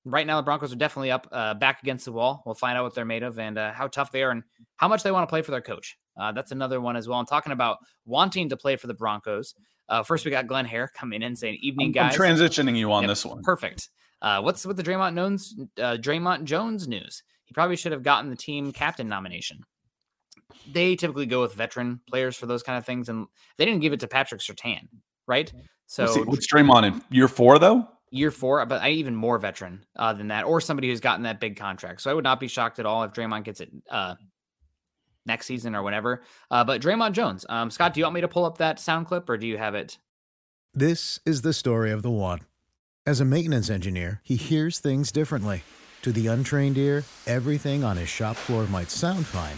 right 0.06 0.26
now 0.26 0.38
the 0.38 0.44
Broncos 0.44 0.72
are 0.72 0.78
definitely 0.78 1.12
up 1.12 1.28
uh, 1.32 1.54
back 1.54 1.82
against 1.82 2.06
the 2.06 2.12
wall. 2.12 2.44
We'll 2.46 2.56
find 2.56 2.78
out 2.78 2.84
what 2.84 2.96
they're 2.96 3.06
made 3.06 3.24
of 3.24 3.40
and 3.40 3.58
uh, 3.58 3.74
how 3.74 3.88
tough 3.88 4.12
they 4.12 4.24
are 4.24 4.32
and 4.32 4.44
how 4.78 4.88
much 4.88 5.04
they 5.04 5.12
want 5.12 5.28
to 5.28 5.32
play 5.32 5.42
for 5.42 5.52
their 5.52 5.62
coach. 5.62 5.98
Uh, 6.20 6.32
that's 6.32 6.52
another 6.52 6.82
one 6.82 6.96
as 6.96 7.08
well. 7.08 7.20
I'm 7.20 7.26
talking 7.26 7.54
about 7.54 7.78
wanting 8.06 8.50
to 8.50 8.58
play 8.58 8.76
for 8.76 8.88
the 8.88 8.94
Broncos. 8.94 9.54
Uh, 9.90 10.04
first, 10.04 10.26
we 10.26 10.32
got 10.32 10.48
Glenn 10.48 10.66
Hare 10.66 10.90
coming 10.96 11.22
in 11.22 11.36
saying, 11.36 11.60
"Evening, 11.62 11.96
I'm, 11.98 12.06
I'm 12.06 12.10
guys." 12.10 12.18
transitioning 12.18 12.76
you 12.76 12.92
on 12.92 13.04
Yep, 13.04 13.10
this 13.10 13.26
one. 13.26 13.42
Perfect. 13.44 13.90
Uh, 14.22 14.42
what's 14.42 14.66
with 14.66 14.78
the 14.78 14.84
Dre'Mont 14.84 15.16
Jones, 15.16 15.56
uh, 15.78 15.98
Dre'Mont 15.98 16.44
Jones 16.46 16.88
news? 16.88 17.24
He 17.46 17.54
probably 17.54 17.76
should 17.76 17.92
have 17.92 18.04
gotten 18.04 18.30
the 18.30 18.36
team 18.36 18.72
captain 18.74 19.08
nomination. 19.08 19.60
They 20.72 20.96
typically 20.96 21.26
go 21.26 21.42
with 21.42 21.54
veteran 21.54 22.02
players 22.10 22.36
for 22.36 22.46
those 22.46 22.64
kind 22.64 22.78
of 22.78 22.86
things, 22.86 23.10
and 23.10 23.28
they 23.58 23.66
didn't 23.66 23.82
give 23.82 23.94
it 23.94 24.00
to 24.02 24.08
Patrick 24.08 24.42
Surtain, 24.42 24.88
right? 25.28 25.52
So 25.86 26.04
Let's 26.04 26.14
see, 26.16 26.22
what's 26.22 26.48
Dre'Mont 26.52 26.86
in 26.86 27.02
year 27.10 27.28
four 27.28 27.60
though? 27.60 27.88
year 28.10 28.32
four, 28.32 28.66
but 28.66 28.82
I 28.82 28.90
even 28.90 29.16
more 29.16 29.38
veteran 29.38 29.86
uh, 29.98 30.14
than 30.14 30.30
that, 30.30 30.46
or 30.46 30.62
somebody 30.62 30.90
who's 30.90 31.00
gotten 31.00 31.24
that 31.24 31.40
big 31.40 31.58
contract. 31.58 32.02
So 32.02 32.12
I 32.12 32.14
would 32.14 32.24
not 32.24 32.40
be 32.40 32.48
shocked 32.48 32.80
at 32.80 32.86
all 32.86 33.04
if 33.04 33.12
Dre'Mont 33.12 33.44
gets 33.44 33.60
it 33.60 33.70
uh, 33.90 34.16
next 35.26 35.46
season 35.46 35.76
or 35.76 35.84
whenever. 35.84 36.24
Uh, 36.50 36.64
but 36.64 36.82
Dre'Mont 36.82 37.12
Jones, 37.12 37.46
um, 37.50 37.70
Scott, 37.70 37.94
do 37.94 38.00
you 38.00 38.06
want 38.06 38.16
me 38.16 38.22
to 38.22 38.28
pull 38.28 38.46
up 38.46 38.58
that 38.60 38.80
sound 38.80 39.08
clip, 39.08 39.30
or 39.30 39.38
do 39.38 39.48
you 39.48 39.58
have 39.58 39.76
it? 39.76 39.98
This 40.74 41.20
is 41.26 41.42
the 41.42 41.54
story 41.54 41.92
of 41.92 42.02
the 42.02 42.12
one. 42.12 42.42
As 43.06 43.20
a 43.20 43.26
maintenance 43.26 43.70
engineer, 43.70 44.22
he 44.24 44.36
hears 44.36 44.80
things 44.80 45.12
differently. 45.12 45.64
To 46.04 46.12
the 46.12 46.28
untrained 46.28 46.78
ear, 46.78 47.04
everything 47.26 47.84
on 47.84 47.98
his 47.98 48.10
shop 48.10 48.36
floor 48.36 48.68
might 48.68 48.92
sound 48.92 49.26
fine, 49.26 49.58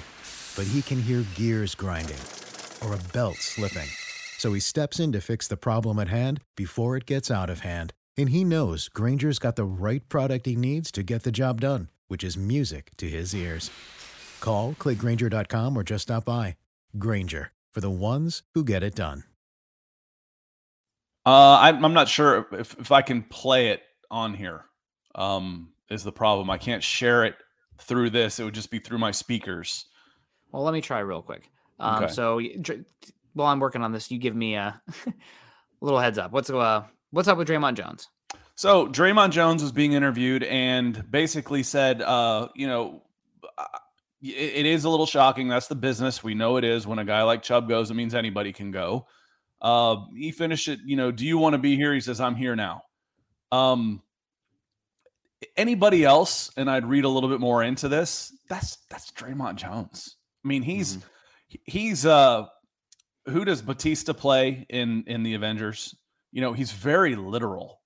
but 0.60 0.68
he 0.68 0.82
can 0.82 1.02
hear 1.02 1.24
gears 1.36 1.74
grinding 1.74 2.20
or 2.84 2.94
a 2.94 3.14
belt 3.14 3.38
slipping. 3.38 3.88
So 4.38 4.52
he 4.52 4.60
steps 4.60 5.00
in 5.00 5.14
to 5.14 5.22
fix 5.22 5.48
the 5.48 5.56
problem 5.56 6.00
at 6.00 6.10
hand 6.10 6.42
before 6.58 6.98
it 6.98 7.06
gets 7.06 7.32
out 7.32 7.50
of 7.50 7.62
hand. 7.62 7.94
And 8.18 8.32
he 8.32 8.44
knows 8.44 8.90
Grainger's 8.90 9.40
got 9.40 9.56
the 9.56 9.64
right 9.64 10.02
product 10.10 10.46
he 10.46 10.58
needs 10.58 10.92
to 10.92 11.02
get 11.02 11.24
the 11.24 11.32
job 11.32 11.62
done, 11.62 11.88
which 12.10 12.26
is 12.26 12.36
music 12.36 12.92
to 12.98 13.08
his 13.08 13.34
ears. 13.34 13.72
Call, 14.42 14.74
clickgrainger.com, 14.74 15.78
or 15.78 15.84
just 15.84 16.02
stop 16.02 16.26
by. 16.26 16.58
Grainger, 16.98 17.52
for 17.74 17.80
the 17.80 17.90
ones 17.90 18.44
who 18.54 18.66
get 18.66 18.84
it 18.84 18.96
done. 18.96 19.24
Uh, 21.26 21.58
I'm, 21.62 21.94
not 21.94 22.10
sure 22.10 22.48
if, 22.52 22.78
if 22.78 22.92
I 22.92 23.02
can 23.02 23.24
play 23.24 23.70
it 23.70 23.84
on 24.12 24.34
here. 24.34 24.66
Um, 25.16 25.70
is 25.90 26.04
the 26.04 26.12
problem? 26.12 26.50
I 26.50 26.58
can't 26.58 26.84
share 26.84 27.24
it 27.24 27.36
through 27.78 28.10
this. 28.10 28.42
It 28.42 28.44
would 28.44 28.56
just 28.56 28.72
be 28.72 28.80
through 28.80 28.98
my 28.98 29.12
speakers. 29.12 29.86
Well, 30.52 30.64
let 30.64 30.74
me 30.74 30.82
try 30.82 31.00
real 31.00 31.22
quick. 31.22 31.50
Um, 31.80 32.04
Okay. 32.04 32.14
So 32.14 32.42
while 33.34 33.48
I'm 33.48 33.60
working 33.60 33.82
on 33.82 33.92
this, 33.92 34.12
you 34.12 34.18
give 34.18 34.36
me 34.36 34.56
a, 34.56 34.82
a 35.08 35.14
little 35.82 36.00
heads 36.00 36.18
up. 36.18 36.32
What's 36.32 36.50
uh, 36.50 36.84
what's 37.12 37.28
up 37.28 37.38
with 37.38 37.48
Dre'Mont 37.48 37.76
Jones? 37.76 38.08
So 38.56 38.88
Dre'Mont 38.88 39.32
Jones 39.32 39.62
was 39.62 39.72
being 39.72 39.94
interviewed 39.94 40.44
and 40.44 41.10
basically 41.10 41.64
said, 41.64 42.02
uh, 42.02 42.50
you 42.56 42.68
know, 42.68 43.04
uh, 43.58 43.64
it, 44.22 44.28
it 44.36 44.66
is 44.66 44.84
a 44.84 44.90
little 44.90 45.06
shocking. 45.06 45.48
That's 45.48 45.68
the 45.68 45.76
business. 45.76 46.24
We 46.24 46.34
know 46.34 46.58
it 46.58 46.66
is. 46.66 46.86
When 46.86 47.00
a 47.00 47.06
guy 47.06 47.24
like 47.24 47.42
Chubb 47.42 47.70
goes, 47.70 47.90
it 47.90 47.94
means 47.94 48.14
anybody 48.14 48.52
can 48.52 48.72
go. 48.72 49.08
Uh, 49.62 49.98
he 50.14 50.32
finished 50.32 50.68
it. 50.68 50.80
You 50.86 50.98
know, 50.98 51.12
do 51.12 51.26
you 51.26 51.38
want 51.38 51.54
to 51.54 51.58
be 51.58 51.76
here? 51.78 51.94
He 51.94 52.02
says, 52.02 52.20
I'm 52.20 52.36
here 52.36 52.56
now. 52.56 52.82
Um, 53.52 54.02
anybody 55.56 56.04
else, 56.04 56.52
and 56.58 56.70
I'd 56.70 56.86
read 56.86 57.06
a 57.06 57.10
little 57.10 57.30
bit 57.30 57.40
more 57.40 57.64
into 57.64 57.88
this. 57.88 58.34
That's 58.50 58.78
that's 58.90 59.12
Dre'Mont 59.12 59.56
Jones. 59.56 60.18
I 60.44 60.48
mean, 60.48 60.62
he's 60.64 60.98
he's 61.64 62.06
uh, 62.06 62.46
who 63.28 63.46
does 63.46 63.62
Bautista 63.62 64.14
play 64.14 64.66
in 64.70 65.04
in 65.08 65.24
the 65.24 65.34
Avengers? 65.34 65.96
You 66.32 66.42
know, 66.42 66.54
he's 66.54 66.72
very 66.72 67.16
literal. 67.16 67.82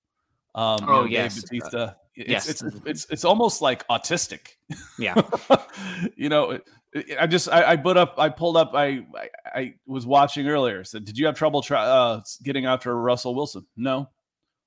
Um, 0.54 0.78
you 0.82 0.88
Oh, 0.88 0.92
know, 0.96 1.02
Dave 1.04 1.12
yes. 1.12 1.40
Bautista. 1.42 1.96
It's, 2.14 2.28
yes. 2.30 2.48
it's 2.48 2.62
it's 2.86 3.06
it's 3.10 3.24
almost 3.24 3.60
like 3.60 3.86
autistic. 3.88 4.50
Yeah. 4.98 5.20
you 6.16 6.28
know, 6.28 6.52
it- 6.52 6.62
it- 6.92 7.16
I 7.20 7.26
just 7.26 7.48
I, 7.48 7.72
I 7.72 7.76
put 7.76 7.96
up 7.96 8.14
I 8.18 8.28
pulled 8.28 8.56
up 8.56 8.70
I, 8.74 9.04
I 9.16 9.28
I 9.52 9.74
was 9.84 10.06
watching 10.06 10.46
earlier. 10.46 10.84
Said, 10.84 11.04
did 11.04 11.18
you 11.18 11.26
have 11.26 11.34
trouble 11.34 11.60
try, 11.60 11.84
uh, 11.84 12.20
getting 12.44 12.66
after 12.66 12.96
Russell 12.96 13.34
Wilson? 13.34 13.66
No. 13.76 14.10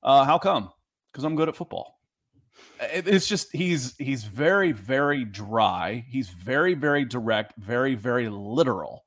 Uh, 0.04 0.26
how 0.26 0.38
come? 0.38 0.70
Because 1.14 1.24
I'm 1.24 1.38
good 1.38 1.48
at 1.48 1.56
football. 1.56 1.97
It- 2.82 3.08
it's 3.08 3.28
just 3.28 3.52
he's 3.56 3.96
he's 3.98 4.24
very 4.24 4.72
very 4.72 5.24
dry. 5.26 6.06
He's 6.10 6.30
very 6.30 6.74
very 6.74 7.06
direct. 7.06 7.54
Very 7.58 7.96
very 7.96 8.30
literal. 8.30 9.06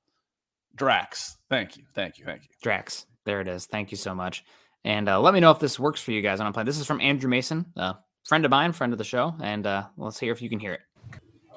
Drax. 0.76 1.36
Thank 1.48 1.76
you. 1.76 1.84
Thank 1.94 2.18
you. 2.18 2.24
Thank 2.24 2.42
you. 2.42 2.48
Drax. 2.62 3.06
There 3.24 3.40
it 3.40 3.48
is. 3.48 3.66
Thank 3.66 3.90
you 3.90 3.96
so 3.96 4.14
much. 4.14 4.44
And 4.84 5.08
uh, 5.08 5.20
let 5.20 5.34
me 5.34 5.40
know 5.40 5.50
if 5.50 5.58
this 5.58 5.78
works 5.78 6.00
for 6.00 6.12
you 6.12 6.22
guys 6.22 6.40
on 6.40 6.46
a 6.46 6.52
play. 6.52 6.64
This 6.64 6.78
is 6.78 6.86
from 6.86 7.02
Andrew 7.02 7.28
Mason, 7.28 7.66
uh, 7.76 7.94
friend 8.26 8.46
of 8.46 8.50
mine, 8.50 8.72
friend 8.72 8.92
of 8.94 8.98
the 8.98 9.04
show, 9.04 9.34
and 9.42 9.66
uh, 9.66 9.84
let's 9.98 10.18
hear 10.18 10.32
if 10.32 10.40
you 10.40 10.48
can 10.48 10.58
hear 10.58 10.72
it. 10.72 10.80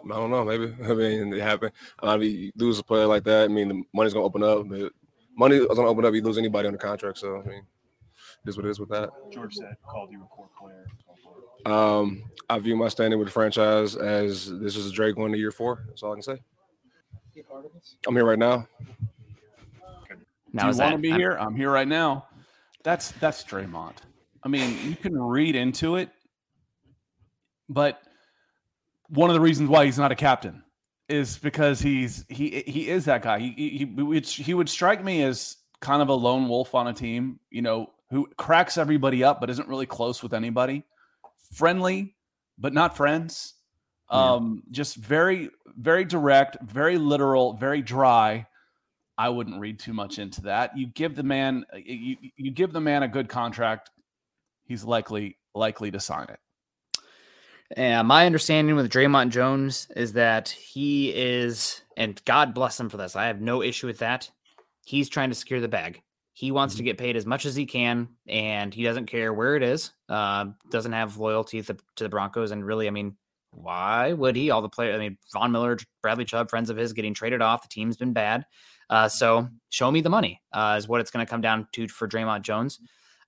I 0.05 0.16
don't 0.16 0.30
know. 0.30 0.43
Maybe 0.43 0.74
I 0.84 0.93
mean 0.93 1.34
it 1.34 1.41
happened. 1.41 1.72
A 1.99 2.05
lot 2.05 2.18
of 2.18 2.24
you 2.24 2.51
lose 2.57 2.80
a 2.80 2.84
player 2.84 3.05
like 3.05 3.24
that. 3.24 3.45
I 3.45 3.47
mean 3.47 3.70
the 3.70 3.82
money's 3.93 4.14
gonna 4.14 4.26
open 4.26 4.43
up, 4.43 4.68
but 4.68 4.91
money 5.38 5.55
is 5.55 5.68
gonna 5.68 5.88
open 5.88 6.03
up. 6.05 6.14
You 6.14 6.22
lose 6.22 6.38
anybody 6.38 6.68
on 6.68 6.74
the 6.74 6.80
contract. 6.80 7.18
So 7.20 7.41
I 7.41 7.47
mean, 7.47 7.64
it 8.45 8.49
is 8.49 8.57
what 8.57 8.66
it 8.66 8.70
is 8.70 8.80
with 8.82 8.89
that. 8.89 9.09
George 9.32 9.55
said 9.55 9.76
called 9.88 10.11
you 10.11 10.22
a 10.22 10.26
core 10.28 10.49
player. 10.59 10.86
Um, 11.66 12.24
I 12.49 12.59
view 12.59 12.76
my 12.76 12.88
standing 12.89 13.20
with 13.20 13.28
the 13.30 13.32
franchise 13.34 13.95
as 13.95 14.51
this 14.59 14.76
is 14.76 14.89
a 14.89 14.91
Drake 14.91 15.16
going 15.16 15.32
to 15.32 15.38
year 15.38 15.51
four. 15.51 15.84
That's 15.88 16.03
all 16.03 16.11
I 16.11 16.16
can 16.16 16.24
say. 16.24 16.41
I'm 18.07 18.16
here 18.16 18.26
right 18.26 18.38
now. 18.39 18.68
Now 20.51 20.70
Do 20.70 20.76
you 20.76 20.78
want 20.78 20.78
that 20.78 20.91
to 20.91 20.97
be 20.99 21.11
I'm- 21.11 21.20
here? 21.20 21.32
I'm 21.34 21.55
here 21.55 21.72
right 21.72 21.88
now. 21.88 22.28
That's 22.84 23.11
that's 23.14 23.43
Dre'Mont. 23.43 23.95
I 24.43 24.49
mean, 24.49 24.78
you 24.84 24.95
can 24.97 25.18
read 25.18 25.55
into 25.55 25.95
it, 25.95 26.09
but 27.70 28.01
one 29.07 29.30
of 29.30 29.34
the 29.36 29.39
reasons 29.39 29.70
why 29.70 29.86
he's 29.86 29.97
not 29.97 30.11
a 30.11 30.16
captain 30.16 30.64
is 31.07 31.38
because 31.38 31.80
he's 31.80 32.26
he 32.28 32.61
he 32.68 32.89
is 32.89 33.05
that 33.05 33.22
guy. 33.22 33.39
He 33.39 33.51
he 33.51 33.89
he 34.05 34.20
he 34.20 34.53
would 34.53 34.68
strike 34.68 35.01
me 35.03 35.24
as 35.24 35.57
kind 35.80 36.01
of 36.01 36.09
a 36.09 36.14
lone 36.14 36.49
wolf 36.49 36.76
on 36.76 36.88
a 36.88 36.93
team, 36.93 37.39
you 37.49 37.61
know, 37.61 37.89
who 38.09 38.28
cracks 38.38 38.78
everybody 38.78 39.24
up 39.24 39.39
but 39.39 39.49
isn't 39.49 39.68
really 39.70 39.86
close 39.86 40.22
with 40.22 40.34
anybody. 40.34 40.84
Friendly, 41.54 42.16
but 42.58 42.74
not 42.74 42.97
friends. 42.97 43.54
Um, 44.10 44.64
just 44.72 44.95
very 44.95 45.49
very 45.78 46.06
direct, 46.06 46.58
very 46.62 46.97
literal, 46.97 47.54
very 47.54 47.82
dry. 47.82 48.45
I 49.18 49.30
wouldn't 49.30 49.60
read 49.60 49.80
too 49.80 49.93
much 49.93 50.20
into 50.20 50.41
that. 50.41 50.78
You 50.78 50.88
give 50.88 51.16
the 51.16 51.24
man 51.24 51.66
you, 51.76 52.18
you 52.36 52.51
give 52.51 52.74
the 52.74 52.82
man 52.82 53.04
a 53.04 53.08
good 53.08 53.30
contract, 53.30 53.91
he's 54.66 54.84
likely 54.84 55.38
likely 55.56 55.91
to 55.91 55.99
sign 55.99 56.28
it. 56.30 56.39
And 57.76 58.08
my 58.08 58.26
understanding 58.26 58.76
with 58.76 58.91
Dre'Mont 58.91 59.30
Jones 59.30 59.88
is 59.95 60.14
that 60.14 60.49
he 60.49 61.10
is, 61.10 61.82
and 61.97 62.22
God 62.26 62.54
bless 62.54 62.80
him 62.80 62.89
for 62.89 62.97
this. 62.97 63.16
I 63.16 63.26
have 63.26 63.41
no 63.41 63.64
issue 63.64 63.88
with 63.88 63.99
that. 63.99 64.30
He's 64.86 65.10
trying 65.10 65.30
to 65.30 65.36
secure 65.36 65.60
the 65.60 65.68
bag. 65.68 66.01
He 66.43 66.51
wants 66.51 66.75
to 66.75 66.83
get 66.83 66.97
paid 66.97 67.15
as 67.15 67.25
much 67.25 67.45
as 67.45 67.55
he 67.55 67.65
can, 67.65 68.09
and 68.27 68.73
he 68.73 68.83
doesn't 68.83 69.05
care 69.05 69.31
where 69.31 69.55
it 69.55 69.63
is. 69.63 69.91
Uh, 70.09 70.47
doesn't 70.69 70.91
have 70.91 71.15
loyalty 71.15 71.61
to 71.61 71.71
the, 71.71 71.79
to 71.95 72.03
the 72.03 72.09
Broncos, 72.09 72.51
and 72.51 72.65
really, 72.65 72.85
I 72.85 72.91
mean, 72.91 73.15
why 73.51 74.11
would 74.11 74.35
he? 74.35 74.51
All 74.51 74.61
the 74.61 74.67
players, 74.67 74.93
I 74.93 74.97
mean, 74.97 75.17
Von 75.31 75.53
Miller, 75.53 75.77
Bradley 76.01 76.25
Chubb, 76.25 76.49
friends 76.49 76.69
of 76.69 76.75
his, 76.75 76.91
getting 76.91 77.13
traded 77.13 77.41
off. 77.41 77.61
The 77.61 77.69
team's 77.69 77.95
been 77.95 78.11
bad. 78.11 78.45
Uh, 78.89 79.07
so 79.07 79.47
show 79.69 79.89
me 79.89 80.01
the 80.01 80.09
money 80.09 80.41
uh, 80.51 80.75
is 80.77 80.85
what 80.85 80.99
it's 80.99 81.11
going 81.11 81.25
to 81.25 81.29
come 81.29 81.39
down 81.39 81.65
to 81.71 81.87
for 81.87 82.09
Dre'Mont 82.09 82.41
Jones. 82.41 82.77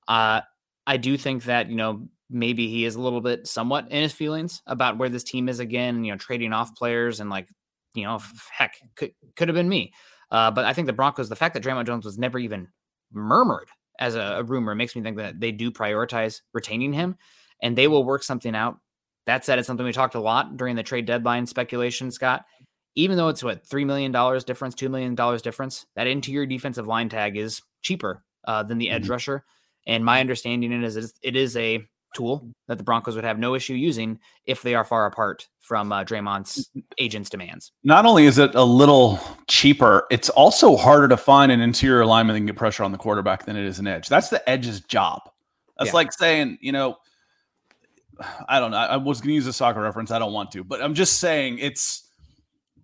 Uh, 0.10 0.42
I 0.86 0.98
do 0.98 1.16
think 1.16 1.46
that 1.46 1.70
you 1.70 1.78
know 1.78 2.10
maybe 2.30 2.68
he 2.68 2.84
is 2.84 2.96
a 2.96 3.02
little 3.02 3.22
bit 3.22 3.48
somewhat 3.48 3.90
in 3.92 4.02
his 4.02 4.12
feelings 4.12 4.62
about 4.68 4.98
where 4.98 5.08
this 5.08 5.24
team 5.24 5.48
is 5.48 5.62
again. 5.62 6.04
You 6.04 6.12
know, 6.12 6.18
trading 6.18 6.52
off 6.52 6.76
players 6.76 7.22
and 7.22 7.30
like 7.30 7.48
you 7.94 8.04
know, 8.04 8.20
heck, 8.52 8.76
could 8.98 9.14
could 9.38 9.48
have 9.48 9.56
been 9.56 9.70
me. 9.70 9.94
Uh, 10.32 10.52
but 10.52 10.66
I 10.66 10.74
think 10.74 10.88
the 10.88 10.92
Broncos, 10.92 11.30
the 11.30 11.36
fact 11.38 11.54
that 11.54 11.64
Dre'Mont 11.64 11.86
Jones 11.86 12.04
was 12.04 12.18
never 12.18 12.38
even 12.40 12.68
murmured 13.16 13.70
as 14.00 14.16
a, 14.16 14.20
a 14.20 14.44
rumor 14.44 14.76
makes 14.76 14.96
me 14.96 15.02
think 15.02 15.18
that 15.18 15.40
they 15.40 15.52
do 15.52 15.72
prioritize 15.72 16.42
retaining 16.54 16.94
him, 16.94 17.16
and 17.62 17.76
they 17.78 17.88
will 17.88 18.04
work 18.04 18.24
something 18.24 18.56
out. 18.56 18.78
That 19.26 19.46
said, 19.46 19.58
it's 19.58 19.66
something 19.68 19.86
we 19.86 19.94
talked 19.94 20.16
a 20.16 20.20
lot 20.20 20.58
during 20.58 20.76
the 20.76 20.84
trade 20.84 21.06
deadline 21.06 21.48
speculation, 21.48 22.12
Scott. 22.12 22.46
Even 22.96 23.18
though 23.18 23.30
it's 23.30 23.44
what 23.44 23.66
three 23.68 23.86
million 23.86 24.12
dollars 24.12 24.44
difference, 24.44 24.76
two 24.76 24.90
million 24.90 25.16
dollars 25.16 25.42
difference, 25.42 25.86
that 25.96 26.08
interior 26.08 26.46
defensive 26.46 26.88
line 26.88 27.10
tag 27.10 27.36
is 27.38 27.62
cheaper 27.82 28.24
uh, 28.48 28.64
than 28.64 28.78
the 28.78 28.90
edge 28.90 29.10
rusher. 29.10 29.44
And 29.88 30.04
my 30.06 30.20
understanding 30.20 30.72
is 30.84 30.96
it's- 30.96 31.14
it 31.22 31.36
is 31.36 31.58
a 31.58 31.86
tool 32.16 32.50
that 32.68 32.80
the 32.80 32.84
Broncos 32.84 33.14
would 33.16 33.24
have 33.24 33.38
no 33.38 33.54
issue 33.54 33.74
using 33.76 34.20
if 34.46 34.64
they 34.64 34.74
are 34.74 34.84
far 34.84 35.06
apart 35.06 35.48
from 35.60 35.92
uh, 35.92 36.04
Dre'Mont's 36.04 36.72
agent's 36.98 37.30
demands. 37.30 37.72
Not 37.84 38.06
only 38.06 38.26
is 38.26 38.38
it 38.40 38.56
a 38.56 38.64
little 38.64 39.20
cheaper, 39.48 40.08
it's 40.10 40.30
also 40.30 40.76
harder 40.76 41.08
to 41.10 41.18
find 41.18 41.52
an 41.52 41.62
interior 41.62 42.06
lineman 42.06 42.34
that 42.34 42.40
can 42.40 42.46
get 42.48 42.56
pressure 42.56 42.84
on 42.84 42.92
the 42.92 42.98
quarterback 42.98 43.46
than 43.46 43.56
it 43.56 43.66
is 43.66 43.78
an 43.78 43.86
edge. 43.86 44.08
That's 44.08 44.30
the 44.30 44.48
edge's 44.50 44.82
job. 44.82 45.22
That's 45.78 45.90
Yeah. 45.90 45.94
like 45.96 46.14
saying, 46.14 46.58
you 46.62 46.72
know, 46.72 46.98
I 48.48 48.60
don't 48.60 48.72
know. 48.72 48.78
I 48.78 48.86
I 48.86 48.98
was 48.98 49.20
going 49.20 49.30
to 49.30 49.36
use 49.36 49.48
a 49.48 49.54
soccer 49.54 49.82
reference. 49.82 50.10
I 50.10 50.20
don't 50.20 50.32
want 50.34 50.52
to, 50.52 50.64
but 50.64 50.82
I'm 50.82 50.94
just 50.94 51.20
saying 51.20 51.60
it's 51.60 52.05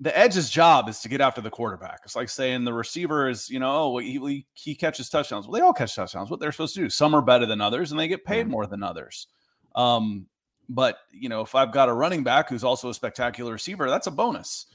the 0.02 0.18
edge's 0.18 0.50
job 0.50 0.90
is 0.90 1.00
to 1.00 1.10
get 1.10 1.22
after 1.22 1.42
the 1.42 1.52
quarterback. 1.52 2.00
It's 2.04 2.16
like 2.16 2.28
saying 2.28 2.66
the 2.66 2.74
receiver 2.74 3.30
is, 3.30 3.50
you 3.52 3.60
know, 3.60 3.72
oh, 3.72 3.98
he, 4.00 4.18
he, 4.18 4.46
he 4.54 4.76
catches 4.76 5.10
touchdowns. 5.10 5.46
Well, 5.48 5.54
they 5.54 5.64
all 5.64 5.74
catch 5.74 5.96
touchdowns. 5.96 6.32
What 6.32 6.40
they're 6.40 6.52
supposed 6.52 6.74
to 6.74 6.82
do. 6.82 6.90
Some 6.90 7.14
are 7.14 7.22
better 7.22 7.46
than 7.46 7.62
others, 7.62 7.92
and 7.92 8.00
they 8.00 8.08
get 8.08 8.26
paid 8.26 8.48
more 8.48 8.66
than 8.66 8.82
others. 8.82 9.28
Um, 9.76 10.26
but 10.68 10.98
you 11.12 11.30
know, 11.30 11.42
if 11.42 11.54
I've 11.54 11.72
got 11.72 11.88
a 11.88 11.94
running 11.94 12.24
back 12.24 12.50
who's 12.50 12.64
also 12.64 12.90
a 12.90 12.94
spectacular 12.96 13.54
receiver, 13.54 13.90
that's 13.90 14.08
a 14.08 14.12
bonus. 14.12 14.66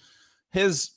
His 0.53 0.91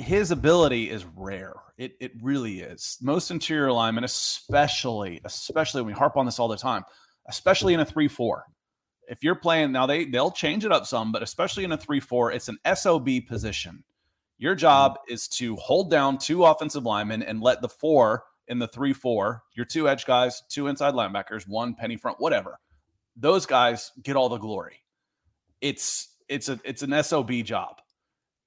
his 0.00 0.32
ability 0.32 0.90
is 0.90 1.04
rare. 1.14 1.54
It 1.78 1.92
it 2.00 2.12
really 2.20 2.60
is. 2.60 2.98
Most 3.00 3.30
interior 3.30 3.70
linemen, 3.70 4.02
especially 4.02 5.20
especially 5.24 5.82
when 5.82 5.94
we 5.94 5.98
harp 5.98 6.16
on 6.16 6.26
this 6.26 6.40
all 6.40 6.48
the 6.48 6.56
time, 6.56 6.82
especially 7.28 7.74
in 7.74 7.80
a 7.80 7.84
three 7.84 8.08
four. 8.08 8.44
If 9.08 9.22
you're 9.22 9.34
playing 9.34 9.72
now, 9.72 9.86
they 9.86 10.04
they'll 10.04 10.30
change 10.30 10.64
it 10.64 10.72
up 10.72 10.86
some, 10.86 11.12
but 11.12 11.22
especially 11.22 11.64
in 11.64 11.72
a 11.72 11.76
three 11.76 12.00
four, 12.00 12.32
it's 12.32 12.48
an 12.48 12.58
sob 12.74 13.08
position. 13.26 13.84
Your 14.38 14.54
job 14.54 14.98
mm. 14.98 15.12
is 15.12 15.28
to 15.28 15.56
hold 15.56 15.90
down 15.90 16.18
two 16.18 16.44
offensive 16.44 16.84
linemen 16.84 17.22
and 17.22 17.40
let 17.40 17.60
the 17.62 17.68
four 17.68 18.24
in 18.48 18.58
the 18.58 18.68
three 18.68 18.92
four, 18.92 19.42
your 19.54 19.66
two 19.66 19.88
edge 19.88 20.06
guys, 20.06 20.42
two 20.48 20.66
inside 20.66 20.94
linebackers, 20.94 21.46
one 21.48 21.74
penny 21.74 21.96
front, 21.96 22.20
whatever. 22.20 22.58
Those 23.16 23.46
guys 23.46 23.92
get 24.02 24.16
all 24.16 24.28
the 24.28 24.38
glory. 24.38 24.80
It's 25.60 26.08
it's 26.28 26.48
a 26.48 26.58
it's 26.64 26.82
an 26.82 27.02
sob 27.02 27.30
job 27.44 27.80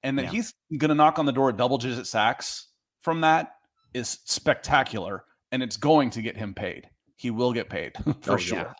and 0.02 0.18
that 0.18 0.24
Yeah. 0.24 0.30
he's 0.30 0.54
going 0.76 0.88
to 0.88 0.94
knock 0.94 1.18
on 1.18 1.26
the 1.26 1.32
door 1.32 1.48
at 1.48 1.56
double 1.56 1.78
digit 1.78 2.06
sacks 2.06 2.68
from 3.00 3.20
that 3.22 3.54
is 3.94 4.18
spectacular 4.24 5.24
and 5.52 5.62
it's 5.62 5.76
going 5.76 6.10
to 6.10 6.22
get 6.22 6.36
him 6.36 6.54
paid 6.54 6.88
he 7.16 7.30
will 7.30 7.52
get 7.52 7.68
paid 7.68 7.92
for 8.20 8.34
Oh, 8.34 8.36
sure 8.36 8.58
yeah. 8.58 8.72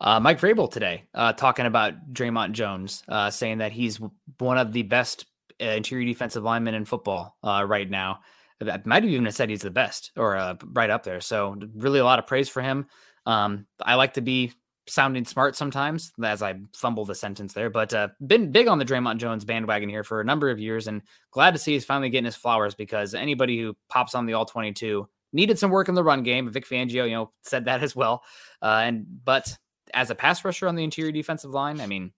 Uh, 0.00 0.20
Mike 0.20 0.40
Vrabel 0.40 0.70
today 0.70 1.04
uh, 1.14 1.32
talking 1.32 1.66
about 1.66 2.12
Dre'Mont 2.12 2.52
Jones, 2.52 3.02
uh, 3.08 3.30
saying 3.30 3.58
that 3.58 3.72
he's 3.72 4.00
one 4.38 4.58
of 4.58 4.72
the 4.72 4.82
best 4.82 5.26
uh, 5.60 5.66
interior 5.66 6.06
defensive 6.06 6.44
linemen 6.44 6.74
in 6.74 6.84
football 6.84 7.36
uh, 7.42 7.64
right 7.66 7.88
now. 7.88 8.20
That 8.60 8.86
might 8.86 9.04
have 9.04 9.12
even 9.12 9.30
said 9.30 9.50
he's 9.50 9.62
the 9.62 9.70
best 9.70 10.10
or 10.16 10.36
uh, 10.36 10.56
right 10.72 10.90
up 10.90 11.04
there. 11.04 11.20
So 11.20 11.56
really 11.74 12.00
a 12.00 12.04
lot 12.04 12.18
of 12.18 12.26
praise 12.26 12.48
for 12.48 12.60
him. 12.60 12.86
Um, 13.24 13.66
I 13.84 13.94
like 13.94 14.14
to 14.14 14.20
be 14.20 14.52
sounding 14.88 15.24
smart 15.24 15.54
sometimes 15.54 16.12
as 16.24 16.42
I 16.42 16.54
fumble 16.74 17.04
the 17.04 17.14
sentence 17.14 17.52
there, 17.52 17.70
but 17.70 17.92
been 18.26 18.50
big 18.50 18.68
on 18.68 18.78
the 18.78 18.84
Dre'Mont 18.84 19.18
Jones 19.18 19.44
bandwagon 19.44 19.88
here 19.88 20.02
for 20.02 20.20
a 20.20 20.24
number 20.24 20.50
of 20.50 20.58
years, 20.58 20.86
and 20.86 21.02
glad 21.30 21.52
to 21.52 21.58
see 21.58 21.74
he's 21.74 21.84
finally 21.84 22.10
getting 22.10 22.24
his 22.24 22.36
flowers 22.36 22.74
because 22.74 23.14
anybody 23.14 23.60
who 23.60 23.76
pops 23.88 24.14
on 24.14 24.26
the 24.26 24.32
All 24.32 24.46
22 24.46 25.08
needed 25.32 25.58
some 25.58 25.70
work 25.70 25.88
in 25.88 25.94
the 25.94 26.04
run 26.04 26.22
game. 26.22 26.50
Vic 26.50 26.66
Fangio, 26.66 27.04
you 27.04 27.14
know, 27.14 27.32
said 27.42 27.66
that 27.66 27.82
as 27.82 27.94
well. 27.94 28.22
Uh, 28.62 28.80
and 28.84 29.04
but 29.24 29.56
as 29.94 30.10
a 30.10 30.14
pass 30.14 30.44
rusher 30.44 30.68
on 30.68 30.74
the 30.74 30.84
interior 30.84 31.12
defensive 31.12 31.50
line, 31.50 31.80
I 31.80 31.86
mean, 31.86 32.12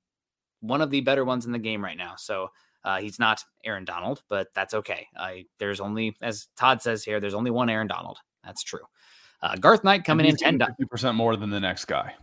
one 0.60 0.80
of 0.80 0.90
the 0.90 1.00
better 1.00 1.24
ones 1.24 1.46
in 1.46 1.52
the 1.52 1.58
game 1.58 1.82
right 1.82 1.96
now. 1.96 2.14
So 2.16 2.48
uh, 2.84 3.00
he's 3.00 3.18
not 3.18 3.42
Aaron 3.64 3.84
Donald, 3.84 4.22
but 4.28 4.48
that's 4.54 4.74
okay. 4.74 5.08
I 5.16 5.46
there's 5.58 5.80
only, 5.80 6.16
as 6.22 6.48
Todd 6.56 6.82
says 6.82 7.04
here, 7.04 7.20
there's 7.20 7.34
only 7.34 7.50
one 7.50 7.70
Aaron 7.70 7.86
Donald. 7.86 8.18
That's 8.44 8.62
true. 8.62 8.80
Uh, 9.42 9.56
Garth 9.56 9.84
Knight 9.84 10.04
coming 10.04 10.26
in 10.26 10.36
ten 10.36 10.58
percent 10.90 11.14
more 11.16 11.34
than 11.36 11.48
the 11.48 11.60
next 11.60 11.86
guy 11.86 12.14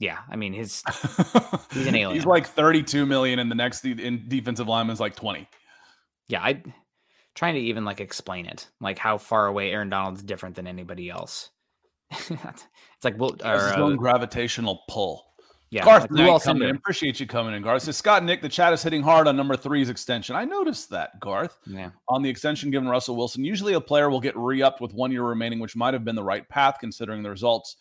Yeah, 0.00 0.18
I 0.28 0.36
mean 0.36 0.52
his 0.52 0.82
He's 1.72 1.86
an 1.86 1.94
alien. 1.94 2.14
he's 2.14 2.26
like 2.26 2.46
32 2.46 3.06
million 3.06 3.38
and 3.38 3.50
the 3.50 3.54
next 3.54 3.80
de- 3.80 3.92
in 3.92 4.28
defensive 4.28 4.68
lineman's 4.68 5.00
like 5.00 5.16
20 5.16 5.48
yeah. 6.28 6.42
I 6.42 6.62
trying 7.34 7.54
to 7.54 7.60
even 7.60 7.84
like 7.84 8.00
explain 8.00 8.46
it, 8.46 8.68
like 8.80 8.98
how 8.98 9.16
far 9.16 9.46
away 9.46 9.70
Aaron 9.70 9.88
Donald's 9.88 10.22
different 10.22 10.56
than 10.56 10.66
anybody 10.66 11.08
else. 11.08 11.50
it's 12.10 13.04
like 13.04 13.18
well, 13.18 13.36
or, 13.44 13.52
his 13.52 13.72
uh, 13.72 13.90
gravitational 13.96 14.82
pull 14.88 15.28
yeah, 15.70 15.84
Garth 15.84 16.10
like, 16.10 16.10
Knight 16.12 16.42
coming 16.42 16.68
in. 16.68 16.76
Appreciate 16.76 17.20
you 17.20 17.26
coming 17.26 17.54
in, 17.54 17.62
Garth. 17.62 17.82
Says 17.82 17.96
Scott 17.96 18.24
Nick, 18.24 18.40
the 18.40 18.48
chat 18.48 18.72
is 18.72 18.82
hitting 18.82 19.02
hard 19.02 19.28
on 19.28 19.36
number 19.36 19.54
three's 19.54 19.90
extension. 19.90 20.34
I 20.34 20.44
noticed 20.44 20.88
that, 20.90 21.20
Garth. 21.20 21.58
Yeah. 21.66 21.90
On 22.08 22.22
the 22.22 22.30
extension 22.30 22.70
given 22.70 22.88
Russell 22.88 23.16
Wilson. 23.16 23.44
Usually 23.44 23.74
a 23.74 23.80
player 23.80 24.08
will 24.08 24.20
get 24.20 24.36
re-upped 24.36 24.80
with 24.80 24.94
one 24.94 25.12
year 25.12 25.24
remaining, 25.24 25.58
which 25.58 25.76
might 25.76 25.92
have 25.92 26.04
been 26.04 26.16
the 26.16 26.24
right 26.24 26.48
path 26.48 26.76
considering 26.80 27.22
the 27.22 27.28
results. 27.28 27.76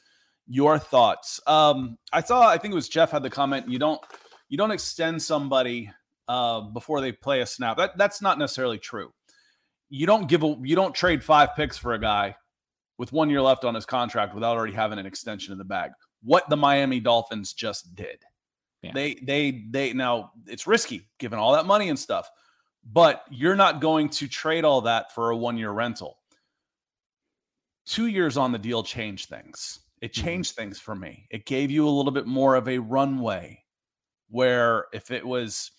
Your 0.48 0.78
thoughts? 0.78 1.40
Um, 1.48 1.98
I 2.12 2.22
saw, 2.22 2.48
I 2.48 2.58
think 2.58 2.74
it 2.74 2.76
was 2.76 2.90
Jeff 2.90 3.12
had 3.12 3.24
the 3.24 3.30
comment, 3.30 3.70
you 3.70 3.80
don't 3.80 4.02
you 4.50 4.58
don't 4.58 4.72
extend 4.72 5.22
somebody 5.22 5.90
uh, 6.28 6.62
before 6.62 7.00
they 7.00 7.12
play 7.14 7.42
a 7.42 7.46
snap. 7.46 7.78
That 7.78 7.98
that's 7.98 8.22
not 8.22 8.38
necessarily 8.38 8.80
true. 8.80 9.14
You 9.90 10.06
don't 10.08 10.28
give 10.28 10.44
a 10.44 10.58
you 10.62 10.76
don't 10.76 10.94
trade 10.94 11.24
five 11.24 11.56
picks 11.56 11.78
for 11.78 11.94
a 11.94 12.00
guy 12.00 12.36
with 12.98 13.12
one 13.12 13.30
year 13.30 13.42
left 13.42 13.64
on 13.64 13.76
his 13.76 13.86
contract 13.86 14.34
without 14.34 14.58
already 14.58 14.74
having 14.74 15.00
an 15.00 15.06
extension 15.06 15.52
in 15.52 15.58
the 15.58 15.64
bag. 15.64 15.92
What 16.24 16.50
the 16.50 16.58
Miami 16.58 17.00
Dolphins 17.00 17.54
just 17.54 17.94
did. 17.96 18.24
Yeah. 18.82 18.92
They 18.94 19.16
they 19.16 19.66
they 19.70 19.94
now 19.94 20.32
it's 20.46 20.68
risky 20.68 21.08
given 21.20 21.40
all 21.40 21.54
that 21.54 21.66
money 21.66 21.90
and 21.90 21.98
stuff, 21.98 22.30
but 22.84 23.24
you're 23.30 23.56
not 23.56 23.82
going 23.82 24.10
to 24.10 24.28
trade 24.28 24.66
all 24.66 24.82
that 24.82 25.14
for 25.14 25.32
a 25.32 25.38
one 25.38 25.58
year 25.58 25.72
rental. 25.72 26.20
Two 27.86 28.08
years 28.08 28.38
on 28.38 28.52
the 28.52 28.60
deal 28.60 28.84
change 28.84 29.28
things. 29.28 29.80
It 30.02 30.12
Mhm. 30.14 30.24
changed 30.24 30.56
things 30.56 30.80
for 30.80 30.94
me. 30.96 31.28
It 31.32 31.46
gave 31.46 31.72
you 31.72 31.88
a 31.88 31.90
little 31.90 32.12
bit 32.12 32.28
more 32.28 32.56
of 32.56 32.68
a 32.68 32.78
runway 32.78 33.64
where 34.30 34.88
if 34.94 35.10
it 35.10 35.26
was 35.26 35.72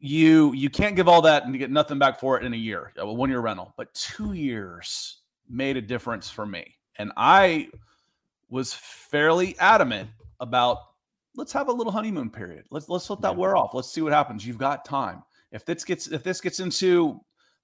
you 0.00 0.52
you 0.54 0.70
can't 0.70 0.96
give 0.96 1.08
all 1.08 1.22
that 1.22 1.44
and 1.44 1.52
you 1.52 1.58
get 1.58 1.70
nothing 1.70 1.98
back 1.98 2.18
for 2.18 2.38
it 2.38 2.44
in 2.44 2.54
a 2.54 2.56
year, 2.56 2.92
a 2.96 3.12
one 3.12 3.28
year 3.30 3.40
rental, 3.40 3.74
but 3.76 3.92
two 3.94 4.32
years 4.32 5.17
made 5.48 5.76
a 5.76 5.82
difference 5.82 6.30
for 6.30 6.46
me. 6.46 6.74
And 6.98 7.12
I 7.16 7.68
was 8.48 8.74
fairly 8.74 9.56
adamant 9.58 10.10
about 10.40 10.78
let's 11.36 11.52
have 11.52 11.68
a 11.68 11.72
little 11.72 11.92
honeymoon 11.92 12.30
period. 12.30 12.64
Let's 12.70 12.88
let's 12.88 13.08
let 13.10 13.20
that 13.22 13.36
wear 13.36 13.56
off. 13.56 13.74
Let's 13.74 13.92
see 13.92 14.00
what 14.00 14.12
happens. 14.12 14.46
You've 14.46 14.58
got 14.58 14.84
time. 14.84 15.22
If 15.52 15.64
this 15.64 15.84
gets 15.84 16.08
if 16.08 16.22
this 16.22 16.40
gets 16.40 16.60
into 16.60 17.20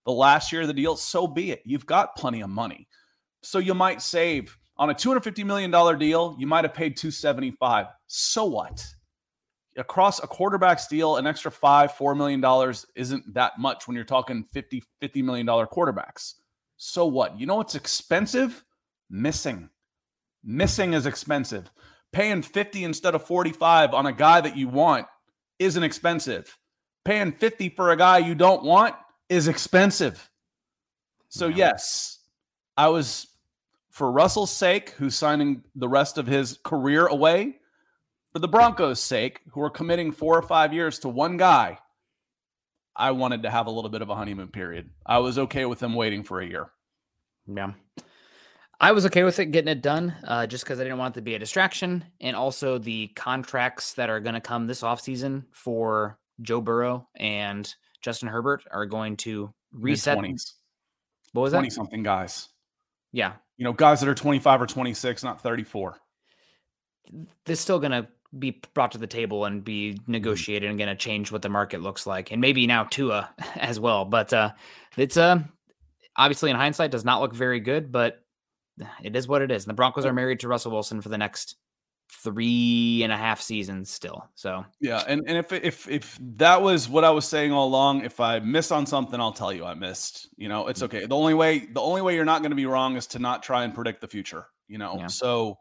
the 0.06 0.12
last 0.12 0.52
year 0.52 0.62
of 0.62 0.68
the 0.68 0.74
deal, 0.74 0.96
so 0.96 1.26
be 1.26 1.50
it. 1.50 1.62
You've 1.64 1.86
got 1.86 2.16
plenty 2.16 2.42
of 2.42 2.50
money. 2.50 2.88
So 3.42 3.58
you 3.58 3.74
might 3.74 4.00
save 4.00 4.56
on 4.76 4.90
a 4.90 4.94
$250 4.94 5.44
million 5.44 5.98
deal, 5.98 6.36
you 6.38 6.46
might 6.46 6.64
have 6.64 6.74
paid 6.74 6.96
275. 6.96 7.86
So 8.06 8.44
what? 8.44 8.84
Across 9.76 10.22
a 10.22 10.26
quarterback's 10.26 10.86
deal, 10.86 11.16
an 11.16 11.26
extra 11.26 11.50
five, 11.50 11.92
four 11.92 12.14
million 12.14 12.40
dollars 12.40 12.86
isn't 12.94 13.34
that 13.34 13.52
much 13.58 13.86
when 13.86 13.94
you're 13.96 14.04
talking 14.04 14.44
50, 14.52 14.82
50 15.00 15.22
million 15.22 15.46
dollar 15.46 15.66
quarterbacks. 15.66 16.34
So 16.86 17.06
what? 17.06 17.40
You 17.40 17.46
know 17.46 17.56
what's 17.56 17.74
expensive? 17.74 18.62
Missing. 19.08 19.70
Missing 20.44 20.92
is 20.92 21.06
expensive. 21.06 21.70
Paying 22.12 22.42
50 22.42 22.84
instead 22.84 23.14
of 23.14 23.26
45 23.26 23.94
on 23.94 24.04
a 24.04 24.12
guy 24.12 24.42
that 24.42 24.54
you 24.54 24.68
want 24.68 25.06
isn't 25.58 25.82
expensive. 25.82 26.58
Paying 27.06 27.32
50 27.32 27.70
for 27.70 27.90
a 27.90 27.96
guy 27.96 28.18
you 28.18 28.34
don't 28.34 28.64
want 28.64 28.96
is 29.30 29.48
expensive. 29.48 30.30
So, 31.30 31.46
Yeah. 31.46 31.68
yes, 31.68 32.18
I 32.76 32.88
was 32.88 33.28
for 33.90 34.12
Russell's 34.12 34.52
sake, 34.52 34.90
who's 34.90 35.14
signing 35.14 35.64
the 35.74 35.88
rest 35.88 36.18
of 36.18 36.26
his 36.26 36.58
career 36.64 37.06
away, 37.06 37.60
for 38.30 38.40
the 38.40 38.48
Broncos' 38.48 39.00
sake, 39.00 39.40
who 39.52 39.62
are 39.62 39.70
committing 39.70 40.12
four 40.12 40.36
or 40.36 40.42
five 40.42 40.74
years 40.74 40.98
to 40.98 41.08
one 41.08 41.38
guy, 41.38 41.78
I 42.94 43.12
wanted 43.12 43.42
to 43.44 43.50
have 43.50 43.66
a 43.66 43.70
little 43.70 43.90
bit 43.90 44.02
of 44.02 44.10
a 44.10 44.14
honeymoon 44.14 44.48
period. 44.48 44.90
I 45.06 45.18
was 45.18 45.38
okay 45.38 45.64
with 45.64 45.78
them 45.78 45.94
waiting 45.94 46.22
for 46.22 46.40
a 46.40 46.46
year. 46.46 46.70
Yeah. 47.46 47.72
I 48.80 48.92
was 48.92 49.06
okay 49.06 49.22
with 49.22 49.38
it 49.38 49.46
getting 49.46 49.68
it 49.68 49.82
done 49.82 50.14
uh, 50.24 50.46
just 50.46 50.64
because 50.64 50.80
I 50.80 50.82
didn't 50.82 50.98
want 50.98 51.14
it 51.14 51.20
to 51.20 51.22
be 51.22 51.34
a 51.34 51.38
distraction. 51.38 52.04
And 52.20 52.36
also 52.36 52.78
the 52.78 53.08
contracts 53.08 53.94
that 53.94 54.10
are 54.10 54.20
going 54.20 54.34
to 54.34 54.40
come 54.40 54.66
this 54.66 54.82
offseason 54.82 55.44
for 55.52 56.18
Joe 56.42 56.60
Burrow 56.60 57.08
and 57.16 57.72
Justin 58.02 58.28
Herbert 58.28 58.64
are 58.70 58.86
going 58.86 59.16
to 59.18 59.52
reset. 59.72 60.20
Mid-20s, 60.20 60.54
What 61.32 61.42
was 61.42 61.52
that? 61.52 61.58
20 61.58 61.70
something 61.70 62.02
guys. 62.02 62.48
Yeah. 63.12 63.34
You 63.56 63.64
know, 63.64 63.72
guys 63.72 64.00
that 64.00 64.08
are 64.08 64.14
25 64.14 64.62
or 64.62 64.66
26, 64.66 65.22
not 65.22 65.40
34. 65.40 65.96
This 67.46 67.60
still 67.60 67.78
going 67.78 67.92
to 67.92 68.08
be 68.38 68.60
brought 68.74 68.92
to 68.92 68.98
the 68.98 69.06
table 69.06 69.44
and 69.44 69.64
be 69.64 70.00
negotiated 70.06 70.68
and 70.68 70.78
going 70.78 70.88
to 70.88 70.96
change 70.96 71.30
what 71.30 71.42
the 71.42 71.48
market 71.48 71.80
looks 71.80 72.06
like. 72.06 72.32
And 72.32 72.40
maybe 72.40 72.66
now 72.66 72.84
Tua 72.84 73.30
as 73.54 73.78
well. 73.78 74.04
But 74.04 74.32
uh, 74.32 74.50
it's 74.96 75.16
uh, 75.16 75.40
obviously 76.16 76.50
in 76.50 76.56
hindsight 76.56 76.90
does 76.90 77.04
not 77.04 77.20
look 77.20 77.34
very 77.34 77.60
good, 77.60 77.90
but 77.92 78.20
it 79.02 79.14
is 79.16 79.28
what 79.28 79.42
it 79.42 79.50
is. 79.50 79.64
And 79.64 79.70
the 79.70 79.74
Broncos 79.74 80.04
are 80.06 80.12
married 80.12 80.40
to 80.40 80.48
Russell 80.48 80.72
Wilson 80.72 81.00
for 81.00 81.08
the 81.08 81.18
next 81.18 81.56
three 82.10 83.00
and 83.02 83.12
a 83.12 83.16
half 83.16 83.40
seasons 83.40 83.90
still. 83.90 84.28
So 84.34 84.64
Yeah, 84.80 85.02
and, 85.08 85.22
and 85.26 85.38
if 85.38 85.52
if 85.52 85.88
if 85.88 86.18
that 86.36 86.60
was 86.60 86.88
what 86.88 87.04
I 87.04 87.10
was 87.10 87.26
saying 87.26 87.52
all 87.52 87.66
along, 87.68 88.04
if 88.04 88.20
I 88.20 88.38
miss 88.40 88.70
on 88.70 88.86
something, 88.86 89.18
I'll 89.20 89.32
tell 89.32 89.52
you 89.52 89.64
I 89.64 89.74
missed. 89.74 90.28
You 90.36 90.48
know, 90.48 90.68
it's 90.68 90.82
okay. 90.82 91.06
The 91.06 91.16
only 91.16 91.34
way 91.34 91.60
the 91.60 91.80
only 91.80 92.02
way 92.02 92.14
you're 92.14 92.24
not 92.24 92.42
going 92.42 92.50
to 92.50 92.56
be 92.56 92.66
wrong 92.66 92.96
is 92.96 93.06
to 93.08 93.18
not 93.18 93.42
try 93.42 93.64
and 93.64 93.74
predict 93.74 94.00
the 94.00 94.08
future. 94.08 94.46
You 94.68 94.78
know, 94.78 94.96
Yeah. 94.98 95.06
so 95.06 95.58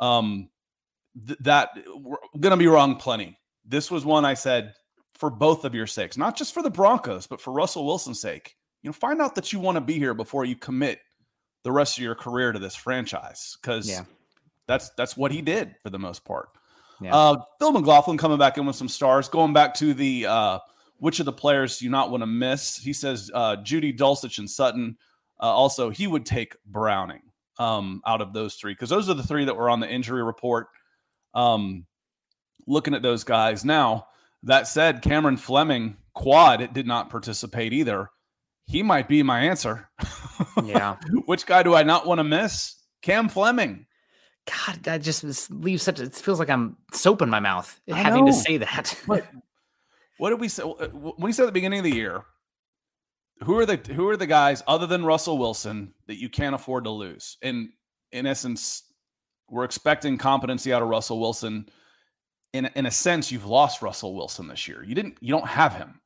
um 0.00 0.48
th- 1.26 1.38
that 1.40 1.70
we're 1.96 2.18
going 2.38 2.52
to 2.52 2.56
be 2.56 2.66
wrong 2.68 2.96
plenty. 2.96 3.38
This 3.64 3.90
was 3.90 4.04
one 4.04 4.24
I 4.24 4.34
said 4.34 4.74
for 5.14 5.30
both 5.30 5.64
of 5.64 5.74
your 5.74 5.86
sakes, 5.86 6.16
not 6.16 6.36
just 6.36 6.54
for 6.54 6.62
the 6.62 6.70
Broncos, 6.70 7.26
but 7.26 7.40
for 7.40 7.52
Russell 7.52 7.84
Wilson's 7.84 8.20
sake. 8.20 8.54
You 8.82 8.88
know, 8.88 8.92
find 8.92 9.20
out 9.20 9.34
that 9.34 9.52
you 9.52 9.58
want 9.60 9.76
to 9.76 9.80
be 9.80 9.94
here 9.98 10.14
before 10.14 10.44
you 10.44 10.56
commit 10.56 11.00
the 11.64 11.72
rest 11.72 11.98
of 11.98 12.04
your 12.04 12.14
career 12.14 12.52
to 12.52 12.58
this 12.58 12.76
franchise 12.76 13.56
because 13.60 13.88
Yeah. 13.88 14.04
that's 14.66 14.90
that's 14.90 15.16
what 15.16 15.32
he 15.32 15.42
did 15.42 15.74
for 15.82 15.90
the 15.90 15.98
most 15.98 16.24
part. 16.24 16.50
Yeah. 17.00 17.14
Uh, 17.14 17.42
Phil 17.58 17.72
McLaughlin 17.72 18.16
coming 18.18 18.38
back 18.38 18.58
in 18.58 18.66
with 18.66 18.76
some 18.76 18.88
stars. 18.88 19.28
Going 19.28 19.52
back 19.52 19.74
to 19.74 19.94
the 19.94 20.26
uh, 20.26 20.58
which 20.98 21.20
of 21.20 21.26
the 21.26 21.32
players 21.32 21.78
do 21.78 21.84
you 21.84 21.90
not 21.90 22.10
want 22.10 22.22
to 22.22 22.26
miss? 22.26 22.76
He 22.76 22.92
says 22.92 23.30
uh, 23.34 23.56
Jeudy 23.56 23.96
Dulcich 23.96 24.38
and 24.38 24.50
Sutton. 24.50 24.96
Uh, 25.40 25.44
also, 25.44 25.90
he 25.90 26.06
would 26.08 26.26
take 26.26 26.56
Browning 26.66 27.22
um, 27.58 28.02
out 28.06 28.20
of 28.20 28.32
those 28.32 28.54
three 28.54 28.72
because 28.72 28.90
those 28.90 29.08
are 29.08 29.14
the 29.14 29.22
three 29.22 29.44
that 29.44 29.56
were 29.56 29.70
on 29.70 29.78
the 29.80 29.88
injury 29.88 30.22
report. 30.22 30.68
Um, 31.34 31.86
looking 32.66 32.94
at 32.94 33.02
those 33.02 33.24
guys 33.24 33.64
now. 33.64 34.06
That 34.44 34.68
said, 34.68 35.02
Cameron 35.02 35.36
Fleming 35.36 35.96
quad 36.14 36.72
did 36.72 36.86
not 36.86 37.10
participate 37.10 37.72
either. 37.72 38.10
He 38.68 38.82
might 38.82 39.08
be 39.08 39.22
my 39.22 39.40
answer. 39.40 39.88
yeah. 40.62 40.96
Which 41.24 41.46
guy 41.46 41.62
do 41.62 41.74
I 41.74 41.82
not 41.82 42.06
want 42.06 42.18
to 42.18 42.24
miss? 42.24 42.76
Cam 43.00 43.28
Fleming. 43.28 43.86
God, 44.46 44.82
that 44.82 45.02
just 45.02 45.50
leaves 45.50 45.82
such. 45.82 46.00
It 46.00 46.14
feels 46.14 46.38
like 46.38 46.50
I'm 46.50 46.76
soap 46.92 47.22
in 47.22 47.30
my 47.30 47.40
mouth 47.40 47.80
having 47.88 48.26
to 48.26 48.32
say 48.32 48.58
that. 48.58 48.94
But 49.06 49.26
what 50.18 50.30
did 50.30 50.40
we 50.40 50.48
say 50.48 50.62
uh, 50.62 50.88
when 50.88 51.14
we 51.18 51.32
said 51.32 51.44
at 51.44 51.46
the 51.46 51.52
beginning 51.52 51.78
of 51.80 51.84
the 51.84 51.94
year? 51.94 52.22
Who 53.44 53.58
are 53.58 53.66
the 53.66 53.76
who 53.76 54.08
are 54.08 54.16
the 54.16 54.26
guys 54.26 54.62
other 54.66 54.86
than 54.86 55.04
Russell 55.04 55.38
Wilson 55.38 55.94
that 56.06 56.20
you 56.20 56.28
can't 56.28 56.54
afford 56.54 56.84
to 56.84 56.90
lose? 56.90 57.36
And 57.42 57.68
in 58.10 58.26
essence, 58.26 58.82
we're 59.48 59.64
expecting 59.64 60.18
competency 60.18 60.72
out 60.72 60.82
of 60.82 60.88
Russell 60.88 61.20
Wilson. 61.20 61.68
In 62.52 62.66
in 62.74 62.86
a 62.86 62.90
sense, 62.90 63.30
you've 63.30 63.46
lost 63.46 63.80
Russell 63.80 64.14
Wilson 64.14 64.48
this 64.48 64.66
year. 64.66 64.82
You 64.82 64.94
didn't 64.94 65.18
you 65.20 65.30
don't 65.30 65.46
have 65.46 65.74
him, 65.74 66.00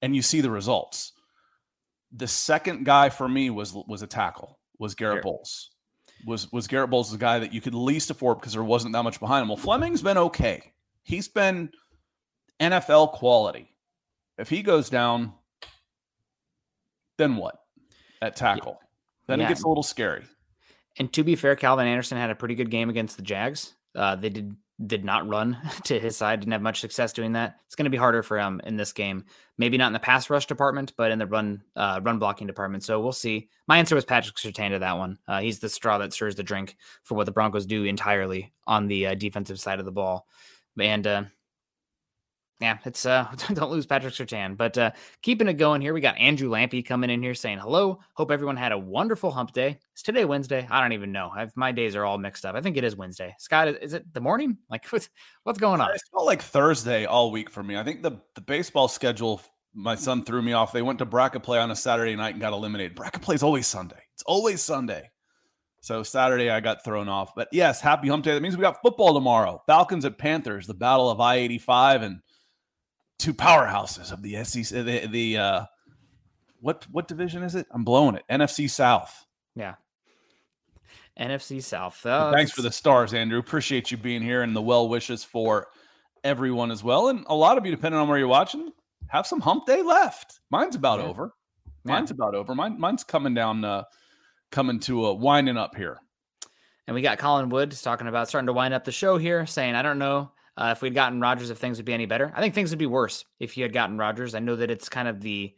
and 0.00 0.14
you 0.14 0.22
see 0.22 0.40
the 0.40 0.50
results. 0.50 1.12
The 2.16 2.26
second 2.28 2.84
guy 2.84 3.10
for 3.10 3.28
me 3.28 3.50
was 3.50 3.74
was 3.74 4.02
a 4.02 4.06
tackle 4.06 4.58
was 4.78 4.94
Garrett 4.94 5.16
Garrett. 5.16 5.24
Bolles. 5.24 5.70
Was 6.26 6.50
was 6.52 6.66
Garrett 6.66 6.90
Bolles 6.90 7.10
the 7.12 7.18
guy 7.18 7.38
that 7.40 7.52
you 7.52 7.60
could 7.60 7.74
least 7.74 8.10
afford 8.10 8.38
because 8.40 8.54
there 8.54 8.64
wasn't 8.64 8.92
that 8.94 9.02
much 9.02 9.20
behind 9.20 9.42
him? 9.42 9.48
Well, 9.48 9.56
Fleming's 9.58 10.02
been 10.02 10.16
okay. 10.18 10.72
He's 11.02 11.28
been 11.28 11.70
NFL 12.60 13.12
quality. 13.12 13.74
If 14.38 14.48
he 14.48 14.62
goes 14.62 14.88
down, 14.88 15.34
then 17.18 17.36
what? 17.36 17.56
At 18.22 18.36
tackle, 18.36 18.80
then 19.26 19.40
Yeah. 19.40 19.46
it 19.46 19.48
gets 19.48 19.62
a 19.62 19.68
little 19.68 19.82
scary. 19.82 20.24
And 20.98 21.12
to 21.12 21.22
be 21.22 21.36
fair, 21.36 21.54
Calvin 21.56 21.86
Anderson 21.86 22.16
had 22.18 22.30
a 22.30 22.34
pretty 22.34 22.54
good 22.54 22.70
game 22.70 22.88
against 22.88 23.16
the 23.18 23.22
Jags. 23.22 23.74
Uh, 23.94 24.16
they 24.16 24.30
did 24.30 24.56
did 24.84 25.04
not 25.04 25.28
run 25.28 25.58
to 25.84 25.98
his 25.98 26.16
side, 26.16 26.40
didn't 26.40 26.52
have 26.52 26.62
much 26.62 26.80
success 26.80 27.12
doing 27.12 27.32
that. 27.32 27.56
It's 27.66 27.74
going 27.74 27.84
to 27.84 27.90
be 27.90 27.96
harder 27.96 28.22
for 28.22 28.38
him 28.38 28.60
in 28.64 28.76
this 28.76 28.92
game. 28.92 29.24
Maybe 29.58 29.78
not 29.78 29.88
in 29.88 29.92
the 29.92 29.98
pass 29.98 30.28
rush 30.28 30.46
department, 30.46 30.92
but 30.96 31.10
in 31.10 31.18
the 31.18 31.26
run 31.26 31.62
uh, 31.74 32.00
run 32.02 32.18
blocking 32.18 32.46
department. 32.46 32.84
So 32.84 33.00
we'll 33.00 33.12
see. 33.12 33.48
My 33.66 33.78
answer 33.78 33.94
was 33.94 34.04
Patrick 34.04 34.36
Surtain 34.36 34.70
to 34.70 34.78
that 34.80 34.98
one. 34.98 35.18
Uh, 35.26 35.40
he's 35.40 35.60
the 35.60 35.68
straw 35.68 35.98
that 35.98 36.12
stirs 36.12 36.34
the 36.34 36.42
drink 36.42 36.76
for 37.02 37.14
what 37.14 37.24
the 37.26 37.32
Broncos 37.32 37.66
do 37.66 37.84
entirely 37.84 38.52
on 38.66 38.86
the 38.86 39.06
uh, 39.08 39.14
defensive 39.14 39.58
side 39.58 39.78
of 39.78 39.86
the 39.86 39.92
ball. 39.92 40.26
And 40.78 41.06
uh, 41.06 41.24
yeah, 42.60 42.78
it's 42.84 43.04
uh 43.04 43.26
don't 43.52 43.70
lose 43.70 43.86
Patrick 43.86 44.14
Surtain. 44.14 44.56
But 44.56 44.78
uh 44.78 44.90
keeping 45.22 45.48
it 45.48 45.54
going 45.54 45.80
here, 45.80 45.92
we 45.92 46.00
got 46.00 46.16
Andrew 46.18 46.48
Lampy 46.48 46.84
coming 46.84 47.10
in 47.10 47.22
here 47.22 47.34
saying 47.34 47.58
hello. 47.58 48.00
Hope 48.14 48.30
everyone 48.30 48.56
had 48.56 48.72
a 48.72 48.78
wonderful 48.78 49.30
hump 49.30 49.52
day. 49.52 49.78
Is 49.94 50.02
today 50.02 50.24
Wednesday? 50.24 50.66
I 50.70 50.80
don't 50.80 50.92
even 50.92 51.12
know. 51.12 51.30
I've, 51.34 51.54
my 51.56 51.72
days 51.72 51.94
are 51.94 52.04
all 52.04 52.18
mixed 52.18 52.46
up. 52.46 52.54
I 52.54 52.60
think 52.60 52.76
it 52.76 52.84
is 52.84 52.96
Wednesday. 52.96 53.34
Scott, 53.38 53.68
is, 53.68 53.76
is 53.76 53.92
it 53.94 54.12
the 54.12 54.20
morning? 54.20 54.58
Like 54.68 54.86
what's 54.88 55.08
what's 55.44 55.58
going 55.58 55.80
on? 55.80 55.90
It 55.90 56.02
felt 56.12 56.26
like 56.26 56.42
Thursday 56.42 57.04
all 57.04 57.30
week 57.30 57.50
for 57.50 57.62
me. 57.62 57.76
I 57.76 57.84
think 57.84 58.02
the 58.02 58.20
the 58.34 58.40
baseball 58.40 58.88
schedule, 58.88 59.40
my 59.74 59.94
son 59.94 60.24
threw 60.24 60.42
me 60.42 60.52
off. 60.52 60.72
They 60.72 60.82
went 60.82 60.98
to 60.98 61.04
bracket 61.04 61.42
play 61.42 61.58
on 61.58 61.70
a 61.70 61.76
Saturday 61.76 62.16
night 62.16 62.34
and 62.34 62.40
got 62.40 62.52
eliminated. 62.52 62.94
Bracket 62.94 63.22
play 63.22 63.34
is 63.36 63.42
always 63.42 63.66
Sunday. 63.66 64.02
It's 64.14 64.22
always 64.24 64.62
Sunday. 64.62 65.10
So 65.86 66.02
Saturday 66.02 66.50
I 66.50 66.60
got 66.60 66.82
thrown 66.84 67.08
off. 67.08 67.34
But 67.36 67.48
yes, 67.52 67.80
happy 67.80 68.08
hump 68.08 68.24
day. 68.24 68.34
That 68.34 68.42
means 68.42 68.56
we 68.56 68.62
got 68.62 68.82
football 68.82 69.14
tomorrow. 69.14 69.62
Falcons 69.66 70.04
at 70.04 70.18
Panthers, 70.18 70.66
the 70.66 70.74
battle 70.74 71.08
of 71.08 71.20
I 71.20 71.36
eighty 71.36 71.58
five 71.58 72.02
and 72.02 72.20
two 73.18 73.34
powerhouses 73.34 74.12
of 74.12 74.22
the 74.22 74.42
SEC. 74.44 74.84
The, 74.84 75.06
the 75.06 75.38
uh, 75.38 75.64
what 76.60 76.86
what 76.90 77.08
division 77.08 77.42
is 77.42 77.54
it? 77.54 77.66
I'm 77.70 77.84
blowing 77.84 78.14
it. 78.16 78.24
NFC 78.30 78.68
South. 78.68 79.24
Yeah. 79.54 79.74
NFC 81.18 81.62
South. 81.62 82.04
Uh, 82.04 82.30
Thanks 82.32 82.52
for 82.52 82.62
the 82.62 82.70
stars, 82.70 83.14
Andrew. 83.14 83.38
Appreciate 83.38 83.90
you 83.90 83.96
being 83.96 84.22
here 84.22 84.42
and 84.42 84.54
the 84.54 84.60
well 84.62 84.88
wishes 84.88 85.24
for 85.24 85.68
everyone 86.24 86.70
as 86.70 86.84
well. 86.84 87.08
And 87.08 87.24
a 87.28 87.34
lot 87.34 87.56
of 87.56 87.64
you, 87.64 87.70
depending 87.70 87.98
on 88.00 88.08
where 88.08 88.18
you're 88.18 88.28
watching, 88.28 88.70
have 89.08 89.26
some 89.26 89.40
hump 89.40 89.64
day 89.66 89.82
left. 89.82 90.40
Mine's 90.50 90.76
about 90.76 90.98
Yeah. 91.00 91.06
over. 91.06 91.32
Yeah. 91.84 91.92
Mine's 91.92 92.10
about 92.10 92.34
over. 92.34 92.54
Mine, 92.54 92.78
mine's 92.78 93.04
coming 93.04 93.32
down, 93.32 93.64
uh, 93.64 93.84
coming 94.50 94.78
to 94.80 95.06
a 95.06 95.14
winding 95.14 95.56
up 95.56 95.74
here. 95.74 95.98
And 96.86 96.94
we 96.94 97.00
got 97.02 97.18
Colin 97.18 97.48
Woods 97.48 97.80
talking 97.80 98.08
about 98.08 98.28
starting 98.28 98.46
to 98.46 98.52
wind 98.52 98.74
up 98.74 98.84
the 98.84 98.92
show 98.92 99.16
here, 99.16 99.46
saying, 99.46 99.74
I 99.74 99.82
don't 99.82 99.98
know 99.98 100.30
uh, 100.56 100.74
if 100.76 100.82
we'd 100.82 100.94
gotten 100.94 101.20
Rodgers, 101.20 101.50
if 101.50 101.58
things 101.58 101.76
would 101.78 101.86
be 101.86 101.94
any 101.94 102.06
better. 102.06 102.32
I 102.34 102.40
think 102.40 102.54
things 102.54 102.70
would 102.70 102.78
be 102.78 102.86
worse 102.86 103.24
if 103.40 103.56
you 103.56 103.62
had 103.62 103.72
gotten 103.72 103.98
Rodgers. 103.98 104.34
I 104.34 104.40
know 104.40 104.56
that 104.56 104.70
it's 104.70 104.88
kind 104.88 105.08
of 105.08 105.20
the 105.20 105.54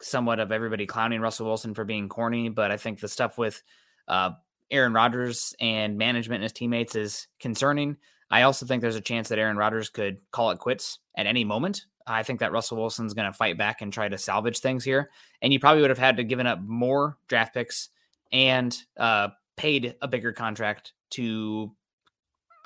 somewhat 0.00 0.40
of 0.40 0.52
everybody 0.52 0.86
clowning 0.86 1.20
Russell 1.20 1.46
Wilson 1.46 1.74
for 1.74 1.84
being 1.84 2.08
corny, 2.08 2.48
but 2.48 2.70
I 2.70 2.76
think 2.76 3.00
the 3.00 3.08
stuff 3.08 3.36
with 3.36 3.62
uh, 4.06 4.30
Aaron 4.70 4.92
Rodgers 4.92 5.54
and 5.60 5.98
management 5.98 6.36
and 6.36 6.44
his 6.44 6.52
teammates 6.52 6.94
is 6.94 7.26
concerning. 7.40 7.96
I 8.30 8.42
also 8.42 8.66
think 8.66 8.82
there's 8.82 8.96
a 8.96 9.00
chance 9.00 9.28
that 9.28 9.38
Aaron 9.38 9.56
Rodgers 9.56 9.88
could 9.88 10.18
call 10.30 10.50
it 10.50 10.58
quits 10.58 10.98
at 11.16 11.26
any 11.26 11.44
moment. 11.44 11.84
I 12.06 12.22
think 12.22 12.40
that 12.40 12.52
Russell 12.52 12.78
Wilson's 12.78 13.14
going 13.14 13.30
to 13.30 13.36
fight 13.36 13.58
back 13.58 13.82
and 13.82 13.92
try 13.92 14.08
to 14.08 14.16
salvage 14.16 14.60
things 14.60 14.84
here. 14.84 15.10
And 15.42 15.52
you 15.52 15.60
probably 15.60 15.82
would 15.82 15.90
have 15.90 15.98
had 15.98 16.16
to 16.16 16.24
given 16.24 16.46
up 16.46 16.60
more 16.62 17.18
draft 17.28 17.54
picks 17.54 17.90
and 18.32 18.76
uh, 18.98 19.28
paid 19.56 19.94
a 20.00 20.08
bigger 20.08 20.32
contract 20.32 20.92
to 21.10 21.72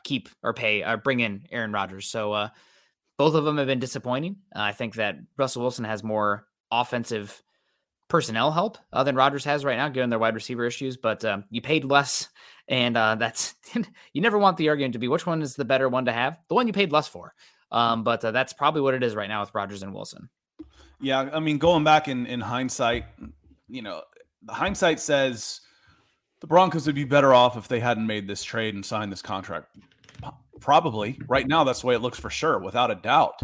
keep 0.05 0.29
or 0.43 0.53
pay 0.53 0.83
or 0.83 0.97
bring 0.97 1.21
in 1.21 1.47
Aaron 1.51 1.73
Rodgers. 1.73 2.07
So 2.07 2.33
uh, 2.33 2.49
both 3.19 3.35
of 3.35 3.45
them 3.45 3.59
have 3.59 3.67
been 3.67 3.79
disappointing. 3.79 4.37
Uh, 4.55 4.61
I 4.61 4.73
think 4.73 4.95
that 4.97 5.17
Russell 5.37 5.63
Wilson 5.63 5.85
has 5.85 6.03
more 6.03 6.47
offensive 6.71 7.43
personnel 8.09 8.51
help 8.53 8.79
uh, 8.93 9.05
than 9.05 9.17
Rodgers 9.17 9.45
has 9.45 9.65
right 9.65 9.77
now, 9.77 9.89
given 9.89 10.11
their 10.11 10.19
wide 10.19 10.35
receiver 10.35 10.65
issues. 10.67 10.97
But 10.97 11.25
um, 11.25 11.45
you 11.51 11.63
paid 11.63 11.85
less, 11.85 12.29
and 12.69 12.97
uh, 12.97 13.15
that's 13.15 13.55
you 14.13 14.21
never 14.21 14.39
want 14.39 14.57
the 14.57 14.69
argument 14.69 14.93
to 14.95 14.99
be 14.99 15.09
which 15.09 15.27
one 15.27 15.43
is 15.43 15.55
the 15.55 15.65
better 15.65 15.89
one 15.89 16.05
to 16.07 16.13
have. 16.13 16.39
The 16.49 16.55
one 16.55 16.67
you 16.67 16.73
paid 16.73 16.93
less 16.93 17.09
for. 17.09 17.35
Um, 17.71 18.05
but 18.05 18.23
uh, 18.25 18.31
that's 18.33 18.53
probably 18.53 18.83
what 18.83 18.95
it 18.95 19.03
is 19.03 19.15
right 19.15 19.29
now 19.29 19.41
with 19.41 19.55
Rodgers 19.55 19.83
and 19.83 19.95
Wilson. 19.95 20.29
Yeah, 21.01 21.31
I 21.33 21.41
mean, 21.41 21.59
going 21.59 21.85
back 21.85 22.07
in 22.07 22.27
in 22.27 22.41
hindsight, 22.41 23.07
you 23.69 23.83
know, 23.83 24.03
the 24.43 24.53
hindsight 24.53 25.01
says 25.01 25.61
the 26.41 26.47
Broncos 26.47 26.87
would 26.87 26.95
be 26.95 27.05
better 27.05 27.33
off 27.33 27.57
if 27.57 27.69
they 27.69 27.81
hadn't 27.81 28.07
made 28.07 28.29
this 28.29 28.45
trade 28.45 28.75
and 28.75 28.85
signed 28.85 29.11
this 29.11 29.23
contract. 29.23 29.77
Probably 30.61 31.21
right 31.27 31.47
now, 31.47 31.65
that's 31.65 31.81
the 31.81 31.89
way 31.89 31.95
it 31.95 32.03
looks 32.03 32.19
for 32.19 32.31
sure, 32.31 32.59
without 32.59 32.91
a 32.91 32.95
doubt. 32.95 33.41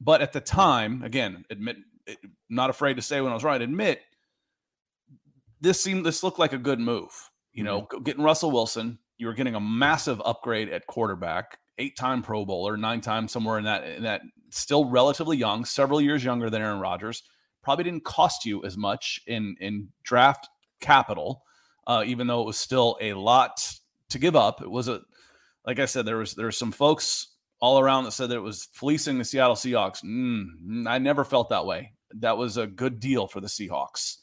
But 0.00 0.22
at 0.22 0.32
the 0.32 0.40
time, 0.40 1.02
again, 1.02 1.44
admit, 1.50 1.76
not 2.48 2.70
afraid 2.70 2.94
to 2.94 3.02
say 3.02 3.20
when 3.20 3.30
I 3.30 3.34
was 3.34 3.44
right. 3.44 3.60
Admit 3.60 4.00
this 5.60 5.82
seemed 5.82 6.06
this 6.06 6.22
looked 6.22 6.38
like 6.38 6.52
a 6.52 6.58
good 6.58 6.80
move. 6.80 7.10
You 7.52 7.64
know, 7.64 7.82
mm-hmm. 7.82 8.02
getting 8.02 8.22
Russell 8.22 8.50
Wilson, 8.50 8.98
you 9.18 9.26
were 9.26 9.34
getting 9.34 9.54
a 9.54 9.60
massive 9.60 10.20
upgrade 10.24 10.70
at 10.70 10.86
quarterback, 10.86 11.58
eight-time 11.78 12.22
Pro 12.22 12.44
Bowler, 12.44 12.76
nine-time 12.76 13.28
somewhere 13.28 13.58
in 13.58 13.64
that 13.64 13.84
in 13.84 14.02
that 14.04 14.22
still 14.50 14.86
relatively 14.86 15.36
young, 15.36 15.64
several 15.64 16.00
years 16.00 16.24
younger 16.24 16.50
than 16.50 16.62
Aaron 16.62 16.80
Rodgers. 16.80 17.22
Probably 17.62 17.84
didn't 17.84 18.04
cost 18.04 18.46
you 18.46 18.64
as 18.64 18.76
much 18.76 19.20
in 19.26 19.56
in 19.60 19.88
draft 20.02 20.48
capital, 20.80 21.42
uh, 21.86 22.02
even 22.06 22.26
though 22.26 22.40
it 22.40 22.46
was 22.46 22.56
still 22.56 22.96
a 23.00 23.12
lot 23.12 23.74
to 24.08 24.18
give 24.18 24.34
up. 24.34 24.62
It 24.62 24.70
was 24.70 24.88
a 24.88 25.02
like 25.70 25.78
I 25.78 25.86
said, 25.86 26.04
there 26.04 26.16
was 26.16 26.34
there 26.34 26.46
were 26.46 26.52
some 26.52 26.72
folks 26.72 27.28
all 27.60 27.78
around 27.78 28.02
that 28.02 28.10
said 28.10 28.28
that 28.30 28.34
it 28.34 28.40
was 28.40 28.68
fleecing 28.72 29.18
the 29.18 29.24
Seattle 29.24 29.54
Seahawks. 29.54 30.02
Mm, 30.04 30.88
I 30.88 30.98
never 30.98 31.24
felt 31.24 31.50
that 31.50 31.64
way. 31.64 31.92
That 32.14 32.36
was 32.36 32.56
a 32.56 32.66
good 32.66 32.98
deal 32.98 33.28
for 33.28 33.40
the 33.40 33.46
Seahawks. 33.46 34.16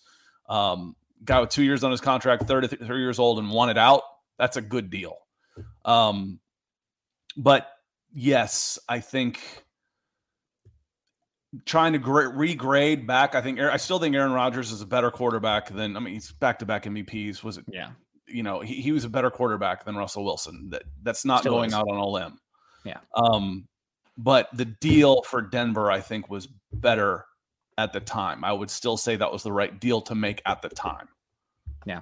Um, 0.50 0.98
guy 1.24 1.40
with 1.40 1.50
two 1.50 1.64
years 1.64 1.86
on 1.86 1.92
his 1.92 2.02
contract, 2.02 2.44
33 2.44 3.00
years 3.00 3.18
old, 3.18 3.40
and 3.40 3.50
wanted 3.50 3.78
out. 3.78 4.02
That's 4.38 4.58
a 4.58 4.62
good 4.62 4.90
deal. 4.90 5.16
Um, 5.86 6.42
but 7.38 7.70
yes, 8.12 8.78
I 8.90 9.00
think 9.00 9.40
trying 11.64 11.94
to 11.94 12.00
regrade 12.00 13.08
back. 13.08 13.36
I 13.36 13.42
think 13.42 13.58
I 13.62 13.78
still 13.78 14.00
think 14.00 14.18
Aaron 14.18 14.34
Rodgers 14.34 14.74
is 14.74 14.82
a 14.82 14.86
better 14.86 15.12
quarterback 15.12 15.70
than. 15.70 15.96
I 15.96 16.02
mean, 16.02 16.14
he's 16.14 16.30
back 16.34 16.60
to 16.60 16.66
back 16.66 16.84
MVPs. 16.84 17.42
Was 17.42 17.58
it? 17.58 17.64
Yeah 17.72 17.92
you 18.28 18.44
know, 18.44 18.60
he, 18.60 18.82
he 18.82 18.92
was 18.92 19.06
a 19.06 19.10
better 19.10 19.30
quarterback 19.30 19.86
than 19.86 19.96
Russell 19.96 20.24
Wilson. 20.24 20.70
That 20.70 20.84
that's 21.04 21.26
not 21.26 21.42
Still 21.42 21.54
going 21.54 21.70
is. 21.70 21.74
out 21.74 21.88
on 21.90 21.98
a 21.98 22.08
limb. 22.08 22.40
Yeah. 22.84 23.00
Um, 23.16 23.68
but 24.18 24.50
the 24.54 24.66
deal 24.66 25.22
for 25.24 25.42
Denver, 25.42 25.92
I 25.92 26.02
think, 26.02 26.30
was 26.30 26.48
better 26.74 27.26
at 27.78 27.94
the 27.94 28.00
time. 28.00 28.44
I 28.44 28.52
would 28.52 28.70
still 28.70 28.98
say 28.98 29.16
that 29.16 29.32
was 29.32 29.44
the 29.44 29.52
right 29.52 29.80
deal 29.80 30.02
to 30.02 30.16
make 30.16 30.42
at 30.46 30.62
the 30.62 30.70
time. 30.70 31.08
Yeah. 31.86 32.02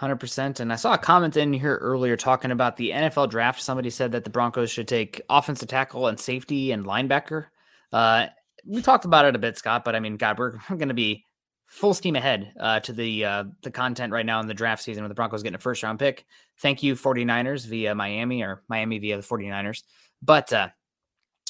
100%. 0.00 0.60
And 0.60 0.72
I 0.72 0.76
saw 0.76 0.94
a 0.94 0.98
comment 0.98 1.36
in 1.36 1.52
here 1.52 1.76
earlier 1.76 2.16
talking 2.16 2.50
about 2.50 2.76
the 2.76 2.90
NFL 2.90 3.30
draft. 3.30 3.60
Somebody 3.60 3.90
said 3.90 4.12
that 4.12 4.24
the 4.24 4.30
Broncos 4.30 4.70
should 4.70 4.88
take 4.88 5.20
offensive 5.28 5.68
tackle 5.68 6.06
and 6.06 6.18
safety 6.18 6.72
and 6.72 6.86
linebacker. 6.86 7.46
Uh, 7.92 8.26
we 8.64 8.80
talked 8.80 9.04
about 9.04 9.26
it 9.26 9.34
a 9.34 9.38
bit, 9.38 9.58
Scott, 9.58 9.84
but 9.84 9.94
I 9.94 10.00
mean, 10.00 10.16
God, 10.16 10.38
we're 10.38 10.52
going 10.68 10.88
to 10.88 10.94
be 10.94 11.24
full 11.70 11.94
steam 11.94 12.16
ahead 12.16 12.52
uh, 12.58 12.80
to 12.80 12.92
the 12.92 13.24
uh, 13.24 13.44
the 13.62 13.70
content 13.70 14.12
right 14.12 14.26
now 14.26 14.40
in 14.40 14.48
the 14.48 14.54
draft 14.54 14.82
season 14.82 15.04
with 15.04 15.10
the 15.10 15.14
Broncos 15.14 15.42
getting 15.42 15.54
a 15.54 15.60
first 15.60 15.82
round 15.82 15.98
pick. 15.98 16.26
Thank 16.58 16.82
you 16.82 16.96
49ers 16.96 17.66
via 17.66 17.94
Miami 17.94 18.42
or 18.42 18.62
Miami 18.68 18.98
via 18.98 19.16
the 19.16 19.22
49ers. 19.22 19.84
But 20.20 20.52
uh, 20.52 20.68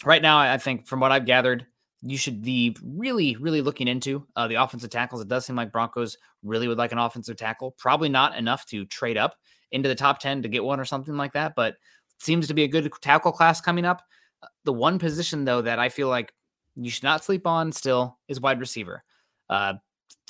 right 0.05 0.23
now, 0.23 0.39
I 0.39 0.59
think 0.59 0.87
from 0.87 1.01
what 1.01 1.11
I've 1.11 1.25
gathered, 1.25 1.67
you 2.03 2.19
should 2.19 2.43
be 2.43 2.77
really, 2.85 3.37
really 3.37 3.63
looking 3.63 3.89
into 3.89 4.27
uh, 4.37 4.47
the 4.47 4.57
offensive 4.57 4.91
tackles. 4.91 5.23
It 5.23 5.29
does 5.29 5.47
seem 5.47 5.57
like 5.57 5.73
Broncos 5.73 6.19
really 6.43 6.69
would 6.69 6.79
like 6.79 6.93
an 6.93 6.99
offensive 6.99 7.37
tackle. 7.37 7.73
Probably 7.79 8.11
not 8.11 8.37
enough 8.37 8.67
to 8.67 8.85
trade 8.85 9.17
up 9.17 9.37
into 9.73 9.89
the 9.89 9.95
top 9.95 10.21
10 10.21 10.43
to 10.43 10.49
get 10.49 10.63
one 10.63 10.81
or 10.81 10.85
something 10.85 11.17
like 11.17 11.33
that, 11.33 11.55
but 11.57 11.77
seems 12.19 12.47
to 12.49 12.55
be 12.55 12.65
a 12.65 12.69
good 12.69 12.91
tackle 13.01 13.33
class 13.33 13.61
coming 13.61 13.87
up. 13.87 14.03
Uh, 14.43 14.49
the 14.65 14.73
one 14.73 14.99
position, 14.99 15.47
though, 15.47 15.63
that 15.63 15.79
I 15.79 15.89
feel 15.89 16.09
like 16.09 16.33
you 16.77 16.91
should 16.91 17.05
not 17.05 17.25
sleep 17.25 17.47
on 17.47 17.73
still 17.73 18.19
is 18.29 18.41
wide 18.41 18.61
receiver. 18.61 19.03
Uh, 19.49 19.75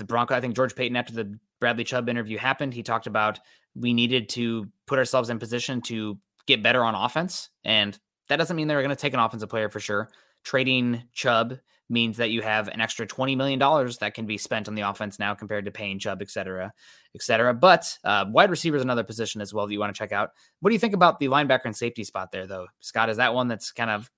the 0.01 0.05
Bronco, 0.05 0.35
I 0.35 0.41
think 0.41 0.57
George 0.57 0.75
Paton, 0.75 0.97
after 0.97 1.13
the 1.13 1.39
Bradley 1.61 1.85
Chubb 1.85 2.09
interview 2.09 2.39
happened, 2.39 2.75
he 2.75 2.83
talked 2.83 3.07
about 3.07 3.39
we 3.75 3.95
needed 3.95 4.29
to 4.31 4.67
put 4.87 4.99
ourselves 4.99 5.31
in 5.31 5.39
position 5.39 5.81
to 5.83 6.19
get 6.47 6.63
better 6.63 6.83
on 6.83 6.95
offense. 6.95 7.51
And 7.65 7.99
that 8.29 8.37
doesn't 8.37 8.57
mean 8.57 8.67
they're 8.67 8.83
going 8.83 8.91
to 8.91 8.97
take 8.97 9.15
an 9.15 9.21
offensive 9.21 9.49
player 9.49 9.69
for 9.69 9.81
sure. 9.81 10.11
Trading 10.43 11.05
Chubb 11.13 11.59
means 11.89 12.17
that 12.17 12.31
you 12.31 12.41
have 12.41 12.69
an 12.69 12.81
extra 12.81 13.07
$20 13.07 13.37
million 13.37 13.59
that 14.01 14.15
can 14.15 14.25
be 14.25 14.39
spent 14.39 14.69
on 14.69 14.75
the 14.75 14.83
offense 14.83 15.19
now 15.19 15.35
compared 15.35 15.65
to 15.65 15.71
paying 15.71 15.99
Chubb, 15.99 16.23
et 16.23 16.31
cetera, 16.31 16.73
et 17.15 17.23
cetera. 17.23 17.53
But 17.53 17.99
uh, 18.05 18.27
wide 18.29 18.51
receiver 18.51 18.77
is 18.77 18.83
another 18.83 19.03
position 19.05 19.41
as 19.41 19.53
well 19.53 19.67
that 19.67 19.73
you 19.73 19.81
want 19.81 19.95
to 19.95 19.99
check 19.99 20.13
out. 20.13 20.31
What 20.61 20.71
do 20.71 20.75
you 20.75 20.79
think 20.79 20.95
about 20.95 21.19
the 21.19 21.27
linebacker 21.27 21.65
and 21.65 21.77
safety 21.77 22.05
spot 22.05 22.31
there, 22.33 22.47
though? 22.47 22.69
Scott, 22.79 23.11
is 23.11 23.17
that 23.17 23.35
one 23.35 23.49
that's 23.49 23.73
kind 23.73 23.91
of 23.91 24.09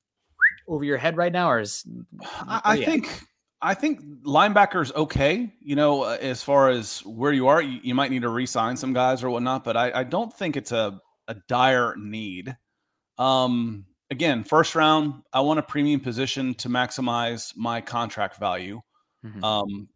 over 0.69 0.85
your 0.85 0.99
head 0.99 1.17
right 1.17 1.33
now, 1.33 1.51
or 1.51 1.61
is 1.61 1.85
I, 2.23 2.61
I 2.65 2.85
think 2.85 3.09
I 3.63 3.75
think 3.75 4.03
linebackers 4.25 4.93
okay. 4.95 5.53
You 5.61 5.77
know, 5.77 6.03
uh, 6.03 6.19
as 6.21 6.43
far 6.43 6.69
as 6.69 6.99
where 7.07 7.33
you 7.33 7.47
are, 7.47 7.63
you, 7.63 7.81
you 7.83 7.95
might 7.95 8.11
need 8.11 8.23
to 8.23 8.29
re-sign 8.29 8.77
some 8.77 8.93
guys 8.93 9.23
or 9.23 9.31
whatnot, 9.31 9.63
but 9.63 9.77
I, 9.77 10.01
I 10.01 10.05
don't 10.05 10.33
think 10.33 10.57
it's 10.57 10.73
a 10.73 11.01
a 11.29 11.37
dire 11.49 11.95
need. 11.97 12.57
Um, 13.19 13.87
again, 14.11 14.43
first 14.43 14.75
round, 14.75 15.23
I 15.33 15.41
want 15.41 15.61
a 15.61 15.63
premium 15.63 16.01
position 16.01 16.55
to 16.55 16.69
maximize 16.69 17.57
my 17.57 17.81
contract 17.81 18.39
value. 18.39 18.81
Mm-hmm. 19.25 19.45
Um, 19.45 19.89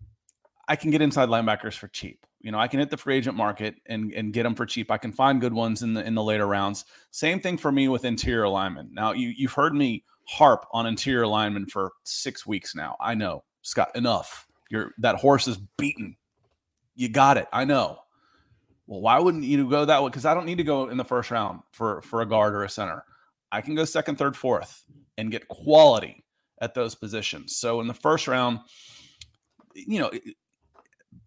I 0.69 0.77
can 0.77 0.91
get 0.91 1.03
inside 1.03 1.29
linebackers 1.29 1.75
for 1.75 1.89
cheap. 1.89 2.25
You 2.41 2.53
know, 2.53 2.59
I 2.61 2.69
can 2.69 2.79
hit 2.79 2.91
the 2.91 2.97
free 2.97 3.17
agent 3.17 3.37
market 3.37 3.75
and 3.87 4.13
and 4.13 4.33
get 4.33 4.45
them 4.45 4.55
for 4.55 4.67
cheap. 4.67 4.93
I 4.93 4.99
can 4.99 5.11
find 5.11 5.41
good 5.41 5.53
ones 5.53 5.83
in 5.83 5.95
the 5.95 6.07
in 6.07 6.15
the 6.15 6.23
later 6.23 6.47
rounds. 6.47 6.85
Same 7.11 7.41
thing 7.41 7.59
for 7.59 7.73
me 7.73 7.89
with 7.89 8.05
interior 8.05 8.49
linemen. 8.49 8.91
Now, 8.93 9.13
you 9.13 9.33
you've 9.37 9.53
heard 9.53 9.75
me 9.75 10.05
harp 10.29 10.67
on 10.73 10.87
interior 10.87 11.27
linemen 11.27 11.67
for 11.67 11.93
six 12.05 12.47
weeks 12.47 12.75
now. 12.75 12.97
I 13.01 13.15
know 13.15 13.43
Scott, 13.67 13.97
enough. 13.97 14.47
You're 14.71 14.93
that 14.99 15.17
horse 15.17 15.49
is 15.49 15.59
beaten. 15.77 16.17
You 16.95 17.09
got 17.09 17.37
it. 17.37 17.49
I 17.53 17.65
know. 17.65 17.99
Well, 18.87 19.01
why 19.01 19.19
wouldn't 19.19 19.43
you 19.43 19.69
go 19.69 19.85
that 19.85 20.03
way? 20.03 20.09
Because 20.09 20.25
I 20.25 20.35
don't 20.35 20.47
need 20.47 20.59
to 20.59 20.65
go 20.65 20.89
in 20.89 20.97
the 20.97 21.05
first 21.05 21.33
round 21.33 21.63
for 21.73 22.01
for 22.03 22.23
a 22.23 22.27
guard 22.27 22.55
or 22.55 22.63
a 22.63 22.71
center. 22.71 23.03
I 23.51 23.61
can 23.63 23.75
go 23.75 23.85
second, 23.85 24.19
third, 24.19 24.37
fourth, 24.37 24.85
and 25.19 25.33
get 25.33 25.49
quality 25.49 26.25
at 26.61 26.75
those 26.75 26.95
positions. 26.95 27.57
So 27.57 27.81
in 27.81 27.89
the 27.89 27.95
first 27.95 28.29
round, 28.29 28.61
you 29.75 29.99
know, 29.99 30.13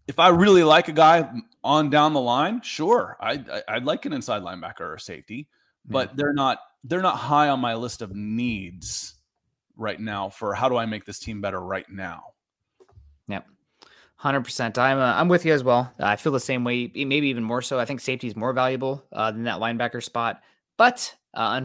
if 0.08 0.18
I 0.18 0.28
really 0.28 0.64
like 0.64 0.88
a 0.88 0.92
guy 0.92 1.30
on 1.62 1.90
down 1.90 2.14
the 2.14 2.20
line, 2.22 2.62
sure, 2.62 3.18
I 3.20 3.62
I'd 3.68 3.84
like 3.84 4.06
an 4.06 4.14
inside 4.14 4.40
linebacker 4.40 4.80
or 4.80 4.98
safety, 4.98 5.46
but 5.84 6.16
they're 6.16 6.32
not 6.32 6.58
they're 6.84 7.02
not 7.02 7.16
high 7.16 7.50
on 7.50 7.60
my 7.60 7.74
list 7.74 8.00
of 8.00 8.16
needs 8.16 9.19
right 9.80 9.98
now 9.98 10.28
for 10.28 10.54
how 10.54 10.68
do 10.68 10.76
I 10.76 10.86
make 10.86 11.04
this 11.04 11.18
team 11.18 11.40
better 11.40 11.60
right 11.60 11.88
now. 11.90 12.22
Yep. 13.28 13.46
100%. 14.22 14.78
I'm 14.78 14.98
uh, 14.98 15.14
I'm 15.14 15.28
with 15.28 15.46
you 15.46 15.52
as 15.52 15.64
well. 15.64 15.92
I 15.98 16.16
feel 16.16 16.32
the 16.32 16.40
same 16.40 16.62
way, 16.62 16.92
maybe 16.94 17.28
even 17.28 17.42
more 17.42 17.62
so. 17.62 17.78
I 17.78 17.86
think 17.86 18.00
safety 18.00 18.26
is 18.26 18.36
more 18.36 18.52
valuable 18.52 19.04
uh, 19.12 19.30
than 19.30 19.44
that 19.44 19.60
linebacker 19.60 20.02
spot. 20.02 20.42
But 20.76 21.14
uh, 21.34 21.64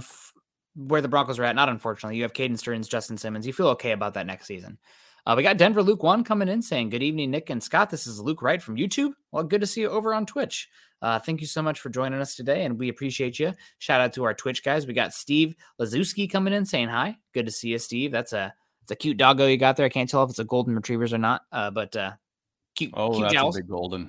where 0.76 1.02
the 1.02 1.08
Broncos 1.08 1.40
are 1.40 1.44
at, 1.44 1.56
not 1.56 1.70
unfortunately, 1.70 2.18
you 2.18 2.24
have 2.24 2.34
Caden 2.34 2.58
Sterns, 2.58 2.88
Justin 2.88 3.18
Simmons. 3.18 3.46
You 3.46 3.54
feel 3.54 3.68
okay 3.70 3.92
about 3.92 4.14
that 4.14 4.26
next 4.26 4.46
season. 4.46 4.78
Uh, 5.26 5.34
we 5.36 5.44
got 5.44 5.58
Denver 5.58 5.82
Luke 5.82 6.04
One 6.04 6.24
coming 6.24 6.48
in 6.48 6.62
saying, 6.62 6.90
Good 6.90 7.04
evening, 7.04 7.32
Nick 7.32 7.50
and 7.50 7.64
Scott. 7.64 7.90
This 7.90 8.06
is 8.06 8.20
Luke 8.20 8.42
Wright 8.42 8.62
from 8.62 8.78
YouTube. 8.78 9.14
Well, 9.32 9.44
good 9.44 9.62
to 9.62 9.68
see 9.68 9.82
you 9.82 9.90
over 9.90 10.14
on 10.14 10.26
Twitch. 10.26 10.70
Uh, 11.02 11.20
thank 11.20 11.42
you 11.42 11.48
so 11.48 11.62
much 11.62 11.80
for 11.80 11.90
joining 11.90 12.20
us 12.20 12.36
today, 12.36 12.66
and 12.66 12.80
we 12.80 12.90
appreciate 12.90 13.38
you. 13.38 13.54
Shout 13.80 14.02
out 14.02 14.14
to 14.14 14.24
our 14.24 14.34
Twitch 14.34 14.64
guys. 14.64 14.88
We 14.88 14.94
got 14.94 15.14
Steve 15.14 15.56
Lazuski 15.80 16.30
coming 16.32 16.54
in 16.54 16.66
saying 16.66 16.90
hi. 16.90 17.18
Good 17.34 17.46
to 17.46 17.52
see 17.52 17.70
you, 17.70 17.80
Steve. 17.80 18.12
That's 18.12 18.34
a 18.34 18.54
it's 18.84 18.92
a 18.92 18.96
cute 18.96 19.18
doggo 19.18 19.48
you 19.48 19.58
got 19.58 19.78
there. 19.78 19.86
I 19.86 19.90
can't 19.90 20.10
tell 20.10 20.24
if 20.24 20.30
it's 20.30 20.40
a 20.40 20.44
golden 20.44 20.76
retrievers 20.76 21.14
or 21.14 21.18
not, 21.18 21.42
uh, 21.52 21.72
but 21.72 21.96
uh, 21.96 22.12
cute. 22.76 22.92
Oh, 22.94 23.12
cute 23.12 23.24
that's 23.24 23.34
jowls. 23.34 23.56
a 23.56 23.60
big 23.60 23.70
golden. 23.70 24.04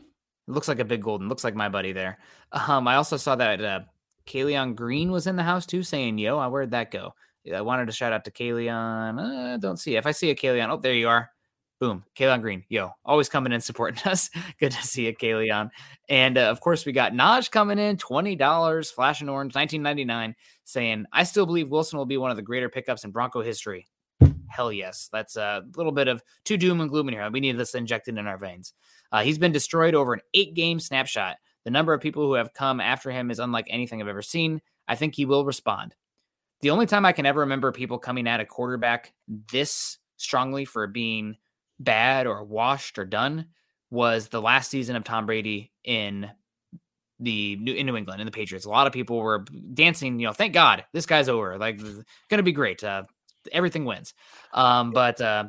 It 0.49 0.53
looks 0.53 0.69
like 0.69 0.79
a 0.79 0.85
big 0.85 1.03
golden. 1.03 1.29
Looks 1.29 1.45
like 1.45 1.55
my 1.55 1.69
buddy 1.69 1.93
there. 1.93 2.19
Um, 2.53 2.87
I 2.87 2.97
also 2.97 3.17
saw 3.17 3.35
that 3.37 3.63
uh, 3.63 3.81
Kalion 4.27 4.75
Green 4.75 5.11
was 5.11 5.27
in 5.27 5.37
the 5.37 5.43
house 5.43 5.67
too, 5.67 5.83
saying 5.83 6.19
"Yo, 6.19 6.47
where'd 6.49 6.71
that 6.71 6.91
go?" 6.91 7.15
I 7.55 7.61
wanted 7.61 7.87
to 7.87 7.93
shout 7.93 8.13
out 8.13 8.25
to 8.25 8.31
Kalion. 8.31 9.55
Uh, 9.55 9.57
don't 9.59 9.79
see 9.79 9.95
it. 9.95 9.99
if 9.99 10.07
I 10.07 10.13
see 10.13 10.31
a 10.31 10.35
Kalion. 10.35 10.69
Oh, 10.69 10.77
there 10.77 10.95
you 10.95 11.09
are. 11.09 11.31
Boom, 11.79 12.05
Kayleon 12.17 12.41
Green, 12.41 12.65
yo, 12.71 12.93
always 13.05 13.29
coming 13.29 13.53
in 13.53 13.61
supporting 13.61 14.01
us. 14.11 14.31
Good 14.59 14.73
to 14.73 14.83
see 14.83 15.07
you, 15.07 15.15
Kayleon. 15.15 15.71
And 16.09 16.39
uh, 16.39 16.43
of 16.51 16.61
course, 16.61 16.87
we 16.87 16.93
got 16.93 17.13
Naj 17.13 17.51
coming 17.51 17.79
in, 17.79 17.99
twenty 17.99 18.35
dollars, 18.35 18.91
flashing 18.91 19.29
orange, 19.29 19.55
nineteen 19.55 19.83
ninety 19.83 20.05
nine, 20.05 20.35
saying, 20.65 21.05
"I 21.13 21.25
still 21.25 21.45
believe 21.45 21.69
Wilson 21.69 21.99
will 21.99 22.07
be 22.07 22.17
one 22.17 22.31
of 22.31 22.37
the 22.37 22.43
greater 22.43 22.71
pickups 22.71 23.05
in 23.05 23.11
Bronco 23.11 23.43
history." 23.43 23.87
Hell 24.49 24.73
yes, 24.73 25.11
that's 25.13 25.37
a 25.37 25.65
little 25.77 25.93
bit 25.93 26.09
of 26.09 26.23
too 26.45 26.57
doom 26.57 26.81
and 26.81 26.89
gloom 26.89 27.09
in 27.09 27.15
here. 27.15 27.31
We 27.31 27.41
need 27.41 27.59
this 27.59 27.75
injected 27.75 28.17
in 28.17 28.27
our 28.27 28.39
veins. 28.39 28.73
Uh, 29.13 29.23
he's 29.23 29.39
been 29.39 29.53
destroyed 29.53 29.95
over 29.95 30.15
an 30.15 30.21
eight-game 30.33 30.81
snapshot. 30.81 31.37
The 31.65 31.71
number 31.71 31.93
of 31.93 32.01
people 32.01 32.23
who 32.23 32.35
have 32.35 32.55
come 32.55 32.81
after 32.81 33.11
him 33.11 33.31
is 33.31 33.39
unlike 33.39 33.67
anything 33.69 34.01
I've 34.01 34.09
ever 34.09 34.23
seen. 34.23 34.63
I 34.89 34.95
think 34.95 35.15
he 35.15 35.27
will 35.27 35.45
respond. 35.45 35.95
The 36.61 36.71
only 36.71 36.87
time 36.87 37.05
I 37.05 37.13
can 37.13 37.27
ever 37.27 37.41
remember 37.41 37.71
people 37.71 37.99
coming 37.99 38.27
at 38.27 38.41
a 38.41 38.47
quarterback 38.47 39.13
this 39.53 39.99
strongly 40.17 40.65
for 40.65 40.87
being 40.87 41.37
bad 41.79 42.27
or 42.27 42.43
washed 42.45 42.99
or 42.99 43.05
done 43.05 43.47
was 43.91 44.29
the 44.29 44.41
last 44.41 44.71
season 44.71 44.97
of 44.97 45.05
Tom 45.05 45.27
Brady 45.27 45.73
in 45.85 46.31
the 47.21 47.57
New 47.57 47.73
in 47.73 47.87
New 47.87 47.97
England 47.97 48.21
in 48.21 48.27
the 48.27 48.33
Patriots. 48.33 48.67
A 48.67 48.71
lot 48.71 48.87
of 48.87 48.93
people 48.93 49.19
were 49.19 49.45
dancing, 49.75 50.21
you 50.21 50.27
know, 50.27 50.33
thank 50.33 50.53
God 50.53 50.85
this 50.93 51.07
guy's 51.07 51.29
over. 51.29 51.57
Like 51.57 51.79
going 51.79 52.05
to 52.31 52.43
be 52.43 52.53
great. 52.53 52.83
Uh, 52.85 53.05
everything 53.53 53.85
wins. 53.85 54.15
Um, 54.53 54.91
but 54.91 55.21
uh, 55.21 55.45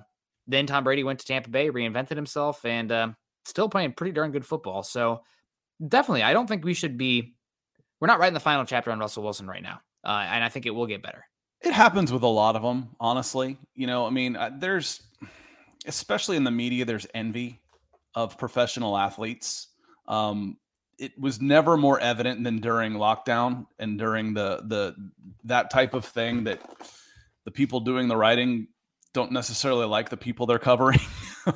then 0.47 0.65
Tom 0.65 0.83
Brady 0.83 1.03
went 1.03 1.19
to 1.19 1.25
Tampa 1.25 1.49
Bay, 1.49 1.69
reinvented 1.69 2.15
himself, 2.15 2.63
and 2.63 2.91
uh, 2.91 3.09
still 3.45 3.69
playing 3.69 3.93
pretty 3.93 4.13
darn 4.13 4.31
good 4.31 4.45
football. 4.45 4.83
So 4.83 5.21
definitely, 5.85 6.23
I 6.23 6.33
don't 6.33 6.47
think 6.47 6.63
we 6.63 6.73
should 6.73 6.97
be. 6.97 7.35
We're 7.99 8.07
not 8.07 8.19
writing 8.19 8.35
the 8.35 8.39
final 8.39 8.63
chapter 8.63 8.91
on 8.91 8.99
Russell 8.99 9.23
Wilson 9.23 9.47
right 9.47 9.63
now, 9.63 9.81
uh, 10.03 10.25
and 10.29 10.43
I 10.43 10.49
think 10.49 10.65
it 10.65 10.71
will 10.71 10.85
get 10.85 11.01
better. 11.01 11.25
It 11.61 11.73
happens 11.73 12.11
with 12.11 12.21
a 12.21 12.27
lot 12.27 12.55
of 12.55 12.61
them, 12.61 12.89
honestly. 12.99 13.57
You 13.73 13.87
know, 13.87 14.05
I 14.05 14.11
mean, 14.11 14.37
there's 14.59 15.01
especially 15.85 16.37
in 16.37 16.43
the 16.43 16.51
media, 16.51 16.85
there's 16.85 17.07
envy 17.13 17.61
of 18.15 18.37
professional 18.37 18.97
athletes. 18.97 19.67
Um, 20.07 20.57
it 20.97 21.19
was 21.19 21.41
never 21.41 21.77
more 21.77 21.99
evident 21.99 22.43
than 22.43 22.59
during 22.59 22.93
lockdown 22.93 23.67
and 23.77 23.99
during 23.99 24.33
the 24.33 24.63
the 24.65 24.95
that 25.43 25.69
type 25.69 25.93
of 25.93 26.05
thing 26.05 26.45
that 26.45 26.61
the 27.45 27.51
people 27.51 27.79
doing 27.79 28.07
the 28.07 28.17
writing 28.17 28.67
don't 29.13 29.31
necessarily 29.31 29.85
like 29.85 30.09
the 30.09 30.17
people 30.17 30.45
they're 30.45 30.59
covering. 30.59 30.99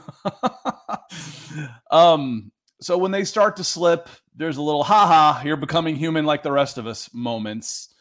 um, 1.92 2.52
so 2.80 2.98
when 2.98 3.12
they 3.12 3.24
start 3.24 3.58
to 3.58 3.64
slip, 3.64 4.10
there's 4.36 4.58
a 4.58 4.62
little 4.62 4.84
haha, 4.84 5.44
you're 5.44 5.58
becoming 5.58 5.96
human 5.96 6.26
like 6.26 6.44
the 6.44 6.52
rest 6.52 6.78
of 6.78 6.88
us 6.88 7.10
moments. 7.14 7.94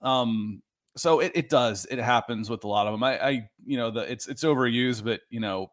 Um, 0.00 0.62
so 0.96 1.20
it, 1.20 1.32
it 1.34 1.48
does 1.48 1.86
it 1.90 1.98
happens 1.98 2.48
with 2.48 2.64
a 2.64 2.68
lot 2.68 2.86
of 2.86 2.92
them 2.92 3.02
i, 3.02 3.18
I 3.18 3.48
you 3.64 3.76
know 3.76 3.90
the 3.90 4.00
it's 4.10 4.28
it's 4.28 4.44
overused 4.44 5.04
but 5.04 5.20
you 5.30 5.40
know 5.40 5.70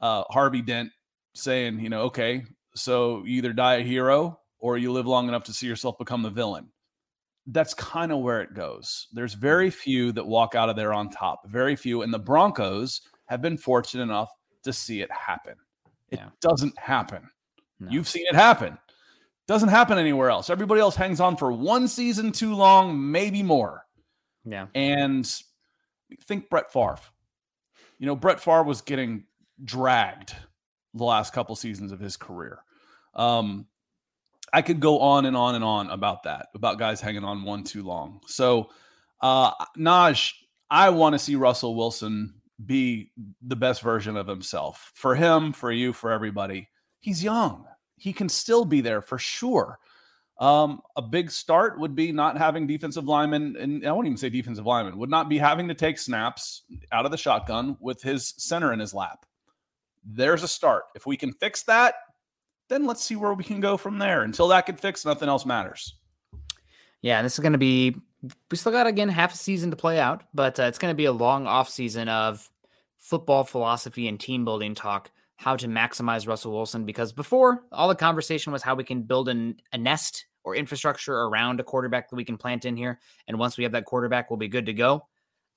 uh 0.00 0.24
harvey 0.30 0.62
dent 0.62 0.90
saying 1.34 1.80
you 1.80 1.88
know 1.88 2.02
okay 2.02 2.44
so 2.76 3.24
you 3.24 3.38
either 3.38 3.52
die 3.52 3.76
a 3.76 3.82
hero 3.82 4.38
or 4.58 4.78
you 4.78 4.92
live 4.92 5.06
long 5.06 5.28
enough 5.28 5.44
to 5.44 5.52
see 5.52 5.66
yourself 5.66 5.98
become 5.98 6.22
the 6.22 6.30
villain. 6.30 6.68
That's 7.46 7.74
kind 7.74 8.12
of 8.12 8.18
where 8.18 8.42
it 8.42 8.54
goes. 8.54 9.08
There's 9.12 9.34
very 9.34 9.70
few 9.70 10.12
that 10.12 10.26
walk 10.26 10.54
out 10.54 10.68
of 10.68 10.76
there 10.76 10.92
on 10.92 11.08
top 11.08 11.48
very 11.48 11.76
few 11.76 12.02
and 12.02 12.12
the 12.12 12.18
broncos 12.18 13.02
have 13.26 13.40
been 13.40 13.56
fortunate 13.56 14.02
enough 14.02 14.30
to 14.64 14.72
see 14.72 15.00
it 15.00 15.10
happen. 15.10 15.54
It 16.10 16.18
yeah. 16.18 16.28
doesn't 16.40 16.78
happen. 16.78 17.28
No. 17.78 17.90
you've 17.90 18.08
seen 18.08 18.26
it 18.28 18.34
happen. 18.34 18.78
Doesn't 19.46 19.68
happen 19.68 19.98
anywhere 19.98 20.30
else. 20.30 20.50
Everybody 20.50 20.80
else 20.80 20.96
hangs 20.96 21.20
on 21.20 21.36
for 21.36 21.52
one 21.52 21.86
season 21.86 22.32
too 22.32 22.54
long 22.54 23.10
maybe 23.10 23.42
more 23.42 23.85
yeah. 24.46 24.66
And 24.74 25.30
think 26.22 26.48
Brett 26.48 26.72
Favre. 26.72 26.98
You 27.98 28.06
know, 28.06 28.16
Brett 28.16 28.40
Favre 28.40 28.62
was 28.62 28.80
getting 28.80 29.24
dragged 29.62 30.34
the 30.94 31.04
last 31.04 31.32
couple 31.32 31.56
seasons 31.56 31.92
of 31.92 32.00
his 32.00 32.16
career. 32.16 32.60
Um, 33.14 33.66
I 34.52 34.62
could 34.62 34.80
go 34.80 35.00
on 35.00 35.26
and 35.26 35.36
on 35.36 35.54
and 35.54 35.64
on 35.64 35.90
about 35.90 36.22
that, 36.22 36.48
about 36.54 36.78
guys 36.78 37.00
hanging 37.00 37.24
on 37.24 37.42
one 37.42 37.64
too 37.64 37.82
long. 37.82 38.20
So, 38.26 38.70
uh, 39.20 39.52
Naj, 39.76 40.32
I 40.70 40.90
want 40.90 41.14
to 41.14 41.18
see 41.18 41.36
Russell 41.36 41.74
Wilson 41.74 42.34
be 42.64 43.10
the 43.42 43.56
best 43.56 43.82
version 43.82 44.16
of 44.16 44.26
himself 44.26 44.92
for 44.94 45.14
him, 45.14 45.52
for 45.52 45.72
you, 45.72 45.92
for 45.92 46.10
everybody. 46.10 46.68
He's 47.00 47.22
young. 47.22 47.66
He 47.96 48.12
can 48.12 48.28
still 48.28 48.64
be 48.64 48.80
there 48.80 49.02
for 49.02 49.18
sure. 49.18 49.78
Um, 50.38 50.82
a 50.96 51.02
big 51.02 51.30
start 51.30 51.78
would 51.80 51.94
be 51.94 52.12
not 52.12 52.36
having 52.36 52.66
defensive 52.66 53.06
linemen, 53.06 53.56
and 53.58 53.86
I 53.86 53.92
won't 53.92 54.06
even 54.06 54.18
say 54.18 54.28
defensive 54.28 54.66
lineman, 54.66 54.98
would 54.98 55.08
not 55.08 55.30
be 55.30 55.38
having 55.38 55.66
to 55.68 55.74
take 55.74 55.98
snaps 55.98 56.64
out 56.92 57.06
of 57.06 57.10
the 57.10 57.16
shotgun 57.16 57.76
with 57.80 58.02
his 58.02 58.34
center 58.36 58.72
in 58.74 58.78
his 58.78 58.92
lap. 58.92 59.24
There's 60.04 60.42
a 60.42 60.48
start. 60.48 60.84
If 60.94 61.06
we 61.06 61.16
can 61.16 61.32
fix 61.32 61.62
that, 61.64 61.94
then 62.68 62.84
let's 62.84 63.02
see 63.02 63.16
where 63.16 63.32
we 63.32 63.44
can 63.44 63.60
go 63.60 63.76
from 63.76 63.98
there. 63.98 64.22
Until 64.22 64.48
that 64.48 64.66
get 64.66 64.78
fixed, 64.78 65.06
nothing 65.06 65.28
else 65.28 65.46
matters. 65.46 65.94
Yeah, 67.00 67.22
this 67.22 67.34
is 67.34 67.40
going 67.40 67.52
to 67.52 67.58
be, 67.58 67.96
we 68.50 68.56
still 68.56 68.72
got, 68.72 68.86
again, 68.86 69.08
half 69.08 69.32
a 69.32 69.36
season 69.36 69.70
to 69.70 69.76
play 69.76 69.98
out, 69.98 70.24
but 70.34 70.60
uh, 70.60 70.64
it's 70.64 70.78
going 70.78 70.92
to 70.92 70.96
be 70.96 71.04
a 71.06 71.12
long 71.12 71.46
off 71.46 71.68
season 71.68 72.08
of 72.08 72.50
football 72.98 73.44
philosophy 73.44 74.06
and 74.06 74.20
team 74.20 74.44
building 74.44 74.74
talk 74.74 75.10
how 75.36 75.56
to 75.56 75.68
maximize 75.68 76.26
Russell 76.26 76.52
Wilson 76.52 76.84
because 76.84 77.12
before 77.12 77.64
all 77.70 77.88
the 77.88 77.94
conversation 77.94 78.52
was 78.52 78.62
how 78.62 78.74
we 78.74 78.84
can 78.84 79.02
build 79.02 79.28
an, 79.28 79.56
a 79.72 79.78
nest 79.78 80.26
or 80.44 80.56
infrastructure 80.56 81.14
around 81.14 81.60
a 81.60 81.64
quarterback 81.64 82.08
that 82.08 82.16
we 82.16 82.24
can 82.24 82.38
plant 82.38 82.64
in 82.64 82.76
here. 82.76 83.00
And 83.28 83.38
once 83.38 83.58
we 83.58 83.64
have 83.64 83.72
that 83.72 83.84
quarterback, 83.84 84.30
we'll 84.30 84.38
be 84.38 84.48
good 84.48 84.66
to 84.66 84.72
go. 84.72 85.06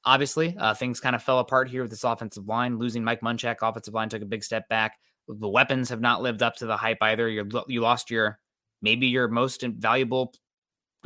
Obviously, 0.06 0.56
uh, 0.58 0.74
things 0.74 1.00
kind 1.00 1.16
of 1.16 1.24
fell 1.24 1.40
apart 1.40 1.70
here 1.70 1.82
with 1.82 1.92
this 1.92 2.04
offensive 2.04 2.48
line. 2.48 2.78
Losing 2.78 3.04
Mike 3.04 3.22
Munchak, 3.22 3.58
offensive 3.62 3.94
line 3.94 4.10
took 4.10 4.22
a 4.22 4.26
big 4.26 4.44
step 4.44 4.68
back. 4.68 4.98
The 5.28 5.48
weapons 5.48 5.90
have 5.90 6.02
not 6.02 6.22
lived 6.22 6.42
up 6.42 6.56
to 6.58 6.66
the 6.66 6.78
hype 6.78 6.98
either. 7.02 7.30
You're, 7.30 7.48
you 7.68 7.82
lost 7.82 8.10
your 8.10 8.40
maybe 8.82 9.08
your 9.08 9.28
most 9.28 9.62
valuable 9.62 10.34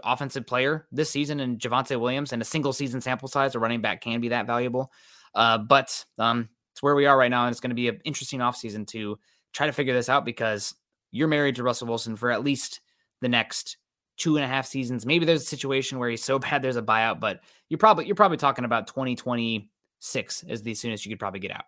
offensive 0.04 0.48
player 0.48 0.88
this 0.92 1.10
season 1.10 1.40
in 1.40 1.58
Javonte 1.58 2.00
Williams, 2.00 2.34
and 2.34 2.42
a 2.42 2.46
single 2.46 2.74
season 2.74 3.02
sample 3.02 3.28
size, 3.28 3.56
a 3.56 3.60
running 3.60 3.82
back 3.82 4.02
can 4.02 4.22
be 4.22 4.30
that 4.30 4.48
valuable. 4.48 4.92
Uh, 5.36 5.58
but 5.58 6.06
um, 6.18 6.50
it's 6.74 6.84
where 6.84 6.96
we 6.96 7.06
are 7.06 7.18
right 7.18 7.32
now. 7.32 7.46
And 7.46 7.52
it's 7.52 7.60
going 7.60 7.70
to 7.70 7.76
be 7.76 7.88
an 7.88 8.02
interesting 8.04 8.40
offseason 8.40 8.86
to 8.88 9.18
try 9.54 9.68
to 9.68 9.74
figure 9.74 9.94
this 9.94 10.10
out 10.10 10.26
because 10.26 10.76
you're 11.12 11.28
married 11.28 11.56
to 11.56 11.64
Russell 11.64 11.88
Wilson 11.88 12.16
for 12.16 12.32
at 12.32 12.44
least 12.44 12.82
the 13.22 13.30
next 13.30 13.78
two 14.18 14.36
and 14.36 14.44
a 14.44 14.48
half 14.48 14.66
seasons. 14.66 15.06
Maybe 15.06 15.26
there's 15.26 15.44
a 15.44 15.46
situation 15.46 16.00
where 16.00 16.10
he's 16.10 16.24
so 16.24 16.40
bad 16.40 16.62
there's 16.62 16.76
a 16.76 16.82
buyout, 16.82 17.20
but 17.20 17.42
you're 17.70 17.78
probably 17.78 18.06
you're 18.06 18.16
probably 18.16 18.38
talking 18.38 18.66
about 18.66 18.88
2026 18.88 20.44
as 20.50 20.62
the 20.62 20.74
soonest 20.74 21.06
you 21.06 21.12
could 21.12 21.20
probably 21.20 21.40
get 21.40 21.52
out. 21.52 21.66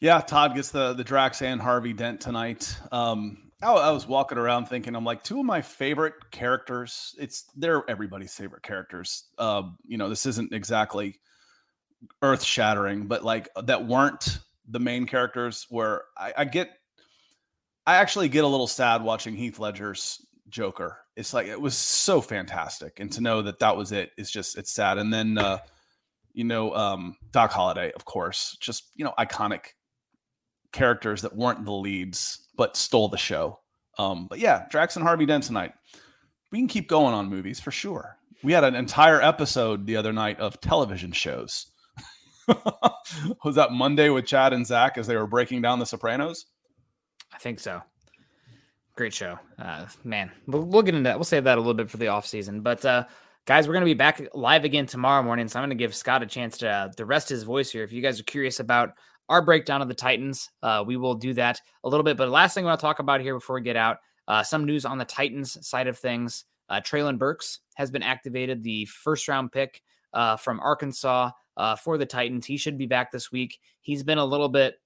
Yeah, 0.00 0.20
Todd 0.20 0.54
gets 0.54 0.70
the 0.70 0.92
the 0.92 1.04
Drax 1.04 1.42
and 1.42 1.60
Harvey 1.60 1.92
Dent 1.92 2.20
tonight. 2.20 2.76
Um, 2.92 3.38
I, 3.62 3.90
was 3.90 4.06
walking 4.06 4.36
around 4.36 4.66
thinking, 4.66 4.94
I'm 4.94 5.04
like, 5.04 5.24
two 5.24 5.40
of 5.40 5.46
my 5.46 5.62
favorite 5.62 6.14
characters. 6.30 7.14
It's 7.18 7.44
they're 7.56 7.88
everybody's 7.88 8.34
favorite 8.34 8.62
characters. 8.62 9.24
Uh, 9.38 9.62
you 9.86 9.96
know, 9.96 10.08
this 10.10 10.26
isn't 10.26 10.52
exactly 10.52 11.18
earth 12.22 12.42
shattering, 12.42 13.06
but 13.06 13.24
like 13.24 13.48
that 13.64 13.86
weren't 13.86 14.38
the 14.68 14.80
main 14.80 15.06
characters. 15.06 15.66
Where 15.68 16.02
I, 16.16 16.32
I 16.38 16.44
get, 16.44 16.70
I 17.86 17.96
actually 17.96 18.28
get 18.28 18.44
a 18.44 18.48
little 18.48 18.66
sad 18.66 19.02
watching 19.02 19.34
Heath 19.36 19.58
Ledger's 19.58 20.24
Joker. 20.48 20.98
It's 21.16 21.32
like 21.32 21.46
it 21.46 21.60
was 21.60 21.76
so 21.76 22.20
fantastic, 22.20 23.00
and 23.00 23.10
to 23.12 23.20
know 23.20 23.42
that 23.42 23.58
that 23.60 23.76
was 23.76 23.92
it 23.92 24.10
is 24.18 24.30
just 24.30 24.58
it's 24.58 24.72
sad. 24.72 24.98
And 24.98 25.12
then, 25.12 25.38
uh, 25.38 25.58
you 26.32 26.44
know, 26.44 26.74
um, 26.74 27.16
Doc 27.30 27.52
Holliday, 27.52 27.92
of 27.92 28.04
course, 28.04 28.56
just 28.60 28.90
you 28.94 29.04
know, 29.04 29.14
iconic 29.18 29.68
characters 30.72 31.22
that 31.22 31.34
weren't 31.34 31.64
the 31.64 31.72
leads 31.72 32.48
but 32.56 32.76
stole 32.76 33.08
the 33.08 33.16
show. 33.16 33.60
Um, 33.98 34.26
but 34.28 34.38
yeah, 34.38 34.66
Drax 34.70 34.96
and 34.96 35.04
Harvey 35.04 35.26
Dent 35.26 35.44
tonight. 35.44 35.72
We 36.52 36.58
can 36.58 36.68
keep 36.68 36.88
going 36.88 37.14
on 37.14 37.28
movies 37.28 37.60
for 37.60 37.70
sure. 37.70 38.18
We 38.42 38.52
had 38.52 38.64
an 38.64 38.74
entire 38.74 39.20
episode 39.20 39.86
the 39.86 39.96
other 39.96 40.12
night 40.12 40.38
of 40.38 40.60
television 40.60 41.12
shows. 41.12 41.70
was 43.44 43.54
that 43.54 43.72
Monday 43.72 44.08
with 44.08 44.26
Chad 44.26 44.52
and 44.52 44.66
Zach 44.66 44.98
as 44.98 45.06
they 45.06 45.16
were 45.16 45.26
breaking 45.26 45.62
down 45.62 45.78
The 45.78 45.86
Sopranos? 45.86 46.46
I 47.32 47.38
think 47.38 47.60
so. 47.60 47.82
Great 48.96 49.12
show, 49.12 49.38
uh, 49.58 49.86
man. 50.04 50.32
We'll, 50.46 50.62
we'll, 50.62 50.82
get 50.82 50.94
into 50.94 51.08
that. 51.08 51.18
We'll 51.18 51.24
save 51.24 51.44
that 51.44 51.58
a 51.58 51.60
little 51.60 51.74
bit 51.74 51.90
for 51.90 51.98
the 51.98 52.08
off 52.08 52.26
season. 52.26 52.62
But 52.62 52.82
uh, 52.84 53.04
guys, 53.44 53.68
we're 53.68 53.74
gonna 53.74 53.84
be 53.84 53.94
back 53.94 54.26
live 54.32 54.64
again 54.64 54.86
tomorrow 54.86 55.22
morning, 55.22 55.48
so 55.48 55.58
I'm 55.58 55.64
gonna 55.64 55.74
give 55.74 55.94
Scott 55.94 56.22
a 56.22 56.26
chance 56.26 56.56
to 56.58 56.68
uh, 56.68 56.88
to 56.92 57.04
rest 57.04 57.28
his 57.28 57.42
voice 57.42 57.70
here. 57.70 57.84
If 57.84 57.92
you 57.92 58.00
guys 58.00 58.18
are 58.18 58.24
curious 58.24 58.58
about 58.58 58.94
our 59.28 59.42
breakdown 59.42 59.82
of 59.82 59.88
the 59.88 59.94
Titans, 59.94 60.50
uh, 60.62 60.82
we 60.86 60.96
will 60.96 61.14
do 61.14 61.34
that 61.34 61.60
a 61.84 61.88
little 61.90 62.04
bit. 62.04 62.16
But 62.16 62.30
last 62.30 62.54
thing 62.54 62.64
I 62.64 62.68
want 62.68 62.80
to 62.80 62.86
talk 62.86 62.98
about 62.98 63.20
here 63.20 63.34
before 63.34 63.56
we 63.56 63.62
get 63.62 63.76
out, 63.76 63.98
uh, 64.28 64.42
some 64.42 64.64
news 64.64 64.86
on 64.86 64.96
the 64.96 65.04
Titans 65.04 65.66
side 65.66 65.88
of 65.88 65.98
things. 65.98 66.44
Uh, 66.70 66.80
Treylon 66.80 67.18
Burks 67.18 67.60
has 67.74 67.90
been 67.90 68.02
activated, 68.02 68.62
the 68.62 68.86
first 68.86 69.28
round 69.28 69.52
pick 69.52 69.82
uh, 70.12 70.36
from 70.36 70.60
Arkansas 70.60 71.30
uh, 71.56 71.76
for 71.76 71.98
the 71.98 72.06
Titans. 72.06 72.46
He 72.46 72.56
should 72.56 72.78
be 72.78 72.86
back 72.86 73.10
this 73.10 73.32
week. 73.32 73.58
He's 73.80 74.02
been 74.02 74.18
a 74.18 74.24
little 74.24 74.48
bit 74.48 74.76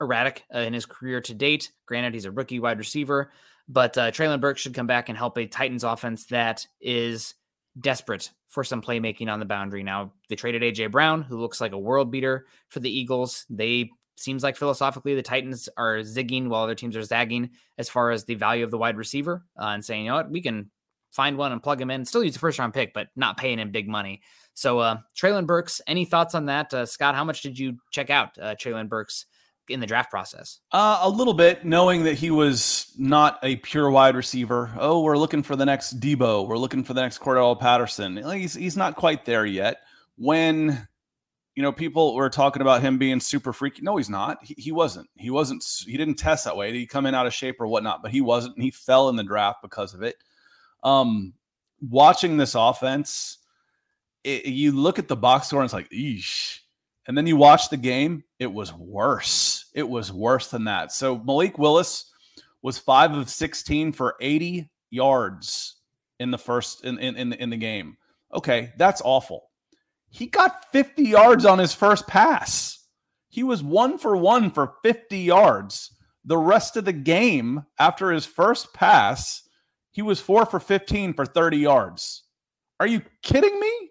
erratic 0.00 0.44
uh, 0.54 0.60
in 0.60 0.72
his 0.72 0.86
career 0.86 1.20
to 1.22 1.34
date. 1.34 1.72
Granted, 1.86 2.14
he's 2.14 2.24
a 2.24 2.30
rookie 2.30 2.60
wide 2.60 2.78
receiver, 2.78 3.32
but 3.68 3.96
uh, 3.98 4.10
Treylon 4.10 4.40
Burks 4.40 4.60
should 4.60 4.74
come 4.74 4.86
back 4.86 5.08
and 5.08 5.16
help 5.16 5.36
a 5.38 5.46
Titans 5.46 5.84
offense 5.84 6.26
that 6.26 6.66
is 6.80 7.34
desperate 7.80 8.30
for 8.48 8.64
some 8.64 8.80
playmaking 8.80 9.30
on 9.30 9.38
the 9.38 9.44
boundary. 9.44 9.82
Now, 9.82 10.12
they 10.28 10.36
traded 10.36 10.62
AJ 10.62 10.90
Brown, 10.90 11.22
who 11.22 11.38
looks 11.38 11.60
like 11.60 11.72
a 11.72 11.78
world 11.78 12.10
beater 12.10 12.46
for 12.68 12.80
the 12.80 12.90
Eagles. 12.90 13.44
They 13.50 13.90
seems 14.18 14.42
like 14.42 14.56
philosophically 14.56 15.14
the 15.14 15.22
Titans 15.22 15.68
are 15.76 15.98
zigging 15.98 16.48
while 16.48 16.62
other 16.62 16.74
teams 16.74 16.96
are 16.96 17.02
zagging 17.02 17.50
as 17.76 17.90
far 17.90 18.10
as 18.10 18.24
the 18.24 18.34
value 18.34 18.64
of 18.64 18.70
the 18.70 18.78
wide 18.78 18.96
receiver 18.96 19.44
uh, 19.60 19.66
and 19.66 19.84
saying, 19.84 20.04
you 20.04 20.10
know 20.10 20.16
what, 20.16 20.30
we 20.30 20.40
can 20.40 20.70
find 21.16 21.38
one 21.38 21.50
and 21.50 21.62
plug 21.62 21.80
him 21.80 21.90
in, 21.90 22.04
still 22.04 22.22
use 22.22 22.34
the 22.34 22.38
first 22.38 22.58
round 22.58 22.74
pick, 22.74 22.92
but 22.92 23.08
not 23.16 23.38
paying 23.38 23.58
him 23.58 23.70
big 23.70 23.88
money. 23.88 24.20
So, 24.52 24.78
uh, 24.78 24.98
Treylon 25.16 25.46
Burks, 25.46 25.80
any 25.86 26.04
thoughts 26.04 26.34
on 26.34 26.46
that? 26.46 26.72
Uh, 26.72 26.86
Scott, 26.86 27.14
how 27.14 27.24
much 27.24 27.42
did 27.42 27.58
you 27.58 27.78
check 27.90 28.10
out 28.10 28.38
uh, 28.38 28.54
Treylon 28.54 28.88
Burks 28.88 29.26
in 29.68 29.80
the 29.80 29.86
draft 29.86 30.10
process? 30.10 30.60
Uh, 30.72 31.00
a 31.02 31.08
little 31.08 31.34
bit, 31.34 31.64
knowing 31.64 32.04
that 32.04 32.14
he 32.14 32.30
was 32.30 32.92
not 32.98 33.38
a 33.42 33.56
pure 33.56 33.90
wide 33.90 34.14
receiver. 34.14 34.70
Oh, 34.78 35.02
we're 35.02 35.18
looking 35.18 35.42
for 35.42 35.56
the 35.56 35.66
next 35.66 36.00
Deebo. 36.00 36.46
We're 36.46 36.58
looking 36.58 36.84
for 36.84 36.94
the 36.94 37.00
next 37.00 37.18
Cordarrelle 37.18 37.58
Patterson. 37.58 38.18
He's, 38.32 38.54
he's 38.54 38.76
not 38.76 38.94
quite 38.94 39.24
there 39.24 39.46
yet. 39.46 39.78
When 40.16 40.86
you 41.54 41.62
know, 41.62 41.72
people 41.72 42.14
were 42.14 42.28
talking 42.28 42.60
about 42.60 42.82
him 42.82 42.98
being 42.98 43.18
super 43.18 43.50
freaky. 43.50 43.80
No, 43.80 43.96
he's 43.96 44.10
not. 44.10 44.36
He, 44.42 44.54
he, 44.58 44.72
wasn't. 44.72 45.08
He 45.16 45.30
wasn't. 45.30 45.64
He 45.86 45.96
didn't 45.96 46.16
test 46.16 46.44
that 46.44 46.56
way. 46.56 46.70
Did 46.70 46.78
he 46.78 46.86
come 46.86 47.06
in 47.06 47.14
out 47.14 47.26
of 47.26 47.32
shape 47.32 47.56
or 47.60 47.66
whatnot? 47.66 48.02
But 48.02 48.10
he 48.10 48.20
wasn't. 48.20 48.60
He 48.60 48.70
fell 48.70 49.08
in 49.08 49.16
the 49.16 49.24
draft 49.24 49.62
because 49.62 49.94
of 49.94 50.02
it. 50.02 50.16
Um, 50.86 51.34
watching 51.80 52.36
this 52.36 52.54
offense, 52.54 53.38
it, 54.24 54.46
you 54.46 54.72
look 54.72 54.98
at 54.98 55.08
the 55.08 55.16
box 55.16 55.48
score 55.48 55.60
and 55.60 55.66
it's 55.66 55.74
like, 55.74 55.90
eesh. 55.90 56.60
And 57.06 57.16
then 57.16 57.26
you 57.26 57.36
watch 57.36 57.68
the 57.68 57.76
game, 57.76 58.24
it 58.38 58.52
was 58.52 58.72
worse. 58.72 59.66
It 59.74 59.88
was 59.88 60.12
worse 60.12 60.48
than 60.48 60.64
that. 60.64 60.92
So 60.92 61.18
Malik 61.18 61.58
Willis 61.58 62.10
was 62.62 62.78
five 62.78 63.12
of 63.12 63.30
16 63.30 63.92
for 63.92 64.16
80 64.20 64.68
yards 64.90 65.76
in 66.18 66.30
the 66.30 66.38
first 66.38 66.84
in 66.84 66.98
in 66.98 67.16
in 67.16 67.30
the, 67.30 67.42
in 67.42 67.50
the 67.50 67.56
game. 67.56 67.96
Okay, 68.34 68.72
that's 68.76 69.02
awful. 69.04 69.50
He 70.08 70.26
got 70.26 70.70
50 70.72 71.02
yards 71.02 71.44
on 71.44 71.58
his 71.58 71.74
first 71.74 72.06
pass. 72.06 72.86
He 73.28 73.42
was 73.42 73.62
one 73.62 73.98
for 73.98 74.16
one 74.16 74.50
for 74.50 74.74
50 74.82 75.18
yards. 75.18 75.92
The 76.24 76.38
rest 76.38 76.76
of 76.76 76.84
the 76.84 76.92
game 76.92 77.64
after 77.78 78.10
his 78.10 78.26
first 78.26 78.72
pass, 78.72 79.45
he 79.96 80.02
was 80.02 80.20
four 80.20 80.44
for 80.44 80.60
15 80.60 81.14
for 81.14 81.24
30 81.24 81.56
yards. 81.56 82.24
Are 82.78 82.86
you 82.86 83.00
kidding 83.22 83.58
me? 83.58 83.66
I 83.66 83.88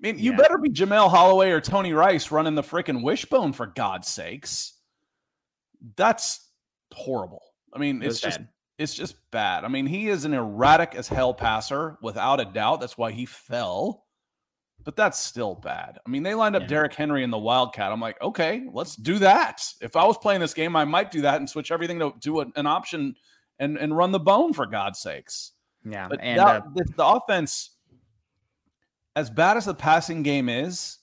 mean, 0.00 0.18
you 0.18 0.34
better 0.34 0.56
be 0.56 0.70
Jamelle 0.70 1.12
Holieway 1.12 1.50
or 1.50 1.60
Tony 1.60 1.92
Rice 1.92 2.30
running 2.30 2.54
the 2.54 2.62
freaking 2.62 3.02
wishbone 3.02 3.52
for 3.52 3.66
God's 3.66 4.08
sakes. 4.08 4.72
That's 5.96 6.48
horrible. 6.94 7.42
I 7.74 7.78
mean, 7.78 8.02
it 8.02 8.06
it's 8.06 8.22
just 8.22 8.38
bad. 8.38 8.48
it's 8.78 8.94
just 8.94 9.16
bad. 9.30 9.64
I 9.66 9.68
mean, 9.68 9.86
he 9.86 10.08
is 10.08 10.24
an 10.24 10.32
erratic 10.32 10.94
as 10.94 11.08
hell 11.08 11.34
passer 11.34 11.98
without 12.00 12.40
a 12.40 12.46
doubt. 12.46 12.80
That's 12.80 12.96
why 12.96 13.12
he 13.12 13.26
fell. 13.26 14.06
But 14.82 14.96
that's 14.96 15.18
still 15.18 15.56
bad. 15.56 15.98
I 16.06 16.08
mean, 16.08 16.22
they 16.22 16.32
lined 16.32 16.56
up 16.56 16.62
yeah. 16.62 16.68
Derrick 16.68 16.94
Henry 16.94 17.22
in 17.22 17.30
the 17.30 17.36
Wildcat. 17.36 17.92
I'm 17.92 18.00
like, 18.00 18.20
okay, 18.22 18.62
let's 18.72 18.96
do 18.96 19.18
that. 19.18 19.62
If 19.82 19.94
I 19.94 20.06
was 20.06 20.16
playing 20.16 20.40
this 20.40 20.54
game, 20.54 20.74
I 20.74 20.86
might 20.86 21.10
do 21.10 21.20
that 21.20 21.36
and 21.36 21.50
switch 21.50 21.70
everything 21.70 21.98
to 21.98 22.14
do 22.18 22.40
an 22.40 22.66
option 22.66 23.14
and 23.58 23.76
and 23.78 23.96
run 23.96 24.12
the 24.12 24.20
bone 24.20 24.52
for 24.52 24.66
God's 24.66 24.98
sakes. 24.98 25.52
Yeah, 25.84 26.08
but 26.08 26.20
and 26.20 26.38
that, 26.38 26.62
uh, 26.62 26.66
the, 26.74 26.84
the 26.96 27.06
offense, 27.06 27.70
as 29.16 29.30
bad 29.30 29.56
as 29.56 29.64
the 29.64 29.74
passing 29.74 30.22
game 30.22 30.48
is, 30.48 30.98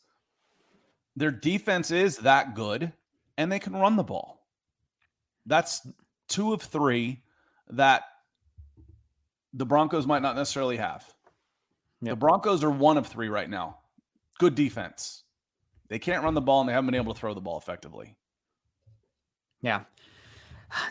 their 1.15 1.31
defense 1.31 1.91
is 1.91 2.17
that 2.19 2.55
good, 2.55 2.93
and 3.37 3.51
they 3.51 3.59
can 3.59 3.73
run 3.73 3.95
the 3.95 4.03
ball. 4.03 4.45
That's 5.45 5.85
two 6.27 6.53
of 6.53 6.61
three 6.61 7.23
that 7.71 8.03
the 9.53 9.65
Broncos 9.65 10.05
might 10.05 10.21
not 10.21 10.35
necessarily 10.35 10.77
have. 10.77 11.05
Yep. 12.01 12.11
The 12.11 12.15
Broncos 12.15 12.63
are 12.63 12.69
one 12.69 12.97
of 12.97 13.07
three 13.07 13.29
right 13.29 13.49
now. 13.49 13.79
Good 14.37 14.55
defense. 14.55 15.23
They 15.89 15.99
can't 15.99 16.23
run 16.23 16.33
the 16.33 16.41
ball 16.41 16.61
and 16.61 16.69
they 16.69 16.73
haven't 16.73 16.91
been 16.91 17.01
able 17.01 17.13
to 17.13 17.19
throw 17.19 17.33
the 17.33 17.41
ball 17.41 17.57
effectively. 17.57 18.15
Yeah. 19.61 19.81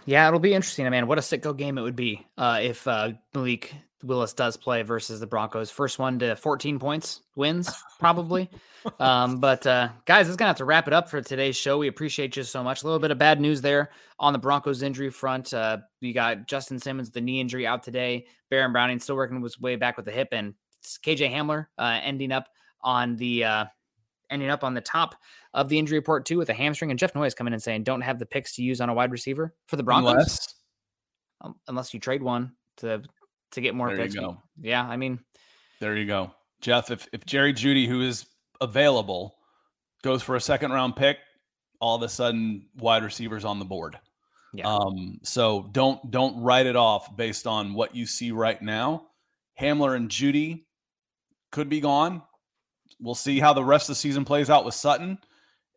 Yeah, 0.07 0.27
it'll 0.27 0.41
be 0.41 0.55
interesting. 0.55 0.87
I 0.87 0.91
mean, 0.91 1.07
what 1.07 1.19
a 1.19 1.23
sicko 1.23 1.57
game 1.57 1.79
it 1.79 1.83
would 1.83 1.97
be 1.97 2.27
uh, 2.37 2.61
if 2.63 2.87
uh, 2.87 3.13
Malik 3.35 3.75
Willis 4.03 4.33
does 4.33 4.57
play 4.57 4.83
versus 4.83 5.21
the 5.21 5.27
Broncos. 5.27 5.71
First 5.71 5.99
one 5.99 6.19
to 6.21 6.37
14 6.37 6.79
points 6.79 7.23
wins, 7.35 7.71
probably. 7.99 8.49
um, 9.01 9.41
but 9.41 9.67
uh, 9.67 9.89
guys, 10.05 10.29
it's 10.29 10.37
gonna 10.37 10.49
have 10.49 10.57
to 10.59 10.65
wrap 10.65 10.87
it 10.87 10.95
up 10.95 11.09
for 11.09 11.21
today's 11.21 11.57
show. 11.57 11.79
We 11.79 11.89
appreciate 11.89 12.37
you 12.37 12.45
so 12.45 12.63
much. 12.63 12.83
A 12.83 12.87
little 12.87 13.01
bit 13.01 13.11
of 13.11 13.19
bad 13.19 13.41
news 13.41 13.61
there 13.61 13.91
on 14.19 14.33
the 14.33 14.39
Broncos 14.39 14.83
injury 14.83 15.11
front. 15.11 15.53
Uh, 15.53 15.79
we 16.01 16.13
got 16.13 16.47
Justin 16.47 16.79
Simmons, 16.79 17.11
the 17.11 17.21
knee 17.21 17.41
injury 17.41 17.67
out 17.67 17.83
today. 17.83 18.27
Baron 18.51 18.73
Browning 18.73 19.01
still 19.01 19.17
working 19.17 19.43
his 19.43 19.61
way 19.61 19.77
back 19.77 19.97
with 19.97 20.07
the 20.07 20.13
hip, 20.13 20.29
and 20.33 20.55
KJ 20.85 21.33
Hamler 21.33 21.67
uh, 21.77 22.01
ending 22.03 22.33
up 22.33 22.49
on 22.83 23.17
the 23.17 23.45
uh, 23.45 23.65
ending 24.31 24.51
up 24.51 24.65
on 24.65 24.75
the 24.75 24.81
top 24.81 25.15
of 25.55 25.69
the 25.69 25.79
injury 25.79 25.99
report 25.99 26.27
too 26.27 26.39
with 26.39 26.49
a 26.51 26.55
hamstring. 26.55 26.91
And 26.91 26.99
Jeff 26.99 27.15
Noyes 27.15 27.35
coming 27.35 27.55
in 27.55 27.61
saying 27.61 27.85
don't 27.85 28.01
have 28.01 28.19
the 28.19 28.27
picks 28.27 28.55
to 28.57 28.63
use 28.63 28.81
on 28.81 28.89
a 28.89 28.95
wide 28.95 29.11
receiver 29.11 29.55
for 29.67 29.77
the 29.77 29.83
Broncos 29.83 30.13
unless, 30.13 30.55
um, 31.41 31.55
unless 31.69 31.95
you 31.95 32.01
trade 32.01 32.23
one 32.23 32.53
to 32.79 33.03
to 33.53 33.61
get 33.61 33.75
more 33.75 33.89
there 33.89 34.07
picks. 34.07 34.17
Yeah, 34.61 34.87
I 34.87 34.97
mean, 34.97 35.21
there 35.81 35.97
you 35.97 36.07
go, 36.07 36.33
Jeff. 36.61 36.91
If 36.91 37.09
if 37.13 37.25
Jerry 37.25 37.53
Jeudy, 37.53 37.87
who 37.87 38.03
is 38.03 38.27
available, 38.61 39.37
goes 40.03 40.23
for 40.23 40.37
a 40.37 40.41
second 40.41 40.73
round 40.73 40.97
pick, 40.97 41.19
all 41.81 41.97
of 41.97 42.03
a 42.03 42.09
sudden 42.09 42.69
wide 42.77 43.05
receivers 43.05 43.45
on 43.45 43.59
the 43.59 43.65
board. 43.65 43.99
Yeah. 44.53 44.67
Um, 44.67 45.21
so 45.23 45.69
don't 45.73 46.11
don't 46.11 46.41
write 46.41 46.67
it 46.67 46.77
off 46.77 47.17
based 47.17 47.47
on 47.47 47.75
what 47.75 47.95
you 47.95 48.07
see 48.07 48.33
right 48.33 48.61
now. 48.61 49.09
Hamler 49.61 49.97
and 49.97 50.09
Jeudy 50.09 50.65
could 51.51 51.69
be 51.69 51.81
gone. 51.81 52.23
We'll 53.01 53.15
see 53.15 53.39
how 53.39 53.53
the 53.53 53.65
rest 53.65 53.89
of 53.89 53.95
the 53.95 54.01
season 54.01 54.25
plays 54.25 54.51
out 54.51 54.65
with 54.65 54.75
Sutton. 54.75 55.19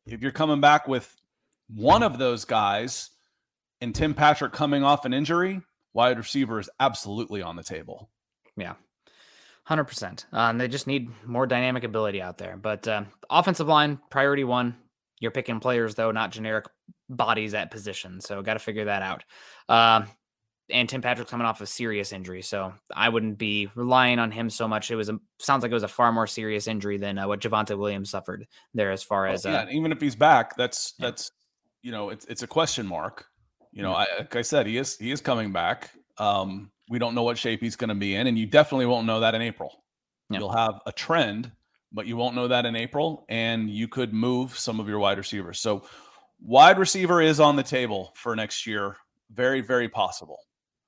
If 0.06 0.22
you're 0.22 0.32
coming 0.32 0.62
back 0.62 0.88
with 0.88 1.16
one 1.70 2.04
of 2.04 2.18
those 2.18 2.46
guys 2.46 3.12
and 3.80 3.94
Tim 3.94 4.14
Patrick 4.14 4.54
coming 4.54 4.84
off 4.84 5.06
an 5.06 5.14
injury, 5.14 5.62
wide 5.94 6.18
receiver 6.18 6.60
is 6.60 6.70
absolutely 6.80 7.42
on 7.42 7.56
the 7.56 7.64
table. 7.64 8.10
Yeah. 8.58 8.74
100%. 9.70 10.26
Um, 10.34 10.58
they 10.58 10.68
just 10.68 10.88
need 10.88 11.10
more 11.26 11.46
dynamic 11.46 11.84
ability 11.84 12.22
out 12.22 12.38
there. 12.38 12.58
But 12.58 12.88
uh, 12.88 13.04
offensive 13.30 13.68
line, 13.68 14.00
priority 14.10 14.44
one. 14.44 14.76
You're 15.20 15.32
picking 15.32 15.60
players, 15.60 15.94
though, 15.94 16.12
not 16.12 16.32
generic 16.32 16.66
bodies 17.08 17.54
at 17.54 17.70
position. 17.70 18.20
So 18.22 18.42
got 18.42 18.54
to 18.54 18.60
figure 18.60 18.86
that 18.86 19.04
out. 19.04 19.24
Uh, 19.70 20.06
and 20.72 20.88
Tim 20.88 21.02
Patrick 21.02 21.28
coming 21.28 21.46
off 21.46 21.62
a 21.62 21.66
serious 21.66 22.12
injury, 22.12 22.42
so 22.42 22.74
I 22.96 23.10
wouldn't 23.10 23.38
be 23.38 23.70
relying 23.76 24.20
on 24.20 24.32
him 24.32 24.50
so 24.50 24.68
much. 24.68 24.92
It 24.92 24.96
was 24.96 25.10
a 25.10 25.20
sounds 25.40 25.64
like 25.64 25.72
it 25.72 25.76
was 25.76 25.84
a 25.84 25.88
far 25.88 26.12
more 26.12 26.28
serious 26.28 26.68
injury 26.68 26.98
than 26.98 27.18
uh, 27.18 27.28
what 27.28 27.42
Javonte 27.42 27.78
Williams 27.78 28.10
suffered 28.10 28.48
there. 28.74 28.92
As 28.92 29.04
far 29.04 29.28
as 29.28 29.46
well, 29.46 29.54
yeah, 29.54 29.62
uh, 29.64 29.72
even 29.72 29.92
if 29.92 30.02
he's 30.02 30.16
back, 30.16 30.56
that's 30.56 30.94
yeah. 30.98 31.08
that's 31.08 31.32
you 31.82 31.92
know 31.92 32.10
it's 32.10 32.26
it's 32.26 32.44
a 32.44 32.48
question 32.48 32.88
mark. 32.88 33.26
You 33.72 33.84
know, 33.84 33.92
yeah. 33.92 34.06
I, 34.16 34.18
like 34.20 34.36
I 34.36 34.42
said, 34.42 34.68
he 34.68 34.78
is 34.78 34.98
he 34.98 35.12
is 35.12 35.22
coming 35.22 35.52
back. 35.52 35.92
Um, 36.18 36.72
we 36.90 37.00
don't 37.00 37.16
know 37.16 37.24
what 37.24 37.38
shape 37.38 37.62
he's 37.62 37.76
going 37.76 37.90
to 37.90 37.96
be 37.96 38.16
in, 38.16 38.28
and 38.28 38.38
you 38.38 38.46
definitely 38.46 38.86
won't 38.86 39.08
know 39.08 39.22
that 39.22 39.34
in 39.34 39.42
April. 39.42 39.84
Yeah. 40.30 40.40
You'll 40.40 40.52
have 40.52 40.82
a 40.86 40.92
trend, 40.92 41.52
but 41.92 42.06
you 42.06 42.18
won't 42.18 42.36
know 42.36 42.48
that 42.48 42.66
in 42.66 42.76
April, 42.76 43.26
and 43.30 43.70
you 43.70 43.88
could 43.88 44.14
move 44.14 44.58
some 44.58 44.80
of 44.80 44.88
your 44.88 45.00
wide 45.00 45.18
receivers. 45.18 45.60
So, 45.60 45.84
wide 46.42 46.78
receiver 46.78 47.22
is 47.22 47.40
on 47.40 47.56
the 47.56 47.64
table 47.64 48.12
for 48.16 48.36
next 48.36 48.68
year. 48.68 48.98
Very, 49.32 49.62
very 49.62 49.88
possible. 49.88 50.40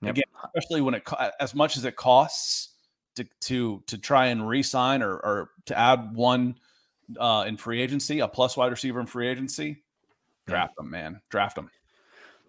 Yep. 0.04 0.12
Again, 0.12 0.24
especially 0.56 0.82
when 0.82 0.94
it 0.94 1.04
as 1.40 1.56
much 1.56 1.78
as 1.78 1.86
it 1.86 1.96
costs 1.96 2.70
to 3.16 3.26
to 3.42 3.84
to 3.88 3.98
try 3.98 4.28
and 4.28 4.48
re-sign 4.48 5.02
or 5.02 5.16
or 5.16 5.50
to 5.66 5.78
add 5.78 6.16
one 6.16 6.56
uh, 7.20 7.46
in 7.48 7.58
free 7.58 7.82
agency, 7.82 8.20
a 8.20 8.28
plus 8.28 8.58
wide 8.58 8.72
receiver 8.72 9.00
in 9.00 9.06
free 9.06 9.28
agency, 9.28 9.84
draft 10.48 10.76
them, 10.76 10.90
man, 10.90 11.22
draft 11.30 11.56
them. 11.56 11.70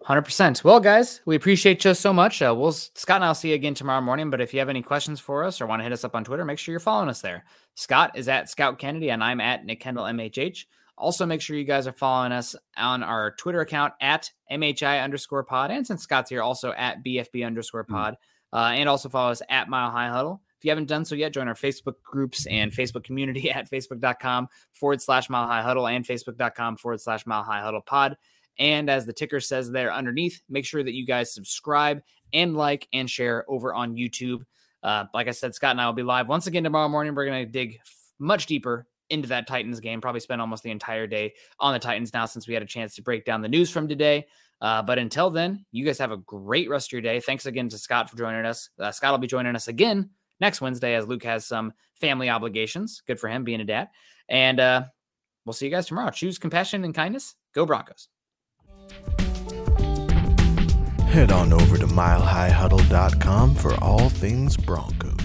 Hundred 0.03 0.23
percent. 0.23 0.63
Well, 0.63 0.79
guys, 0.79 1.21
we 1.25 1.35
appreciate 1.35 1.83
you 1.83 1.93
so 1.93 2.13
much. 2.13 2.41
Uh, 2.41 2.53
we'll 2.55 2.73
Scott 2.73 3.17
and 3.17 3.25
I'll 3.25 3.33
see 3.33 3.49
you 3.49 3.55
again 3.55 3.73
tomorrow 3.73 4.01
morning. 4.01 4.29
But 4.29 4.41
if 4.41 4.53
you 4.53 4.59
have 4.59 4.69
any 4.69 4.83
questions 4.83 5.19
for 5.19 5.43
us 5.43 5.59
or 5.59 5.65
want 5.65 5.79
to 5.79 5.83
hit 5.83 5.93
us 5.93 6.03
up 6.03 6.15
on 6.15 6.23
Twitter, 6.23 6.45
make 6.45 6.59
sure 6.59 6.73
you're 6.73 6.79
following 6.79 7.09
us 7.09 7.21
there. 7.21 7.45
Scott 7.73 8.11
is 8.15 8.27
at 8.27 8.49
Scout 8.49 8.77
Kennedy, 8.77 9.09
and 9.09 9.23
I'm 9.23 9.41
at 9.41 9.65
Nick 9.65 9.79
Kendall 9.79 10.05
MHH. 10.05 10.65
Also, 10.97 11.25
make 11.25 11.41
sure 11.41 11.57
you 11.57 11.65
guys 11.65 11.87
are 11.87 11.93
following 11.93 12.31
us 12.31 12.55
on 12.77 13.03
our 13.03 13.31
Twitter 13.31 13.61
account 13.61 13.93
at 13.99 14.31
MHI 14.51 15.03
underscore 15.03 15.43
pod. 15.43 15.71
And 15.71 15.85
since 15.85 16.03
Scott's 16.03 16.29
here, 16.29 16.41
also 16.41 16.71
at 16.71 17.03
BFB 17.03 17.45
underscore 17.45 17.83
hmm. 17.83 17.93
pod. 17.93 18.13
Mm-hmm. 18.13 18.57
Uh, 18.57 18.71
and 18.71 18.87
also 18.87 19.09
follow 19.09 19.31
us 19.31 19.41
at 19.49 19.67
Mile 19.67 19.91
High 19.91 20.07
Huddle. 20.07 20.41
If 20.57 20.63
you 20.63 20.71
haven't 20.71 20.87
done 20.87 21.03
so 21.03 21.15
yet, 21.15 21.33
join 21.33 21.49
our 21.49 21.55
Facebook 21.55 21.95
groups 22.03 22.45
and 22.47 22.71
Facebook 22.71 23.03
community 23.03 23.51
at 23.51 23.69
facebook.com 23.69 24.47
forward 24.71 25.01
slash 25.01 25.29
Mile 25.29 25.47
High 25.47 25.61
Huddle 25.61 25.87
and 25.87 26.05
facebook.com 26.05 26.77
forward 26.77 27.01
slash 27.01 27.25
Mile 27.25 27.43
High 27.43 27.61
Huddle 27.61 27.81
pod. 27.81 28.15
And 28.57 28.89
as 28.89 29.05
the 29.05 29.11
ticker 29.11 29.41
says 29.41 29.69
there 29.69 29.93
underneath, 29.93 30.41
make 30.47 30.65
sure 30.65 30.81
that 30.81 30.93
you 30.93 31.05
guys 31.05 31.33
subscribe 31.33 32.01
and 32.31 32.55
like 32.55 32.87
and 32.93 33.09
share 33.09 33.43
over 33.49 33.73
on 33.73 33.95
YouTube. 33.95 34.43
Uh, 34.81 35.05
like 35.13 35.27
I 35.27 35.31
said, 35.31 35.53
Scott 35.53 35.71
and 35.71 35.81
I 35.81 35.87
will 35.87 35.93
be 35.93 36.03
live 36.03 36.29
once 36.29 36.47
again 36.47 36.63
tomorrow 36.63 36.87
morning. 36.87 37.13
We're 37.15 37.25
going 37.25 37.45
to 37.45 37.51
dig 37.51 37.79
much 38.19 38.45
deeper 38.45 38.87
into 39.09 39.29
that 39.29 39.47
Titans 39.47 39.79
game. 39.79 40.01
Probably 40.01 40.19
spent 40.19 40.41
almost 40.41 40.63
the 40.63 40.71
entire 40.71 41.07
day 41.07 41.33
on 41.59 41.73
the 41.73 41.79
Titans 41.79 42.13
now 42.13 42.25
since 42.25 42.47
we 42.47 42.53
had 42.53 42.63
a 42.63 42.67
chance 42.67 42.95
to 42.95 43.01
break 43.01 43.25
down 43.25 43.41
the 43.41 43.49
news 43.49 43.69
from 43.69 43.87
today. 43.87 44.25
Uh, 44.61 44.81
but 44.81 44.97
until 44.97 45.29
then, 45.29 45.65
you 45.71 45.85
guys 45.85 45.97
have 45.99 46.11
a 46.11 46.17
great 46.17 46.69
rest 46.69 46.89
of 46.89 46.93
your 46.93 47.01
day. 47.01 47.19
Thanks 47.19 47.45
again 47.45 47.69
to 47.69 47.77
Scott 47.77 48.09
for 48.09 48.17
joining 48.17 48.45
us. 48.45 48.69
Uh, 48.79 48.91
Scott 48.91 49.11
will 49.11 49.19
be 49.19 49.27
joining 49.27 49.55
us 49.55 49.67
again 49.67 50.09
next 50.39 50.61
Wednesday 50.61 50.95
as 50.95 51.07
Luke 51.07 51.23
has 51.23 51.45
some 51.45 51.73
family 51.95 52.29
obligations. 52.29 53.01
Good 53.05 53.19
for 53.19 53.29
him 53.29 53.43
being 53.43 53.61
a 53.61 53.65
dad. 53.65 53.89
And 54.29 54.59
uh, 54.59 54.83
we'll 55.45 55.53
see 55.53 55.65
you 55.65 55.71
guys 55.71 55.87
tomorrow. 55.87 56.11
Choose 56.11 56.37
compassion 56.37 56.83
and 56.83 56.95
kindness. 56.95 57.35
Go 57.53 57.65
Broncos. 57.65 58.07
Head 61.07 61.31
on 61.31 61.53
over 61.53 61.77
to 61.77 61.87
milehighhuddle.com 61.87 63.55
for 63.55 63.75
all 63.75 64.09
things 64.09 64.57
Broncos. 64.57 65.24